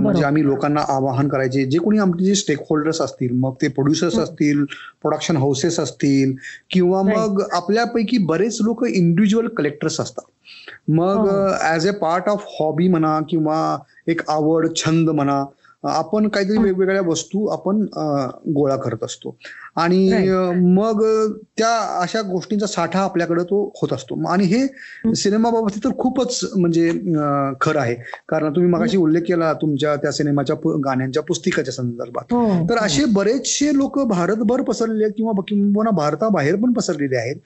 म्हणजे. 0.00 0.24
आम्ही 0.24 0.44
लोकांना 0.44 0.80
आवाहन 0.88 1.28
करायचे 1.28 1.64
जे 1.66 1.78
कोणी 1.78 1.98
आमचे 1.98 2.24
जे 2.24 2.34
स्टेक 2.34 2.58
होल्डर्स 2.70 3.00
असतील 3.00 3.32
मग 3.38 3.54
ते 3.62 3.68
प्रोड्युसर्स 3.68 4.18
असतील 4.18 4.64
प्रोडक्शन 5.02 5.36
हाऊसेस 5.36 5.78
असतील 5.80 6.34
किंवा. 6.70 7.02
मग 7.04 7.42
आपल्यापैकी 7.54 8.18
बरेच 8.26 8.58
लोक 8.62 8.84
इंडिव्हिज्युअल 8.86 9.48
कलेक्टर्स 9.56 10.00
असतात 10.00 10.30
मग 10.88 11.16
हो. 11.18 11.48
As 11.66 11.86
a 11.88 11.92
part 12.00 12.13
of 12.28 12.44
hobby 12.60 12.88
म्हणा 12.88 13.20
किंवा 13.28 13.78
एक 14.06 14.30
आवड 14.30 14.68
छंद 14.76 15.10
म्हणा 15.10 15.44
आपण 15.84 16.28
काहीतरी 16.28 16.56
हं. 16.56 16.62
वेगवेगळ्या 16.62 17.02
वस्तू 17.02 17.46
आपण 17.46 17.82
गोळा 18.54 18.76
करत 18.76 19.04
असतो. 19.04 19.36
आणि 19.76 20.28
मग 20.54 21.02
त्या 21.58 22.00
अशा 22.02 22.22
गोष्टींचा 22.22 22.66
साठा 22.66 23.00
आपल्याकडे 23.00 23.42
तो 23.42 23.72
होत 23.82 23.92
असतो. 23.92 24.28
आणि 24.28 24.44
हे 24.44 24.66
सिनेमा 25.14 25.50
बाबतीत 25.50 25.84
तर 25.84 25.88
खूपच 25.98 26.40
म्हणजे 26.56 26.90
खरं 27.60 27.80
आहे. 27.80 27.94
कारण 28.28 28.50
तुम्ही 28.50 28.70
मगाशी 28.70 28.96
उल्लेख 28.96 29.20
केला 29.20 29.52
तुमच्या 29.52 29.96
त्या 29.96 30.12
सिनेमाच्या 30.12 30.56
गाण्यांच्या 30.84 31.22
पुस्तिकाच्या 31.22 31.74
संदर्भात. 31.74 32.32
हो. 32.32 32.66
तर 32.70 32.78
असे 32.78 33.04
बरेचसे 33.04 33.76
लोक 33.76 33.98
भारतभर 33.98 34.62
पसरलेले 34.62 35.04
आहेत 35.04 35.14
किंवा 35.16 35.32
किंवा 35.48 35.90
भारताबाहेर 35.90 36.56
पण 36.56 36.72
पसरलेले 36.72 37.16
आहेत 37.16 37.36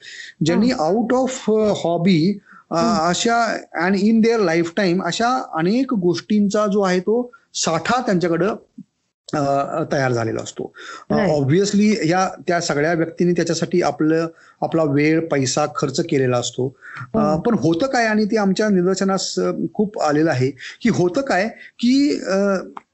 ज्यांनी 0.45 0.71
आउट 0.71 1.13
ऑफ 1.13 1.51
हॉबी 1.51 2.39
अशा 2.71 3.37
and 3.85 3.97
in 3.97 4.21
their 4.21 4.41
life 4.41 4.73
time 4.77 5.03
अशा 5.03 5.29
अनेक 5.55 5.95
गोष्टींचा 5.95 6.67
जो 6.67 6.83
आहे 6.83 7.01
तो 7.01 7.31
साठा 7.55 8.01
त्यांच्याकडं 8.01 8.55
तयार 9.33 10.13
झालेला 10.13 10.43
असतो. 10.43 10.73
ऑब्व्हियसली 11.13 11.95
या 12.11 12.29
त्या 12.49 12.61
सगळ्या 12.61 12.93
व्यक्तींनी 12.95 13.33
त्याच्यासाठी 13.33 13.83
आपलं 13.83 14.27
आपला 14.63 14.83
वेळ 14.85 15.21
पैसा 15.29 15.67
खर्च 15.77 16.01
केलेला 16.01 16.37
असतो 16.37 16.67
हो. 16.67 17.37
पण 17.41 17.55
होतं 17.55 17.87
काय 17.87 18.07
आणि 18.07 18.25
ते 18.25 18.37
आमच्या 18.37 18.69
निदर्शनास 18.69 19.35
खूप 19.75 20.01
आलेलं 20.03 20.31
आहे 20.31 20.51
की 20.83 20.89
होतं 20.91 21.21
काय 21.21 21.49
की 21.79 21.93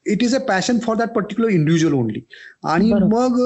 it 0.06 0.22
is 0.22 0.34
a 0.34 0.38
passion 0.38 0.78
for 0.78 0.96
that 0.96 1.08
particular 1.08 1.50
individual 1.50 1.94
only 1.94 2.20
आणि. 2.64 2.92
मग 2.92 3.38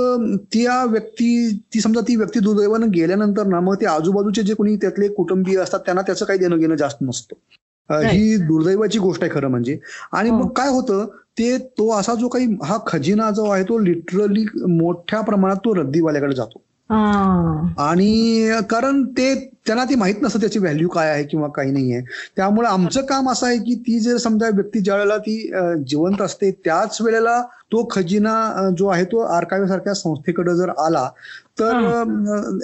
त्या 0.52 0.82
व्यक्ती 0.84 1.60
ती 1.74 1.80
समजा 1.80 2.00
ती 2.08 2.16
व्यक्ती 2.16 2.40
दुर्दैवानं 2.40 2.90
गेल्यानंतर 2.90 3.46
ना 3.46 3.60
मग 3.60 3.74
ते 3.80 3.86
आजूबाजूचे 3.86 4.42
जे 4.42 4.54
कोणी 4.54 4.76
त्यातले 4.76 5.08
कुटुंबीय 5.10 5.58
असतात 5.58 5.80
त्यांना 5.80 6.02
त्याचं 6.02 6.24
काही 6.24 6.38
देणं 6.38 6.58
घेणं 6.58 6.76
जास्त 6.76 7.02
नसतं. 7.02 7.36
ही 7.90 8.36
दुर्दैवाची 8.38 8.98
गोष्ट 8.98 9.22
आहे 9.22 9.32
खरं 9.32 9.48
म्हणजे 9.48 9.78
आणि 10.12 10.30
हो. 10.30 10.36
मग 10.36 10.48
काय 10.56 10.68
होतं 10.68 11.06
ते 11.38 11.56
तो 11.58 11.90
असा 11.92 12.14
जो 12.14 12.28
काही 12.28 12.46
हा 12.64 12.78
खजिना 12.86 13.30
जो 13.30 13.50
आहे 13.50 13.62
तो 13.62 13.78
लिटरली 13.78 14.44
मोठ्या 14.68 15.20
प्रमाणात 15.20 15.56
तो 15.56 15.74
रद्दीवाल्याकडे 15.74 16.34
जातो. 16.34 16.62
हा. 16.90 17.74
आणि 17.78 18.50
कारण 18.70 19.02
ते 19.04 19.34
त्यांना 19.66 19.84
ते 19.84 19.94
माहीत 19.94 20.22
नसतं 20.22 20.40
त्याची 20.40 20.58
व्हॅल्यू 20.58 20.88
काय 20.88 21.10
आहे 21.10 21.24
किंवा 21.24 21.48
काही 21.48 21.70
नाही 21.70 21.92
आहे. 21.92 22.02
त्यामुळे 22.36 22.68
आमचं 22.68 23.04
काम 23.04 23.30
असं 23.30 23.46
आहे 23.46 23.58
की 23.58 23.74
ती 23.74 23.98
जर 24.00 24.16
समजा 24.16 24.48
व्यक्ती 24.54 24.80
ज्या 24.80 24.94
वेळेला 24.94 25.16
ती 25.16 25.36
जिवंत 25.86 26.22
असते 26.22 26.50
त्याच 26.64 26.98
वेळेला 27.00 27.40
तो 27.72 27.86
खजिना 27.90 28.70
जो 28.78 28.86
आहे 28.86 29.04
तो 29.04 29.18
आर्काईव्ह 29.18 29.68
सारख्या 29.68 29.94
संस्थेकडे 29.94 30.54
जर 30.56 30.70
आला 30.78 31.08
तर 31.60 31.76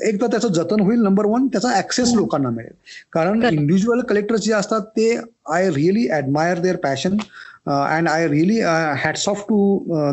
एक 0.03 0.21
तर 0.21 0.27
त्याचं 0.27 0.49
जतन 0.49 0.81
होईल 0.81 1.01
नंबर 1.01 1.27
वन 1.27 1.47
त्याचा 1.47 1.77
ऍक्सेस 1.79 2.13
लोकांना 2.15 2.51
मिळेल. 2.51 2.73
कारण. 3.13 3.43
इंडिव्हिज्युअल 3.43 4.01
कलेक्टर्स 4.01 4.41
जे 4.41 4.53
असतात 4.53 4.81
ते 4.81 5.17
I 5.51 5.71
really 5.71 6.09
admire 6.13 6.59
their 6.59 6.77
passion 6.77 7.17
and 7.67 8.09
I 8.09 8.27
really 8.29 8.59
hats 9.05 9.29
off 9.29 9.41
to 9.41 9.57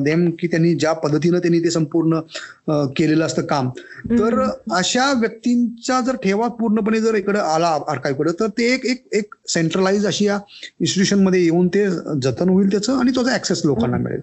them 0.03 0.29
की 0.39 0.47
त्यांनी 0.47 0.73
ज्या 0.75 0.91
पद्धतीनं 0.93 1.39
त्यांनी 1.39 1.59
ते 1.59 1.69
संपूर्ण 1.71 2.19
अ, 2.67 2.73
केलेलं 2.97 3.25
असतं 3.25 3.41
काम. 3.41 3.69
तर 4.09 4.39
अशा 4.71 5.11
व्यक्तींचा 5.19 5.99
जर 6.01 6.15
ठेवा 6.15 6.47
पूर्णपणे 6.59 6.99
जर 7.01 7.15
इकडे 7.15 7.39
आला 7.39 7.67
आर्काईव्हकडे 7.87 8.31
तर 8.39 8.47
ते 8.47 8.73
एक 8.73 8.85
एक 8.85 9.03
एक 9.13 9.35
सेंट्रलाइज 9.47 10.05
अशी 10.07 10.25
या 10.25 10.35
इन्स्टिट्यूशनमध्ये 10.79 11.41
येऊन 11.43 11.67
ते 11.67 11.85
जतन 12.21 12.49
होईल 12.49 12.71
त्याचं 12.71 12.99
आणि 12.99 13.11
त्याचा 13.11 13.35
ऍक्सेस 13.35 13.61
लोकांना 13.65 13.97
मिळेल. 13.97 14.21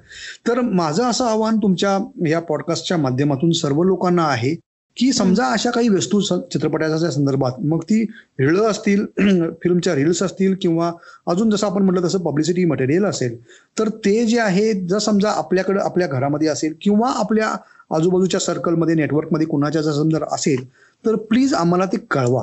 तर 0.49 0.61
माझं 0.61 1.03
असं 1.05 1.25
आव्हान 1.25 1.59
तुमच्या 1.59 1.99
या 2.29 2.41
पॉडकास्टच्या 2.41 2.97
माध्यमातून 2.97 3.53
सर्व 3.53 3.83
लोकांना 3.83 4.25
आहे 4.25 4.55
की 4.99 5.13
समजा 5.13 5.47
अशा 5.53 5.71
काही 5.71 5.89
वस्तू 5.89 6.21
स- 6.21 6.33
चित्रपटाच्या 6.53 7.11
संदर्भात 7.11 7.61
मग 7.65 7.83
ती 7.83 8.03
रीळ 8.41 8.59
असतील 8.61 9.05
फिल्मच्या 9.63 9.95
रील्स 9.95 10.23
असतील 10.23 10.55
किंवा 10.63 10.91
अजून 11.27 11.51
जसं 11.51 11.67
आपण 11.67 11.83
म्हटलं 11.83 12.07
तसं 12.07 12.19
पब्लिसिटी 12.19 12.65
मटेरियल 12.65 13.05
असेल 13.05 13.37
तर 13.77 13.89
ते 14.05 14.25
जे 14.27 14.39
आहे 14.41 14.73
जर 14.87 14.99
समजा 14.99 15.31
आपल्याकडे 15.33 15.81
आपल्या 15.81 16.07
घरामध्ये 16.09 16.49
असेल 16.49 16.75
किंवा 16.81 17.11
आपल्या 17.17 17.55
आजूबाजूच्या 17.91 18.41
सर्कलमध्ये 18.41 18.95
नेटवर्कमध्ये 18.95 19.47
कुणाच्या 19.47 19.83
जर 19.83 19.93
समजा 19.93 20.19
असेल 20.33 20.65
तर 21.05 21.17
प्लीज 21.27 21.55
आम्हाला 21.55 21.85
ते 21.85 21.97
कळवा. 22.11 22.43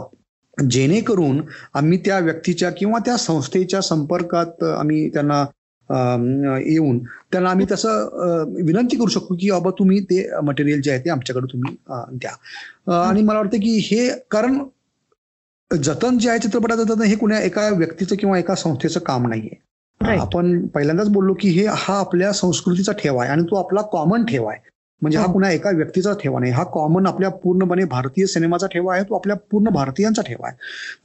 जेणेकरून 0.58 1.42
आम्ही 1.74 1.98
त्या 1.98 2.20
व्यक्तीच्या 2.20 2.70
किंवा 2.70 3.00
त्या 3.00 3.16
संस्थेच्या 3.18 3.82
संपर्कात 3.82 4.64
आम्ही 4.64 5.08
त्यांना 5.10 5.44
येऊन. 5.90 7.00
त्यांना 7.32 7.50
आम्ही 7.50 7.66
तसं 7.72 8.54
विनंती 8.66 8.98
करू 8.98 9.08
शकतो 9.08 9.36
की 9.40 9.50
बाबा 9.52 9.70
तुम्ही 9.80 10.00
ते 10.04 10.24
मटेरियल 10.44 10.82
जे 10.82 10.92
आहे 10.92 11.00
ते 11.00 11.10
आमच्याकडे 11.10 11.52
तुम्ही 11.54 11.76
द्या. 12.18 12.32
आणि 13.02 13.22
मला 13.22 13.40
वाटतं 13.40 13.58
की 13.58 13.78
हे 13.84 14.08
कारण 14.32 14.58
जतन 15.72 16.18
जे 16.18 16.30
आहे 16.30 16.40
चित्रपटाचं 16.40 16.84
जतन 16.84 17.02
हे 17.02 17.16
कुण्या 17.16 17.40
एका 17.40 17.68
व्यक्तीचं 17.70 18.16
किंवा 18.16 18.38
एका 18.40 18.56
संस्थेचं 18.56 19.00
काम 19.00 19.28
नाहीये. 19.28 19.64
आपण 20.20 20.66
पहिल्यांदाच 20.68 21.10
बोललो 21.10 21.34
की 21.34 21.50
हे 21.50 21.66
हा 21.68 22.00
आपल्या 22.00 22.32
संस्कृतीचा 22.34 22.92
ठेवा 22.92 23.24
आहे 23.24 23.32
आणि 23.32 23.44
तो 23.44 23.56
आपला 23.56 23.82
कॉमन 23.92 24.26
ठेवा 24.26 24.52
आहे. 24.52 24.60
म्हणजे 25.02 25.18
हा 25.18 25.26
कुणा 25.32 25.50
एका 25.52 25.70
व्यक्तीचा 25.76 26.12
ठेवा 26.22 26.40
नाही. 26.40 26.52
हा 26.52 26.64
कॉमन 26.74 27.08
आपल्या 27.08 27.30
पूर्णपणे 27.44 27.84
भारतीय 27.86 28.26
सिनेमाचा 28.26 28.68
ठेवा 28.68 28.94
आहे 28.94 29.04
तो 29.10 29.16
आपल्या 29.16 29.36
पूर्ण 29.52 29.70
भारतीयांचा 29.74 30.22
ठेवा 30.22 30.48
आहे. 30.48 30.56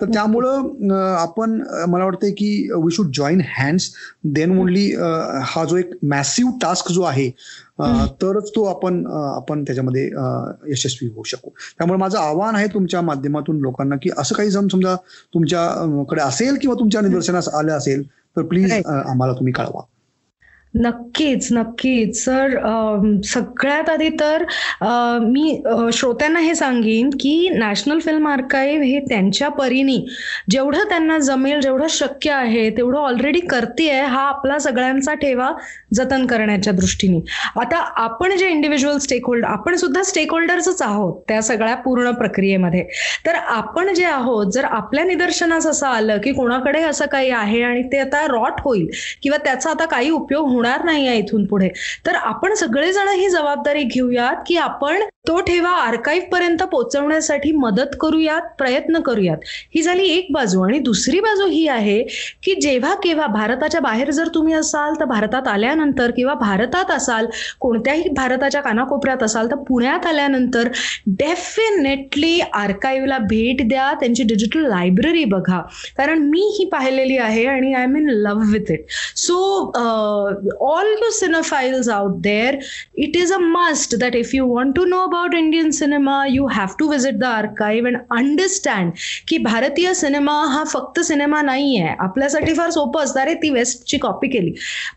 तर 0.01 0.12
त्यामुळं 0.12 0.93
आपण 1.16 1.61
मला 1.88 2.05
वाटतंय 2.05 2.30
की 2.30 2.51
we 2.74 2.91
should 2.95 3.11
join 3.16 3.41
hands 3.57 3.91
then 4.36 4.59
only 4.61 4.86
हा. 4.95 5.64
जो 5.64 5.76
एक 5.76 5.91
मॅसिव्ह 6.11 6.53
टास्क 6.62 6.93
जो 6.93 7.03
आहे 7.03 7.28
तरच 8.22 8.51
तो 8.55 8.64
आपण 8.64 9.05
आपण 9.11 9.62
त्याच्यामध्ये 9.64 10.07
यशस्वी 10.70 11.09
होऊ 11.09 11.22
शकू. 11.26 11.51
त्यामुळे 11.78 11.99
माझं 11.99 12.18
आव्हान 12.18 12.57
आहे 12.57 12.66
तुमच्या 12.74 13.01
माध्यमातून 13.03 13.61
लोकांना 13.61 13.97
की 14.03 14.11
असं 14.18 14.34
काही 14.34 14.51
जम 14.51 14.68
समजा 14.72 14.95
तुमच्याकडे 15.34 16.22
असेल 16.22 16.59
किंवा 16.61 16.76
तुमच्या 16.80 17.01
निदर्शनास 17.01 17.49
आलं 17.49 17.72
असेल 17.72 18.07
तर 18.36 18.43
प्लीज 18.43 18.72
आम्हाला 18.72 19.32
तुम्ही 19.32 19.53
कळवा. 19.53 19.82
नक्कीच 20.75 21.47
नक्कीच. 21.53 22.18
सर 22.18 22.55
सगळ्यात 23.27 23.89
आधी 23.91 24.09
तर 24.21 24.45
मी 25.23 25.62
श्रोत्यांना 25.93 26.41
हे 26.41 26.55
सांगेन 26.55 27.09
की 27.21 27.49
नॅशनल 27.53 27.99
फिल्म 28.01 28.29
आर्काईव्ह 28.29 28.85
हे 28.85 28.99
त्यांच्या 29.09 29.49
परीने 29.49 29.97
जेवढं 30.51 30.89
त्यांना 30.89 31.18
जमेल 31.18 31.61
जेवढं 31.61 31.87
शक्य 31.91 32.31
आहे 32.33 32.68
तेवढं 32.77 32.99
ऑलरेडी 32.99 33.41
करते 33.51 33.89
हा 33.93 34.21
आपला 34.29 34.59
सगळ्यांचा 34.59 35.14
ठेवा 35.14 35.51
जतन 35.95 36.27
करण्याच्या 36.27 36.73
दृष्टीने. 36.73 37.21
आता 37.61 37.77
आपण 38.03 38.37
जे 38.37 38.49
इंडिव्हिज्युअल 38.49 38.99
स्टेक 38.99 39.27
होल्डर 39.27 39.49
आपण 39.49 39.77
सुद्धा 39.77 40.03
स्टेक 40.03 40.33
होल्डर्सच 40.33 40.83
आहोत 40.83 41.21
त्या 41.29 41.41
सगळ्या 41.43 41.75
पूर्ण 41.77 42.11
प्रक्रियेमध्ये. 42.12 42.85
तर 43.27 43.35
आपण 43.35 43.93
जे 43.95 44.05
आहोत 44.05 44.53
जर 44.53 44.64
आपल्या 44.64 45.05
निदर्शनास 45.05 45.66
असं 45.66 45.87
आलं 45.87 46.18
की 46.25 46.33
कोणाकडे 46.33 46.83
असं 46.83 47.07
काही 47.12 47.31
आहे 47.33 47.62
आणि 47.62 47.83
ते 47.93 47.99
आता 47.99 48.27
रॉट 48.29 48.61
होईल 48.64 48.89
किंवा 49.23 49.39
त्याचा 49.45 49.71
आता 49.71 49.85
काही 49.87 50.11
उपयोग 50.11 50.49
होणार 50.61 50.85
नाही 50.85 51.07
आहे 51.09 51.19
इथून 51.19 51.45
पुढे. 51.47 51.69
तर 52.07 52.15
आपण 52.15 52.55
सगळेजण 52.55 53.09
ही 53.09 53.29
जबाबदारी 53.29 53.83
घेऊयात 53.83 54.43
की 54.47 54.57
आपण 54.57 55.03
तो 55.25 55.41
ठेवा 55.47 55.71
आर्काईव्ह 55.71 56.27
पर्यंत 56.31 56.62
पोहोचवण्यासाठी 56.62 57.51
मदत 57.55 57.97
करूयात 58.01 58.43
प्रयत्न 58.59 59.01
करूयात. 59.07 59.39
ही 59.75 59.83
झाली 59.83 60.05
एक 60.11 60.27
बाजू. 60.33 60.61
आणि 60.64 60.79
दुसरी 60.79 61.18
बाजू 61.21 61.47
ही 61.47 61.66
आहे 61.68 61.99
की 62.45 62.55
जेव्हा 62.61 62.95
केव्हा 63.03 63.27
भारताच्या 63.27 63.81
बाहेर 63.81 64.11
जर 64.11 64.29
तुम्ही 64.35 64.55
असाल 64.55 64.95
तर 65.01 65.05
भारतात 65.07 65.49
आल्यानंतर 65.49 66.11
किंवा 66.16 66.35
भारतात 66.35 66.91
असाल 66.91 67.27
कोणत्याही 67.61 68.09
भारताच्या 68.16 68.61
कानाकोपऱ्यात 68.62 69.23
असाल 69.23 69.51
तर 69.51 69.57
पुण्यात 69.68 70.07
आल्यानंतर 70.07 70.68
डेफिनेटली 71.09 72.39
आर्काईव्हला 72.55 73.18
भेट 73.21 73.66
द्या. 73.68 73.93
त्यांची 74.01 74.23
डिजिटल 74.23 74.66
लायब्ररी 74.68 75.25
बघा. 75.27 75.61
कारण 75.97 76.23
मी 76.31 76.41
ही 76.59 76.68
पाहिलेली 76.73 77.16
आहे 77.18 77.45
आणि 77.47 77.73
I 77.75 77.83
am 77.85 77.97
in 77.97 78.09
love 78.23 78.51
with 78.53 78.71
it 78.73 78.85
so 79.16 79.39
all 80.66 80.95
the 81.03 81.11
cinephiles 81.12 81.89
out 81.91 82.21
there 82.23 82.57
it 82.97 83.16
is 83.16 83.33
a 83.33 83.39
must 83.41 83.97
that 84.01 84.16
if 84.16 84.35
you 84.35 84.47
want 84.55 84.77
to 84.77 84.85
know 84.85 85.07
about 85.11 85.35
Indian 85.35 85.73
cinema, 85.73 86.17
you 86.29 86.47
have 86.49 86.77
to 86.77 86.89
visit 86.91 87.19
the 87.19 87.29
archive 87.29 87.87
and 87.91 88.01
understand 88.19 88.93
की 89.29 89.39
भारतीय 89.45 89.93
cinema 89.95 90.33
हा 90.53 90.63
फक्त 90.73 91.01
cinema 91.09 91.41
नाही 91.43 91.77
आहे 91.79 91.95
आपल्यासाठी 92.01 92.55
फार 92.55 92.71
सोपं 92.71 93.05
असतं 93.05 93.21
अरे 93.21 93.35
ती 93.43 93.51
वेस्टची 93.51 93.99
कॉपी 93.99 94.29
केली. 94.29 94.53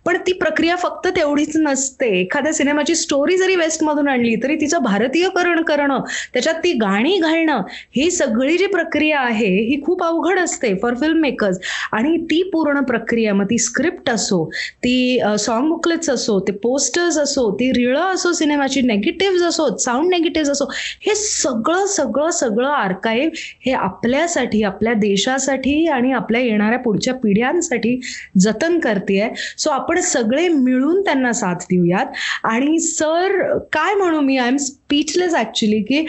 पण 0.06 0.18
ती 0.28 0.34
प्रक्रिया 0.42 0.76
फक्त 0.76 1.08
तेवढीच 1.16 1.58
नसते. 1.58 2.10
एखाद्या 2.20 2.54
सिनेमाची 2.54 2.96
स्टोरी 2.96 3.38
जरी 3.38 3.56
वेस्टमधून 3.56 4.08
आणली 4.08 4.36
तरी 4.44 4.56
तिचं 4.62 4.84
भारतीयकरण 4.84 5.62
करणं 5.64 6.00
त्याच्यात 6.34 6.56
ती 6.64 6.72
गाणी 6.82 7.18
घालणं 7.18 7.62
ही 7.96 8.10
सगळी 8.12 8.58
जी 8.58 8.68
प्रक्रिया 8.68 9.20
आहे 9.20 9.48
ही 9.70 9.82
खूप 9.86 10.04
अवघड 10.04 10.40
असते 10.40 10.74
फॉर 10.82 10.96
फिल्म 11.02 11.20
मेकर्स 11.22 11.60
आणि 11.94 12.18
ती 12.32 12.42
पूर्ण 12.54 12.84
प्रक्रिया 12.88 13.34
मग 13.34 13.46
ती 13.50 13.58
स्क्रिप्ट 13.58 14.10
असो 14.10 14.44
ती 14.84 15.20
सॉन्ग 15.40 15.70
बुकलेट्स 15.70 16.10
असो 16.10 16.40
ते 16.48 16.52
पोस्टर्स 16.64 17.18
असो 17.18 17.50
ती 17.60 17.72
रिळं 17.74 18.14
असो 18.14 18.32
सिनेमाची 18.34 18.82
नेगेटिव्ह 18.82 19.48
असो 19.48 19.68
साऊंड 19.78 20.03
नेगेटिव्ह 20.10 20.52
असो 20.52 20.66
हे 21.02 21.16
सगळं 21.16 21.86
सगळं 21.86 22.30
सगळं 22.30 22.70
आर्काईव्ह 22.70 23.32
हे 23.66 23.72
आपल्यासाठी 23.72 24.64
आपल्या 24.64 24.94
देशासाठी 24.94 25.88
आणि 25.88 26.12
आपल्या 26.12 26.42
येणाऱ्या 26.42 26.80
पुढच्या 26.80 27.14
पिढ्यांसाठी 27.14 28.00
जतन 28.40 28.80
करते 28.80 29.30
सो 29.58 29.70
आपण 29.70 30.00
सगळे 30.00 30.48
मिळून 30.48 31.02
त्यांना 31.02 31.34
साथ 31.34 31.56
देऊयात. 31.56 32.06
आणि 32.44 32.80
सर 32.80 33.58
काय 33.74 33.94
म्हणू 33.94 34.20
मी? 34.22 34.38
आय 34.38 34.48
एम 34.48 34.56
स्पीचलेस 34.94 35.34
ऍक्च्युली 35.36 35.80
की 35.82 36.06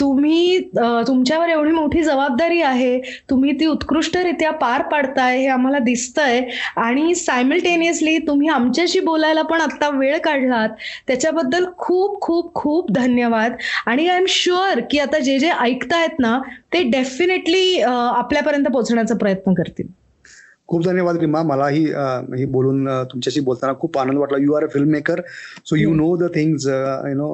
तुम्ही 0.00 0.58
तुमच्यावर 0.74 1.48
एवढी 1.48 1.70
मोठी 1.70 2.02
जबाबदारी 2.02 2.60
आहे 2.62 2.98
तुम्ही 3.30 3.52
ती 3.60 3.66
उत्कृष्टरित्या 3.66 4.50
पार 4.52 4.82
पाडताय 4.90 5.38
हे 5.38 5.46
आम्हाला 5.48 5.78
दिसतंय. 5.78 6.40
आणि 6.76 7.14
सायमल्टेनियसली 7.14 8.16
तुम्ही 8.26 8.48
आमच्याशी 8.48 9.00
बोलायला 9.00 9.42
पण 9.42 9.60
आता 9.60 9.88
वेळ 9.96 10.18
काढलात 10.24 10.68
त्याच्याबद्दल 11.06 11.64
खूप 11.78 12.20
खूप 12.22 12.54
खूप 12.54 12.92
धन्यवाद. 12.92 13.56
आणि 13.86 14.08
आय 14.08 14.16
एम 14.16 14.24
शुअर 14.28 14.80
की 14.90 14.98
आता 14.98 15.18
जे 15.18 15.38
जे 15.38 15.50
ऐकतायत 15.60 16.20
ना 16.20 16.38
ते 16.72 16.82
डेफिनेटली 16.90 17.80
आपल्यापर्यंत 17.82 18.66
पोहोचण्याचा 18.66 19.14
प्रयत्न 19.14 19.54
करतील. 19.54 19.86
खूप 20.68 20.84
धन्यवाद 20.84 21.16
रिमा 21.20 21.42
मलाही 21.42 21.84
हे 21.84 22.44
बोलून 22.52 22.86
तुमच्याशी 23.10 23.40
बोलताना 23.40 23.72
खूप 23.80 23.98
आनंद 23.98 24.18
वाटला. 24.18 24.38
You 24.38 24.52
are 24.54 24.64
a 24.64 24.68
film 24.72 24.88
maker 24.90 25.20
so 25.66 25.76
you 25.76 25.94
know 25.94 26.16
the 26.16 26.28
things 26.34 26.66
you 26.66 27.14
know 27.16 27.28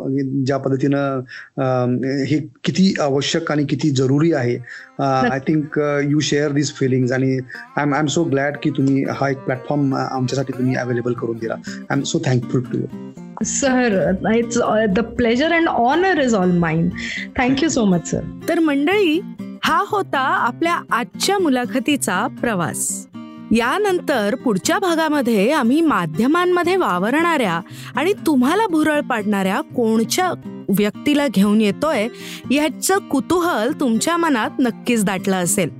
ज्या 0.47 0.57
पद्धतीनं 0.59 2.25
हे 2.29 2.39
किती 2.65 2.93
आवश्यक 3.01 3.51
आणि 3.53 3.65
किती 3.71 3.91
जरुरी 3.91 4.33
आहे. 4.33 4.57
I 5.01 5.39
think 5.49 5.79
you 6.11 6.21
share 6.21 6.53
this 6.53 6.75
feelings 6.77 7.13
आणि 7.13 7.33
I 7.77 7.83
am 7.83 7.95
I 7.95 8.01
am 8.01 8.07
so 8.07 8.25
glad 8.25 8.57
की 8.63 8.71
तुम्ही 8.77 9.05
हा 9.11 9.29
एक 9.31 9.45
प्लॅटफॉर्म 9.45 9.95
आमच्यासाठी 9.95 10.53
तुम्ही 10.59 10.75
अवेलेबल 10.77 11.13
करून 11.21 11.39
दिला. 11.39 11.55
I 11.55 11.97
am 11.97 12.03
so 12.03 12.19
thankful 12.27 12.63
to 12.73 12.79
you 12.79 13.45
sir 13.47 13.95
it's 14.37 14.59
the 14.97 15.05
pleasure 15.17 15.53
and 15.53 15.69
honour 15.69 16.21
is 16.23 16.35
all 16.35 16.57
mind 16.59 16.91
thank you 17.39 17.69
so 17.69 17.85
much 17.85 18.11
sir 18.11 18.25
तर 18.49 18.59
मंडळी 18.61 19.21
हा 19.65 19.83
होता 19.89 20.21
आपल्या 20.47 20.75
आजच्या 20.91 21.39
मुलाखतीचा 21.39 22.27
प्रवास. 22.41 23.07
यानंतर 23.51 24.35
पुढच्या 24.35 24.79
भागामध्ये 24.79 25.51
आम्ही 25.51 25.81
माध्यमांमध्ये 25.81 26.77
वावरणाऱ्या 26.77 27.61
आणि 27.97 28.13
तुम्हाला 28.27 28.67
भुरळ 28.67 29.01
पाडणाऱ्या 29.01 29.61
कोणच्या 29.61 30.33
व्यक्तीला 30.69 31.29
घेऊन 31.29 31.61
येतोय 31.61 32.09
याचं 32.51 32.99
कुतूहल 32.99 33.73
तुमच्या 33.81 34.17
मनात 34.17 34.51
नक्कीच 34.59 35.05
दाटलं 35.05 35.37
असेल. 35.37 35.80